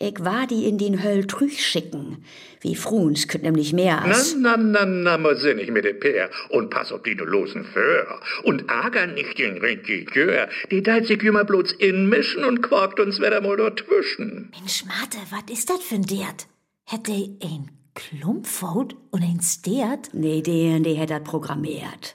Ich 0.00 0.20
war 0.20 0.46
die 0.46 0.68
in 0.68 0.78
den 0.78 1.02
Höll 1.02 1.26
trüch 1.26 1.60
schicken. 1.60 2.24
Wie 2.60 2.76
Fruns 2.76 3.26
könnt 3.26 3.42
nämlich 3.42 3.72
mehr 3.72 4.00
Na, 4.06 4.12
als... 4.12 4.36
na, 4.38 4.56
na, 4.56 4.86
na, 4.86 5.18
mal 5.18 5.36
sinnig 5.36 5.72
mit 5.72 5.84
dem 5.84 5.98
Pär 5.98 6.30
und 6.50 6.70
pass 6.70 6.92
auf 6.92 7.02
die 7.02 7.16
du 7.16 7.24
losen 7.24 7.64
Föhr. 7.64 8.20
Und 8.44 8.70
ärger 8.70 9.08
nicht 9.08 9.36
den 9.40 9.58
Regisseur, 9.58 10.48
die 10.70 10.84
deit 10.84 11.08
sich 11.08 11.20
immer 11.24 11.44
bloß 11.44 11.72
inmischen 11.72 12.44
und 12.44 12.62
quakt 12.62 13.00
uns 13.00 13.18
wieder 13.18 13.40
mal 13.40 13.56
dort 13.56 13.80
zwischen. 13.80 14.52
Mensch, 14.56 14.84
Mate, 14.84 15.18
wat 15.30 15.50
ist 15.50 15.68
das 15.68 15.82
für 15.82 15.96
ein 15.96 16.06
Dert? 16.06 16.46
Hätte 16.84 17.12
ein 17.12 17.68
Klumpfhaut 17.96 18.94
und 19.10 19.22
ein 19.24 19.40
Stert? 19.42 20.10
Nee, 20.12 20.42
den, 20.42 20.84
der 20.84 20.96
hat 20.96 21.10
das 21.10 21.24
programmiert. 21.24 22.14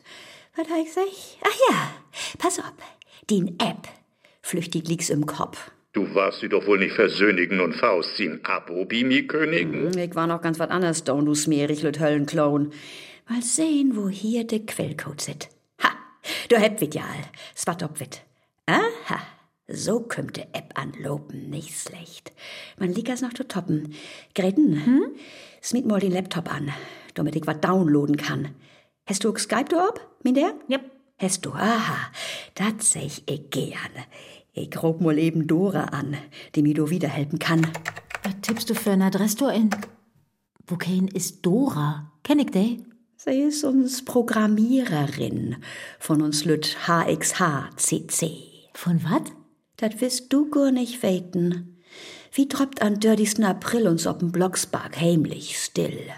Was 0.55 0.69
hab 0.69 0.79
ich? 0.79 1.37
Ach 1.43 1.57
ja, 1.69 1.93
pass 2.37 2.59
auf. 2.59 2.71
Die 3.29 3.41
App. 3.59 3.89
Flüchtig 4.41 4.87
liegt's 4.87 5.09
im 5.09 5.25
Kopf. 5.25 5.72
Du 5.93 6.15
warst 6.15 6.39
sie 6.39 6.49
doch 6.49 6.65
wohl 6.65 6.79
nicht 6.79 6.95
versöhnigen 6.95 7.59
und 7.59 7.75
Faust 7.75 8.15
ziehen 8.15 8.39
Abo, 8.43 8.83
Bimi 8.85 9.27
Königen. 9.27 9.93
Hm, 9.93 9.97
Ich 9.99 10.15
war 10.15 10.25
noch 10.25 10.41
ganz 10.41 10.57
wat 10.57 10.71
anderes, 10.71 11.03
Don, 11.03 11.25
du 11.25 11.35
smierig, 11.35 11.83
lüt 11.83 11.99
Höllenklon. 11.99 12.71
Mal 13.29 13.41
sehen, 13.43 13.95
wo 13.95 14.09
hier 14.09 14.45
de 14.45 14.65
Quellcode 14.65 15.21
sit. 15.21 15.49
Ha, 15.83 15.91
du 16.49 16.57
hebt 16.57 16.81
wit 16.81 16.95
ja 16.95 17.03
all. 17.03 17.23
Swat 17.55 17.83
ob 17.83 17.99
wit. 17.99 18.23
Aha, 18.65 19.19
so 19.67 19.99
kümmt 19.99 20.35
de 20.37 20.43
App 20.53 20.73
an 20.75 20.93
Lopen, 20.99 21.49
nicht 21.51 21.79
schlecht. 21.79 22.33
Man 22.79 22.91
liegt 22.91 23.09
es 23.09 23.21
noch 23.21 23.33
zu 23.33 23.47
toppen. 23.47 23.93
Greten, 24.33 24.83
hm? 24.85 25.05
Smiet 25.61 25.85
mal 25.85 25.99
den 25.99 26.11
Laptop 26.11 26.51
an, 26.51 26.73
damit 27.13 27.35
ich 27.35 27.45
wat 27.45 27.63
downloaden 27.63 28.17
kann. 28.17 28.49
Hast 29.07 29.23
du 29.23 29.33
Skype 29.37 29.69
du 29.69 29.77
ob, 29.77 30.01
min 30.23 30.33
der? 30.33 30.55
Ja. 30.67 30.79
Hast 31.19 31.45
du, 31.45 31.51
aha, 31.51 32.11
dat 32.55 32.81
seh 32.81 33.05
ich 33.05 33.23
eh 33.29 33.37
gern. 33.37 33.91
Ich 34.53 34.69
grob 34.69 35.01
mal 35.01 35.17
eben 35.17 35.47
Dora 35.47 35.85
an, 35.85 36.15
die 36.53 36.61
mir 36.61 36.75
do 36.75 36.91
wiederhelfen 36.91 37.39
kann. 37.39 37.65
Was 38.23 38.35
tippst 38.41 38.69
du 38.69 38.75
für 38.75 38.91
eine 38.91 39.05
Adresse 39.05 39.37
du 39.37 39.47
in? 39.47 39.71
Wo 40.67 40.75
kein 40.75 41.07
ist 41.07 41.43
Dora? 41.43 42.11
Kenn 42.23 42.37
ich 42.37 42.51
die? 42.51 42.85
Sie 43.17 43.41
ist 43.41 43.63
uns 43.63 44.05
Programmiererin 44.05 45.55
von 45.97 46.21
uns 46.21 46.45
Lüt 46.45 46.77
HXHCC. 46.87 48.29
Von 48.73 49.03
wat? 49.03 49.31
Dat 49.77 50.01
wirst 50.01 50.31
du 50.31 50.47
gar 50.49 50.71
nicht 50.71 51.01
weten. 51.01 51.79
Wie 52.31 52.47
droppt 52.47 52.81
an 52.81 52.99
dirtigsten 52.99 53.45
April 53.45 53.87
uns 53.87 54.05
ob'n 54.05 54.31
Blocksberg 54.31 54.99
heimlich 54.99 55.57
still. 55.57 56.11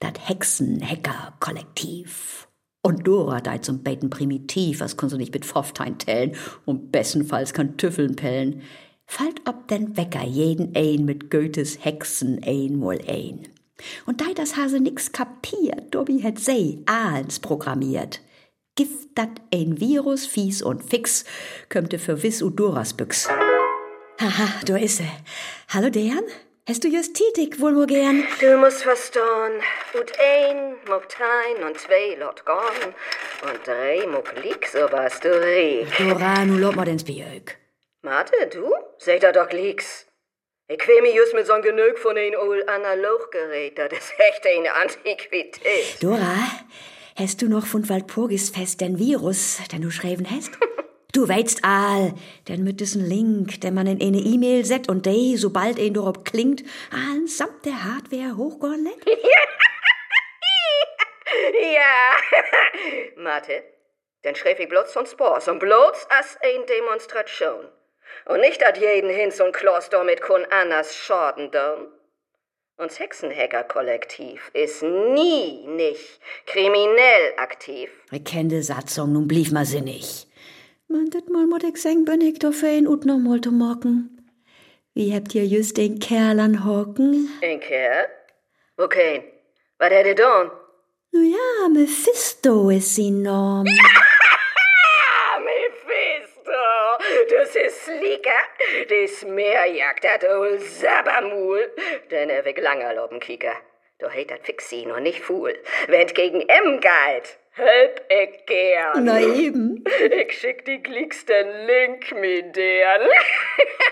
Dat 0.00 0.28
Hexen-Hacker-Kollektiv. 0.28 2.47
Und 2.82 3.06
Dora 3.06 3.40
deit 3.40 3.64
zum 3.64 3.82
Beten 3.82 4.08
primitiv, 4.08 4.80
was 4.80 4.96
kannst 4.96 5.14
du 5.14 5.18
nicht 5.18 5.34
mit 5.34 5.44
Pfofftein 5.44 5.98
tellen 5.98 6.36
und 6.64 6.92
bestenfalls 6.92 7.52
kann 7.52 7.76
Tüffeln 7.76 8.16
pellen. 8.16 8.62
Fallt 9.06 9.40
ob 9.46 9.68
den 9.68 9.96
Wecker 9.96 10.24
jeden 10.24 10.76
ein 10.76 11.04
mit 11.04 11.30
Goethes 11.30 11.84
Hexen 11.84 12.40
ein 12.44 12.80
wohl 12.80 13.00
ein. 13.08 13.48
Und 14.06 14.20
da 14.20 14.26
das 14.34 14.56
Hase 14.56 14.80
nix 14.80 15.12
kapiert, 15.12 15.94
Dobby 15.94 16.20
het 16.20 16.38
sei 16.38 16.78
ahns 16.86 17.38
programmiert. 17.38 18.20
Gift 18.74 19.08
dat 19.14 19.30
ein 19.52 19.80
Virus, 19.80 20.26
fies 20.26 20.62
und 20.62 20.84
fix, 20.84 21.24
kömmte 21.68 21.98
für 21.98 22.22
Wiss 22.22 22.42
u 22.42 22.50
Doras 22.50 22.92
Büchs. 22.92 23.28
Haha, 24.20 24.48
da 24.66 24.76
is 24.76 24.98
sie. 24.98 25.08
Hallo, 25.68 25.90
Dejan? 25.90 26.24
Hast 26.68 26.84
du 26.84 26.88
just 26.88 27.14
tätig 27.14 27.60
wohl 27.60 27.72
nur 27.72 27.86
gern? 27.86 28.24
Du 28.40 28.58
musst 28.58 28.82
verstehen, 28.82 29.62
und 29.94 30.12
ein 30.20 30.74
muckt 30.86 31.16
ein 31.18 31.64
und 31.64 31.78
zwei 31.80 32.14
lot 32.20 32.44
gorn 32.44 32.92
und 33.42 33.66
drei 33.66 34.06
muck 34.06 34.34
lieg, 34.42 34.66
so 34.70 34.80
was 34.90 35.18
du 35.20 35.30
riech. 35.30 35.88
Dora, 35.96 36.44
nu 36.44 36.58
lob 36.58 36.76
mal 36.76 36.84
den 36.84 36.98
Spielg. 36.98 37.56
Marte, 38.02 38.34
du? 38.52 38.70
Seht 38.98 39.22
da 39.22 39.32
doch 39.32 39.50
lieg's. 39.50 40.08
Ich 40.68 40.78
quäl 40.78 41.00
mich 41.00 41.14
just 41.14 41.32
mit 41.32 41.46
so'n 41.46 41.62
Genüg 41.62 41.98
von 41.98 42.18
ein 42.18 42.36
ol 42.36 42.62
Analoggerät, 42.66 43.78
das 43.78 43.90
ist 43.90 44.12
echt 44.18 44.46
eine 44.46 44.74
Antiquität. 44.74 46.02
Dora, 46.02 46.36
hast 47.16 47.40
du 47.40 47.48
noch 47.48 47.64
von 47.64 47.88
Walpurgis 47.88 48.50
fest 48.50 48.82
den 48.82 48.98
Virus, 48.98 49.56
den 49.72 49.80
du 49.80 49.90
schreiben 49.90 50.26
hast? 50.30 50.50
Du 51.14 51.26
weißt 51.26 51.60
all, 51.64 52.14
denn 52.48 52.64
mit 52.64 52.80
diesem 52.80 53.02
Link, 53.02 53.62
den 53.62 53.72
man 53.72 53.86
in 53.86 54.02
eine 54.02 54.18
E-Mail 54.18 54.66
set 54.66 54.90
und 54.90 55.06
de, 55.06 55.36
sobald 55.36 55.78
ein 55.78 55.94
darauf 55.94 56.22
klingt, 56.24 56.62
allen 56.92 57.26
samt 57.26 57.64
der 57.64 57.82
Hardware 57.82 58.36
hochgorn 58.36 58.84
lädt? 58.84 59.06
ja. 61.74 62.12
Marte, 63.16 63.64
dann 64.22 64.34
schreib 64.34 64.60
ich 64.60 64.68
bloß 64.68 64.92
von 64.92 65.06
Spors 65.06 65.48
und 65.48 65.60
bloß 65.60 66.06
als 66.10 66.36
ein 66.42 66.66
Demonstration. 66.66 67.66
Und 68.26 68.40
nicht 68.40 68.62
at 68.62 68.76
jeden 68.78 69.08
Hinz 69.08 69.40
und 69.40 69.52
Kloß 69.52 69.88
damit 69.88 70.20
kun 70.20 70.44
anders 70.50 70.94
Schaden 70.94 71.50
dörn. 71.50 71.88
Uns 72.76 73.00
Hexenhacker-Kollektiv 73.00 74.50
ist 74.52 74.82
nie 74.82 75.66
nicht 75.66 76.20
kriminell 76.46 77.32
aktiv. 77.36 77.90
Ich 78.12 78.24
kenn 78.24 78.48
de 78.48 78.60
Satzung, 78.60 79.12
nun 79.12 79.26
blieb 79.26 79.50
ma 79.50 79.64
sinnig. 79.64 80.27
Man, 80.90 81.10
dat 81.10 81.28
mal 81.28 81.46
mod 81.46 81.64
ich 81.64 81.76
sagen, 81.76 82.04
bin 82.06 82.22
ich 82.22 82.38
doch 82.38 82.62
ein 82.62 82.86
ut 82.86 83.04
noch 83.04 83.18
mal 83.18 83.40
zu 83.42 83.52
mocken. 83.52 83.96
Wie 84.94 85.14
habt 85.14 85.34
ihr 85.34 85.44
just 85.44 85.76
den 85.76 85.98
Kerl 85.98 86.40
an 86.40 86.64
Hocken? 86.64 87.28
Ein 87.42 87.60
Kerl? 87.60 88.06
Okay. 88.78 89.22
Was 89.78 89.90
hätt 89.90 90.06
ihr 90.06 90.14
don? 90.14 90.50
Nu 91.12 91.20
ja, 91.20 91.68
Mephisto 91.68 92.70
ist 92.70 92.94
sie 92.94 93.10
Norm. 93.10 93.66
Ah, 93.66 95.38
Mephisto! 95.48 96.50
Das 97.30 97.54
ist 97.54 97.84
Slicker, 97.84 98.42
das 98.88 99.24
Meerjagd, 99.24 100.04
dat 100.04 100.24
ol 100.24 100.58
Sabbermul. 100.58 101.70
Den 102.10 102.30
er 102.30 102.44
weg 102.46 102.60
langer 102.62 102.94
loben 102.94 103.20
Kieker. 103.20 103.56
Du 103.98 104.08
heit 104.08 104.30
dat 104.30 104.44
fixi 104.46 104.86
noch 104.86 105.00
nicht 105.00 105.20
fuhl. 105.20 105.54
Wenn't 105.88 106.14
gegen 106.14 106.40
M 106.48 106.80
galt, 106.80 107.37
help 107.58 108.02
ich 108.08 108.46
gern. 108.46 109.04
Na 109.04 109.20
eben. 109.20 109.84
Ich 110.10 110.38
schick 110.38 110.64
die 110.64 110.82
glicksten 110.82 111.66
Link 111.66 112.12
mit 112.12 112.56
deren. 112.56 113.08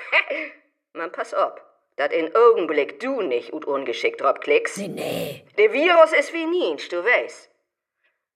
Man, 0.94 1.12
pass 1.12 1.34
op. 1.34 1.66
dat 1.96 2.12
in 2.12 2.34
Augenblick 2.34 3.00
du 3.00 3.22
nicht 3.22 3.52
ut 3.52 3.64
ungeschickt 3.64 4.20
drauf 4.20 4.38
klickst. 4.40 4.76
Nee, 4.78 4.88
nee. 4.88 5.44
Der 5.56 5.72
Virus 5.72 6.12
ist 6.12 6.32
wie 6.32 6.44
Niensch, 6.44 6.88
du 6.88 7.02
weißt. 7.04 7.50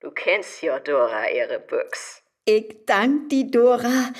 Du 0.01 0.11
kennst 0.11 0.63
ja 0.63 0.79
Dora, 0.79 1.29
ihre 1.29 1.61
Büchs. 1.61 2.23
Ich 2.47 2.87
dank 2.87 3.29
die 3.29 3.51
Dora. 3.51 4.13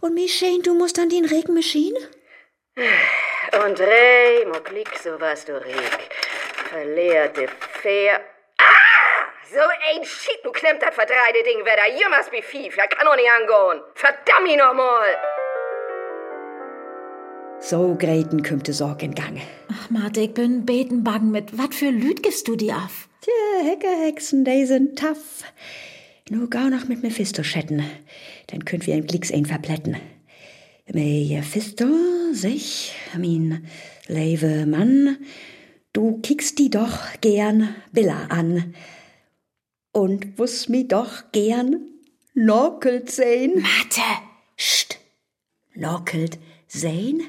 Und 0.00 0.14
Michelle, 0.14 0.62
du 0.62 0.74
musst 0.74 0.98
an 0.98 1.10
den 1.10 1.26
Regenmaschine? 1.26 1.98
Und 3.64 3.80
Ray, 3.80 4.46
mo 4.46 4.60
klick 4.60 4.96
so 4.98 5.20
was 5.20 5.44
du 5.44 5.62
Riek. 5.62 6.00
Verleerte 6.70 7.48
Fair. 7.82 8.20
So 9.50 9.60
ein 9.60 10.04
Shit, 10.04 10.44
du 10.44 10.52
klemmt 10.52 10.82
dat 10.82 10.92
verdreide 10.92 11.42
Ding 11.42 11.60
wieder. 11.64 11.88
You 11.98 12.10
must 12.14 12.30
be 12.30 12.42
fief, 12.42 12.76
ja 12.76 12.86
kann 12.86 13.06
doch 13.06 13.16
nicht 13.16 13.30
angehen. 13.30 13.82
Verdammt 13.94 14.46
ihn 14.46 14.58
noch 14.58 14.74
mal. 14.74 15.16
So 17.58 17.96
Greten 17.98 18.42
kümmt 18.42 18.66
de 18.66 18.74
Sorg 18.74 19.02
in 19.02 19.14
Gange. 19.14 19.40
Ach, 19.72 19.88
Marte, 19.88 20.20
ich 20.20 20.34
bin 20.34 20.66
betenbang 20.66 21.30
mit. 21.30 21.56
Wat 21.56 21.74
für 21.74 21.88
Lüd 21.88 22.22
gibst 22.22 22.46
du 22.46 22.56
die 22.56 22.74
auf? 22.74 23.08
Tja, 23.22 23.70
Heckerhexen, 23.70 24.44
die 24.44 24.66
sind 24.66 24.98
tough. 24.98 25.44
Nur 26.28 26.50
gau 26.50 26.68
noch 26.68 26.86
mit 26.86 27.02
Mephisto 27.02 27.40
chatten. 27.40 27.82
Dann 28.48 28.66
könnt 28.66 28.86
wir 28.86 28.96
im 28.96 29.06
Glicks 29.06 29.32
ein 29.32 29.46
verplätten. 29.46 29.96
Mephisto, 30.92 31.86
sich, 32.32 32.94
min 33.16 33.66
leve 34.08 34.66
Mann, 34.66 35.16
du 35.94 36.20
kickst 36.20 36.58
die 36.58 36.68
doch 36.68 36.98
gern 37.22 37.74
Billa 37.92 38.26
an. 38.28 38.74
Und 39.92 40.38
wuss 40.38 40.68
mi 40.68 40.86
doch 40.86 41.32
gern 41.32 41.88
Norkelt 42.34 43.10
sehn. 43.10 43.60
Marte! 43.60 44.00
Sst! 44.56 44.98
Norkelt 45.74 46.38
sehn? 46.66 47.22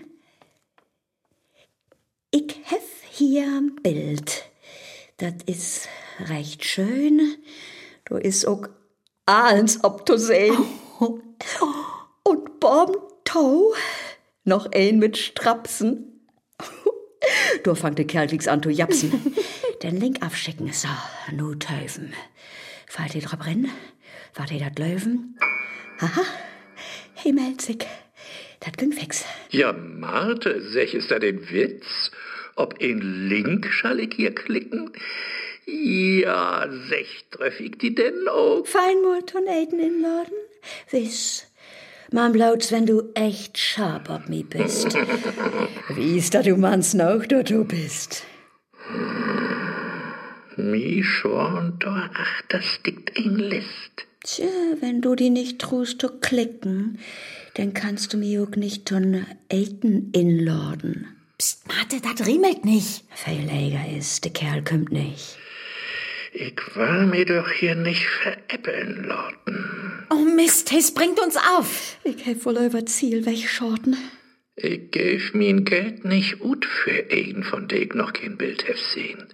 Ich 2.32 2.56
hef 2.66 2.84
hier 3.10 3.46
ein 3.46 3.76
Bild. 3.82 4.46
Das 5.18 5.34
is 5.46 5.88
recht 6.28 6.64
schön. 6.64 7.38
Du 8.06 8.16
is 8.16 8.46
auch 8.46 8.68
eins 9.26 9.84
ob 9.84 10.08
zu 10.08 10.18
sehen. 10.18 10.58
Und 12.24 12.60
Bomben 12.60 13.10
Tau. 13.24 13.74
Noch 14.44 14.72
ein 14.72 15.00
mit 15.00 15.18
Strapsen. 15.18 16.26
Du 17.64 17.76
fangt 17.76 17.98
der 17.98 18.08
Kerl 18.08 18.28
nix 18.28 18.48
an 18.48 18.64
zu 18.64 18.70
japsen. 18.70 19.12
Den 19.82 20.00
Link 20.00 20.22
abschicken. 20.22 20.72
So, 20.74 20.90
nu 21.32 21.56
Teufen. 21.56 22.14
Fahrt 22.88 23.16
ihr 23.16 23.22
drauf 23.22 23.46
rennen? 23.46 23.72
Wart 24.36 24.52
ihr 24.52 24.60
dat 24.60 24.78
Löwen? 24.78 25.38
Haha. 26.02 26.22
Hey, 27.14 27.32
Melzig. 27.32 27.86
Dat 28.60 28.78
ging 28.78 28.94
fix. 28.94 29.24
Ja, 29.50 29.72
Marte, 29.72 30.62
sech 30.62 30.94
ist 30.94 31.12
da 31.12 31.20
den 31.20 31.50
Witz? 31.50 32.12
Ob 32.56 32.82
in 32.82 33.30
Link 33.30 33.68
schall 33.72 34.00
ich 34.02 34.16
hier 34.16 34.36
klicken? 34.36 34.92
Ja, 35.66 36.68
sech 36.90 37.26
treff 37.32 37.60
ich 37.62 37.78
die 37.78 37.96
denn 37.96 38.28
auch? 38.28 38.66
Feinmut 38.66 39.34
und 39.36 39.48
Aiden 39.48 39.80
in 39.80 40.02
Laden? 40.02 40.36
Wiss. 40.90 41.46
Man 42.12 42.34
blaut's, 42.34 42.72
wenn 42.72 42.86
du 42.86 43.04
echt 43.14 43.58
scharf 43.58 44.10
ob 44.10 44.28
mi 44.28 44.44
bist. 44.44 44.94
Wie 45.90 46.18
ist 46.18 46.34
da 46.34 46.42
du 46.42 46.58
mans 46.58 46.94
noch, 46.94 47.26
du 47.26 47.44
du 47.44 47.64
bist? 47.64 48.24
Mi 50.60 51.04
schon, 51.04 51.78
da, 51.80 52.10
ach, 52.14 52.42
das 52.50 52.66
dickt 52.86 53.18
ein 53.18 53.36
List. 53.36 54.06
Tja, 54.24 54.48
wenn 54.82 55.02
du 55.02 55.16
die 55.16 55.30
nicht 55.30 55.60
trust 55.60 56.02
zu 56.02 56.10
klicken, 56.20 57.00
dann 57.54 57.74
kannst 57.74 58.14
du 58.14 58.18
mir 58.18 58.44
auch 58.44 58.56
nicht 58.56 58.86
ton 58.86 59.26
Aiden 59.52 60.12
inladen. 60.12 61.08
Psst, 61.38 61.68
Marte, 61.68 62.02
dat 62.02 62.28
riemelt 62.28 62.66
nicht. 62.66 63.06
Verleger 63.12 63.86
ist, 63.98 64.26
der 64.26 64.34
Kerl 64.34 64.64
kommt 64.64 64.92
nicht. 64.92 65.38
Ich 66.34 66.76
will 66.76 67.08
mir 67.08 67.26
doch 67.26 67.50
hier 67.50 67.76
nicht 67.76 68.06
veräppeln 68.06 69.06
lassen. 69.06 70.06
Oh 70.10 70.26
Mist, 70.36 70.72
es 70.74 70.94
bringt 70.94 71.20
uns 71.20 71.38
auf. 71.58 71.98
Ich 72.04 72.26
hab 72.26 72.46
wohl 72.46 72.58
über 72.58 72.86
Ziel 72.86 73.26
wegschorten. 73.26 73.98
Ich 74.56 74.92
geb 74.92 75.34
min 75.34 75.64
Geld 75.64 76.04
nicht 76.04 76.42
ut 76.42 76.66
für 76.66 77.06
einen, 77.10 77.44
von 77.44 77.70
dem 77.70 77.82
ich 77.84 77.94
noch 77.94 78.12
kein 78.12 78.38
Bild 78.38 78.68
hef 78.68 78.80
sehen. 78.80 79.30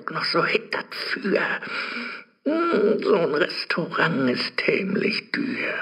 Auch 0.00 0.10
noch 0.10 0.24
so 0.24 0.44
hit 0.44 0.74
dat 0.74 0.92
für. 0.92 1.40
Hm, 2.44 3.02
So 3.02 3.14
ein 3.14 3.34
Restaurant 3.34 4.30
ist 4.30 4.56
tämlich 4.56 5.30
dür. 5.30 5.74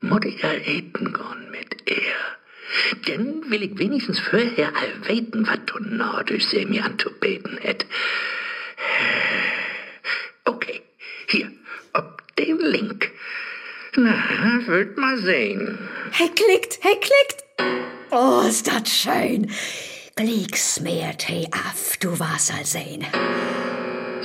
Muss 0.00 0.24
ich 0.24 0.40
ja 0.42 0.52
eten 0.52 1.12
gehen 1.12 1.50
mit 1.50 1.86
er. 1.86 2.14
Denn 3.06 3.50
will 3.50 3.62
ich 3.62 3.78
wenigstens 3.78 4.20
vorher 4.20 4.72
all 4.76 5.08
weten, 5.08 5.46
wat 5.46 5.66
Tornadisch 5.66 6.46
sie 6.46 6.64
mir 6.64 6.84
anzubeten 6.84 7.58
hätt. 7.58 7.84
Okay, 10.44 10.82
hier, 11.28 11.50
ob 11.92 12.22
den 12.36 12.58
Link. 12.58 13.10
Na, 13.96 14.62
wollt 14.66 14.96
mal 14.96 15.18
sehen. 15.18 15.78
Hey, 16.12 16.30
klickt, 16.30 16.78
hey, 16.80 16.96
klickt. 16.96 17.44
Oh, 18.10 18.42
ist 18.48 18.66
das 18.66 18.88
schön. 18.88 19.50
Glicks 20.16 20.78
mehr 20.78 21.12
hey 21.24 21.48
af, 21.50 21.96
du 21.98 22.16
warst 22.20 22.52
all 22.52 22.64
sehen. 22.64 23.04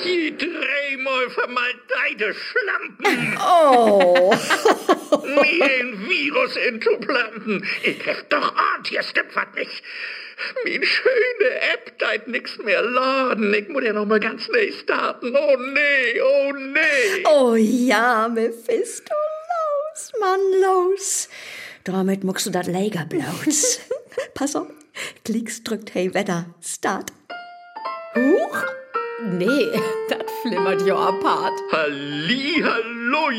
Die 0.04 0.38
dreimal 0.38 1.30
vermaldeite 1.32 2.36
Schlampen. 2.36 3.38
Oh. 3.40 4.30
Mir 5.26 5.66
ein 5.66 6.08
Virus 6.08 6.56
intuplanten. 6.58 7.66
Ich 7.82 8.06
hab 8.06 8.30
doch 8.30 8.56
ahnt, 8.56 8.88
hier 8.88 9.02
stimmt 9.02 9.36
was 9.36 9.48
nicht. 9.56 9.84
Min 10.64 10.84
schöne 10.84 11.56
App 11.74 11.98
deit 11.98 12.28
nix 12.28 12.60
mehr 12.60 12.84
laden. 12.84 13.52
Ich 13.52 13.68
muss 13.70 13.84
ja 13.84 13.94
noch 13.94 14.06
mal 14.06 14.20
ganz 14.20 14.48
neu 14.48 14.72
starten. 14.72 15.36
Oh 15.36 15.58
nee, 15.58 16.22
oh 16.22 16.54
nee. 16.54 17.24
Oh 17.26 17.56
ja, 17.56 18.28
Mephisto, 18.28 19.16
los, 19.50 20.12
Mann, 20.20 20.40
los. 20.62 21.30
Damit 21.84 22.24
muckst 22.24 22.46
du 22.46 22.52
dat 22.52 22.68
Lager 22.68 23.06
blaus. 23.06 23.80
Pass 24.36 24.56
auf, 24.56 24.68
Klicks 25.26 25.64
drückt 25.64 25.93
hey 25.93 26.14
Wetter, 26.14 26.45
Start. 26.62 27.12
Huch? 28.16 28.66
Nee, 29.22 29.68
dat 30.08 30.26
flimmert 30.41 30.86
ja 30.86 30.95
apart. 30.95 31.54
Halli, 31.72 32.64
hallo, 32.64 33.30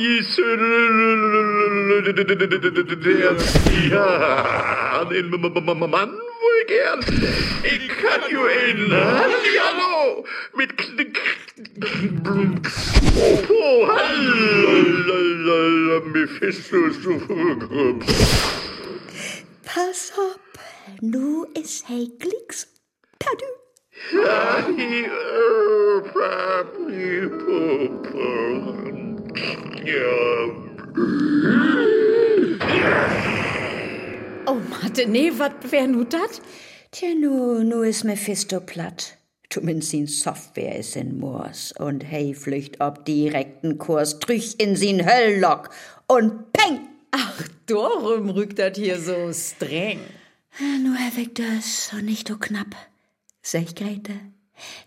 ja, 3.91 5.05
Mann 5.87 6.11
wohl 6.41 6.65
gern. 6.67 7.01
Ich 7.63 7.89
kann 7.89 8.21
ju 8.31 8.45
ein 8.45 8.93
Halli, 8.93 9.59
hallo, 9.65 10.25
mit 10.55 10.77
Klick. 10.77 11.19
Oh, 13.49 13.89
hallo, 13.89 15.13
Mephisto, 16.07 16.77
Pass 19.65 20.13
auf, 20.17 20.50
nu 21.01 21.47
is 21.55 21.83
hey 21.87 22.09
Klicks. 22.19 22.67
Tadu. 23.19 23.45
Oh, 24.15 26.03
Papi, 26.13 27.29
Oh, 34.47 34.61
Marte, 34.69 35.07
nee, 35.07 35.33
wat 35.33 35.53
wär 35.71 35.87
nu 35.87 36.05
dat? 36.09 36.41
Tja, 36.91 37.15
nu, 37.15 37.63
nu 37.63 37.87
is 37.87 38.03
Mephisto 38.03 38.61
platt. 38.61 39.17
Tuminsin 39.49 40.07
Software 40.07 40.79
is 40.79 40.97
in 40.97 41.19
Moors 41.19 41.73
und 41.79 42.05
hey 42.05 42.35
flücht 42.35 42.81
ob 42.81 43.05
direkten 43.05 43.79
Kurs 43.79 44.19
drüch 44.19 44.55
in 44.59 44.77
sin 44.77 45.05
Hölllock 45.05 45.71
und 46.07 46.53
peng! 46.53 46.89
Ach, 47.11 47.49
darum 47.67 48.31
rückt 48.31 48.59
dat 48.59 48.77
hier 48.77 48.99
so 48.99 49.33
streng. 49.33 49.99
Nu 50.61 50.95
erweckt 50.95 51.39
das 51.39 51.91
und 51.95 52.05
nicht 52.05 52.29
so 52.29 52.37
knapp. 52.37 52.77
Sech, 53.41 53.75
Grete, 53.75 54.13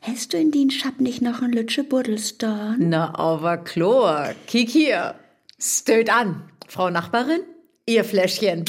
hast 0.02 0.34
du 0.34 0.38
in 0.38 0.52
den 0.52 0.70
Schab 0.70 1.00
nicht 1.00 1.24
noch 1.24 1.42
ein 1.42 1.52
Lütsche 1.52 1.84
Buddelstorn? 1.84 2.78
Na, 2.78 3.16
aber 3.16 3.58
Chlor, 3.58 4.36
kick 4.46 4.70
hier. 4.70 5.16
Stöt 5.60 6.14
an, 6.14 6.44
Frau 6.68 6.92
Nachbarin, 6.92 7.42
ihr 7.88 8.04
Fläschchen. 8.04 8.66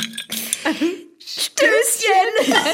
Stößchen! 1.18 2.54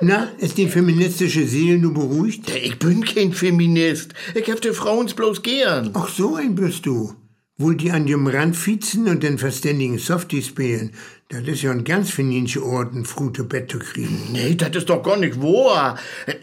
Na, 0.00 0.24
ist 0.38 0.58
die 0.58 0.68
feministische 0.68 1.46
Seele 1.46 1.78
nur 1.78 1.94
beruhigt? 1.94 2.50
Ich 2.50 2.80
bin 2.80 3.04
kein 3.04 3.32
Feminist. 3.32 4.12
Ich 4.34 4.50
hab 4.50 4.60
die 4.60 4.72
Frauens 4.72 5.14
bloß 5.14 5.42
gern. 5.42 5.92
Ach, 5.94 6.08
so 6.08 6.34
ein 6.34 6.56
bist 6.56 6.84
du. 6.86 7.14
Wohl 7.56 7.76
die 7.76 7.92
an 7.92 8.06
dem 8.06 8.26
Rand 8.26 8.56
fiezen 8.56 9.06
und 9.06 9.22
den 9.22 9.38
verständigen 9.38 9.98
Softie 9.98 10.42
spielen. 10.42 10.90
Das 11.30 11.42
ist 11.48 11.62
ja 11.62 11.70
ein 11.70 11.84
ganz 11.84 12.10
finische 12.10 12.62
Ort, 12.62 12.92
ein 12.94 13.06
frute 13.06 13.44
Bett 13.44 13.70
zu 13.70 13.78
kriegen. 13.78 14.28
Nee, 14.32 14.56
das 14.56 14.76
ist 14.76 14.90
doch 14.90 15.02
gar 15.02 15.16
nicht 15.16 15.40
wahr. 15.40 15.98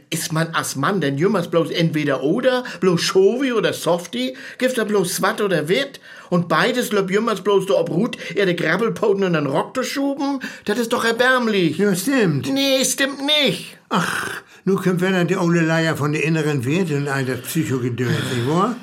Ist 0.10 0.34
man 0.34 0.48
als 0.56 0.76
Mann 0.76 1.00
denn 1.00 1.20
jümmers 1.20 1.52
bloß 1.52 1.70
entweder 1.70 2.24
oder, 2.24 2.64
bloß 2.80 3.00
Schovi 3.00 3.54
oder 3.54 3.74
Softie? 3.74 4.36
Gibt's 4.58 4.76
da 4.76 4.84
bloß 4.84 5.14
Swat 5.18 5.40
oder 5.40 5.70
Witt? 5.70 6.00
Und 6.32 6.48
beides 6.48 6.92
löb 6.92 7.12
jümmers 7.12 7.42
bloß 7.42 7.68
da 7.68 7.76
obrut, 7.76 8.18
er 8.36 8.48
de 8.48 8.56
Grabbelpoten 8.56 9.24
in 9.24 9.34
den 9.34 9.46
Rock 9.46 9.76
zu 9.76 9.84
schuben? 9.84 10.40
Das 10.66 10.80
ist 10.80 10.92
doch 10.92 11.06
erbärmlich. 11.06 11.78
Ja, 11.78 11.96
stimmt. 11.96 12.52
Nee, 12.52 12.84
stimmt 12.84 13.20
nicht. 13.24 13.78
Ach, 13.90 14.42
nu 14.66 14.78
kommt 14.78 15.02
wieder 15.02 15.26
die 15.26 15.38
olle 15.38 15.62
Leier 15.62 15.96
von 15.96 16.12
der 16.12 16.24
inneren 16.24 16.66
Werte 16.66 16.98
und 16.98 17.08
all 17.08 17.24
das 17.24 17.42
Psychogedöns, 17.42 18.18
nicht 18.34 18.50
wahr? 18.50 18.76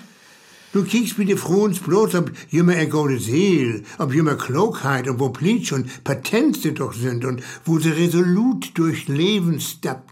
Du 0.73 0.85
kiekst 0.85 1.17
bitte 1.17 1.37
frohens 1.39 1.81
bloß, 1.81 2.15
ob 2.17 2.31
jümmer 2.51 2.75
er 2.75 2.87
gute 2.87 3.19
Seel, 3.19 3.85
ob 3.99 4.13
jümmer 4.13 4.37
Klugheit 4.37 5.09
und 5.09 5.19
wo 5.19 5.31
Plitsch 5.31 5.73
und 5.73 6.05
Patent 6.05 6.61
sie 6.61 6.75
doch 6.75 6.93
sind 6.93 7.25
und 7.25 7.43
wo 7.65 7.79
sie 7.79 7.91
resolut 7.91 8.73
durch 8.75 9.09
Leben 9.09 9.61
stappt. 9.61 10.11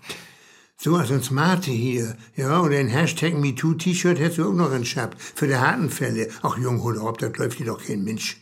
So 0.79 0.97
als 0.97 1.11
uns 1.11 1.31
Mate 1.31 1.71
hier, 1.71 2.17
ja, 2.37 2.61
oder 2.61 2.79
ein 2.79 2.89
Hashtag 2.89 3.35
MeToo-T-Shirt 3.35 4.19
hättest 4.19 4.39
du 4.39 4.49
auch 4.49 4.55
noch 4.55 4.85
Schab 4.85 5.17
für 5.19 5.47
die 5.47 5.57
harten 5.57 5.91
Fälle. 5.91 6.29
Ach, 6.43 6.57
Jung, 6.57 6.83
hol 6.83 6.99
auf, 6.99 7.19
da 7.19 7.27
läuft 7.27 7.59
dir 7.59 7.67
doch 7.67 7.83
kein 7.85 8.05
Mensch. 8.05 8.39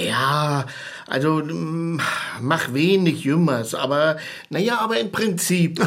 Ja, 0.00 0.66
also 1.06 1.44
mm, 1.44 2.00
mach 2.40 2.72
wenig 2.72 3.24
Jümmers, 3.24 3.74
aber 3.74 4.18
naja, 4.50 4.78
aber 4.80 4.98
im 4.98 5.12
Prinzip. 5.12 5.86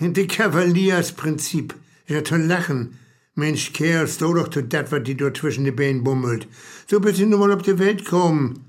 Die 0.00 0.26
Kavaliersprinzip. 0.26 1.74
Ja, 2.06 2.22
zu 2.22 2.36
lachen. 2.36 2.98
Mensch, 3.38 3.72
Kerl, 3.72 4.06
steh 4.06 4.34
doch 4.34 4.48
zu 4.48 4.62
dat, 4.62 4.92
wat 4.92 5.06
die 5.06 5.16
dort 5.16 5.36
zwischen 5.36 5.64
den 5.64 5.76
Beinen 5.76 6.04
bummelt. 6.04 6.46
So 6.86 7.00
bist 7.00 7.20
du 7.20 7.26
nur 7.26 7.38
mal 7.38 7.52
auf 7.52 7.62
die 7.62 7.78
Welt 7.78 8.04
kommen. 8.04 8.64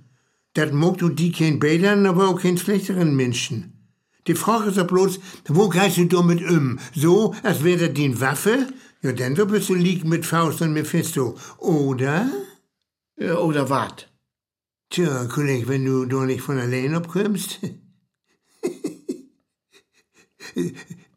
Dat 0.53 0.73
mogt 0.73 1.01
du 1.01 1.09
die 1.09 1.31
kein 1.31 1.59
Bädern, 1.59 2.05
aber 2.05 2.29
auch 2.29 2.41
kein 2.41 2.57
schlechteren 2.57 3.15
Menschen. 3.15 3.73
Die 4.27 4.35
Frage 4.35 4.69
ist 4.69 4.77
doch 4.77 4.87
bloß, 4.87 5.19
wo 5.47 5.69
gehst 5.69 5.97
du 5.97 6.05
damit 6.05 6.47
um? 6.47 6.79
So, 6.95 7.33
als 7.43 7.63
wäre 7.63 7.87
das 7.87 7.93
die 7.93 8.21
Waffe? 8.21 8.67
Ja, 9.01 9.11
dann 9.11 9.35
so 9.35 9.45
bist 9.45 9.69
du 9.69 9.75
liegen 9.75 10.09
mit 10.09 10.25
Faust 10.25 10.61
und 10.61 10.73
Mephisto. 10.73 11.35
Oder? 11.57 12.29
Ja, 13.17 13.37
oder 13.37 13.69
wat? 13.69 14.09
Tja, 14.89 15.25
Kollege, 15.25 15.67
wenn 15.67 15.85
du 15.85 16.05
doch 16.05 16.25
nicht 16.25 16.41
von 16.41 16.59
allein 16.59 16.95
abkommst. 16.95 17.59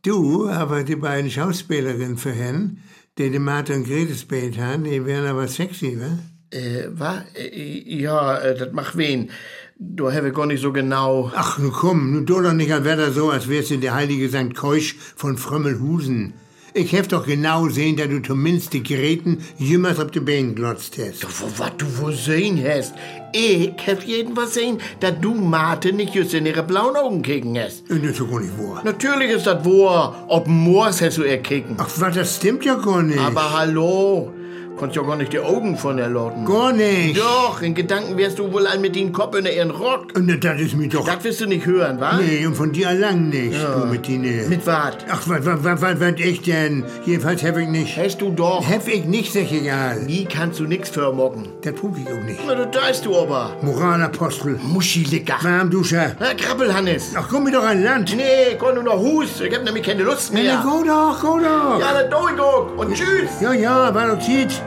du, 0.03 0.49
aber 0.49 0.85
die 0.85 0.97
beiden 0.97 1.31
Schauspielerinnen 1.31 2.19
Herrn, 2.19 2.79
die 3.19 3.31
die 3.31 3.39
Martha 3.39 3.75
und 3.75 3.85
Grete 3.85 4.13
gespielt 4.13 4.59
haben, 4.59 4.85
die 4.85 5.05
wären 5.05 5.27
aber 5.27 5.47
sexy, 5.47 5.99
wa? 6.01 6.19
Äh, 6.51 6.89
wa? 6.91 7.25
Äh, 7.35 7.83
ja, 7.87 8.39
äh, 8.39 8.57
das 8.57 8.73
macht 8.73 8.97
wen. 8.97 9.31
Du 9.79 10.11
habe 10.13 10.33
gar 10.33 10.47
nicht 10.47 10.63
so 10.63 10.73
genau. 10.73 11.33
Ach, 11.35 11.59
nu 11.59 11.71
komm, 11.71 12.13
nu 12.13 12.21
du 12.21 12.41
doch 12.41 12.53
nicht 12.53 12.73
als 12.73 12.85
wär 12.85 13.11
so, 13.11 13.31
als 13.31 13.49
wärst 13.49 13.71
du 13.71 13.79
der 13.79 13.95
heilige 13.95 14.29
St. 14.29 14.55
Keusch 14.55 14.97
von 15.17 15.37
Frömmelhusen. 15.37 16.35
Ich 16.75 16.93
hef 16.93 17.07
doch 17.07 17.27
genau 17.27 17.69
sehen, 17.69 17.97
dass 17.97 18.09
du 18.09 18.23
zumindest 18.23 18.73
die 18.73 18.83
Geräten 18.83 19.45
jümmers 19.59 20.01
auf 20.01 20.11
die 20.11 20.21
Beine 20.21 20.55
glotzt 20.55 20.97
hast. 20.99 21.23
Wo, 21.25 21.47
wat 21.63 21.79
du 21.79 21.87
wo 21.99 22.11
sehen 22.11 22.65
hast? 22.67 22.95
Ich 23.33 23.73
hab 23.87 24.03
jeden 24.05 24.35
was 24.35 24.55
sehen, 24.55 24.79
dass 25.01 25.13
du 25.21 25.35
Mate 25.35 25.93
nicht 25.93 26.15
just 26.15 26.33
in 26.33 26.47
ihre 26.47 26.63
blauen 26.63 26.97
Augen 26.97 27.21
kicken 27.21 27.59
hast. 27.59 27.83
Das 27.91 27.99
ist 27.99 28.21
doch 28.21 28.31
gar 28.31 28.41
nicht 28.41 28.59
wahr. 28.59 28.81
Natürlich 28.85 29.31
ist 29.33 29.47
das 29.47 29.63
wahr. 29.67 30.25
Ob 30.29 30.47
Moors 30.47 31.03
hast 31.03 31.19
du 31.19 31.25
ihr 31.25 31.43
kicken. 31.43 31.77
Ach, 31.79 31.91
was, 31.99 32.15
das 32.15 32.37
stimmt 32.37 32.65
ja 32.65 32.77
gar 32.77 33.03
nicht. 33.03 33.19
Aber 33.19 33.53
hallo. 33.53 34.33
Konntest 34.77 34.97
ja 34.97 35.03
gar 35.07 35.17
nicht 35.17 35.33
die 35.33 35.39
Augen 35.39 35.77
von 35.77 35.97
der 35.97 36.09
Lotten. 36.09 36.45
Gar 36.45 36.73
nicht. 36.73 37.17
Doch, 37.19 37.61
in 37.63 37.75
Gedanken 37.75 38.17
wärst 38.17 38.39
du 38.39 38.53
wohl 38.53 38.67
ein 38.67 38.81
mit 38.81 38.97
den 38.97 39.13
Kopf 39.13 39.37
in 39.37 39.47
ihren 39.47 39.71
Rock. 39.71 40.07
Und 40.17 40.43
das 40.43 40.61
ist 40.61 40.75
mir 40.77 40.89
doch... 40.89 41.05
Das 41.07 41.23
wirst 41.23 41.41
du 41.41 41.47
nicht 41.47 41.67
hören, 41.67 42.01
wa? 42.01 42.19
Nee, 42.19 42.45
und 42.47 42.55
von 42.57 42.73
dir 42.73 42.93
lang 42.93 43.29
nicht, 43.29 43.53
Ja. 43.61 43.79
du 43.81 43.87
mit 43.87 44.09
denen. 44.09 44.49
Mit 44.49 44.67
wat? 44.67 45.05
Ach, 45.11 45.23
was, 45.27 45.45
was, 45.47 45.63
was, 45.63 45.83
was, 45.83 46.01
was 46.01 46.13
ich 46.19 46.43
denn? 46.43 46.85
Jedenfalls 47.05 47.45
hab 47.45 47.57
ich 47.59 47.69
nicht. 47.69 47.97
Hast 47.97 48.21
du 48.21 48.31
doch. 48.31 48.67
Hab 48.69 48.89
ich 48.89 49.05
nicht, 49.05 49.33
sag 49.33 49.53
egal. 49.53 50.01
Nie 50.03 50.25
kannst 50.25 50.59
du 50.59 50.65
nix 50.65 50.89
vermocken. 50.91 51.49
Das 51.63 51.75
tut 51.75 51.97
ich 51.99 52.07
auch 52.07 52.25
nicht. 52.25 52.41
Na, 52.47 52.55
du 52.55 52.67
deist 52.67 53.05
du 53.07 53.17
aber. 53.17 53.57
Moralapostel. 53.63 54.59
Muschilicker. 54.63 55.37
Warmduscher. 55.43 56.17
Na, 56.19 56.35
Krabbelhannes. 56.35 57.13
Ach, 57.17 57.29
komm 57.31 57.45
mir 57.45 57.53
doch 57.53 57.65
an 57.65 57.83
Land. 57.85 58.17
Nee, 58.17 58.57
komm 58.59 58.75
nur 58.75 58.85
noch 58.85 58.99
Hus. 58.99 59.41
Ich 59.41 59.55
hab 59.55 59.65
nämlich 59.65 59.85
keine 59.85 60.03
Lust 60.03 60.33
mehr. 60.33 60.55
Na, 60.57 60.63
go 60.63 60.83
doch, 60.83 61.21
go 61.21 61.39
doch. 61.39 61.79
Ja, 61.79 62.03
dann 62.03 62.37
guck. 62.37 62.79
Und 62.79 62.95
tschüss. 62.95 63.31
Ja, 63.41 63.53
ja, 63.53 63.95
war 63.95 64.09
doch 64.09 64.19
Zeit. 64.19 64.61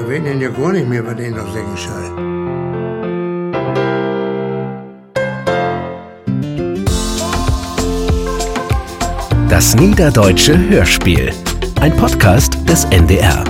Da 0.00 0.08
werden 0.08 0.24
denn 0.24 0.40
ja 0.40 0.48
gar 0.48 0.72
nicht 0.72 0.88
mehr, 0.88 1.04
was 1.04 1.14
den 1.16 1.34
noch 1.34 1.52
sagen 1.52 1.76
soll. 1.76 2.06
Das 9.50 9.74
Niederdeutsche 9.76 10.58
Hörspiel. 10.70 11.32
Ein 11.80 11.94
Podcast 11.96 12.56
des 12.66 12.86
NDR. 12.86 13.44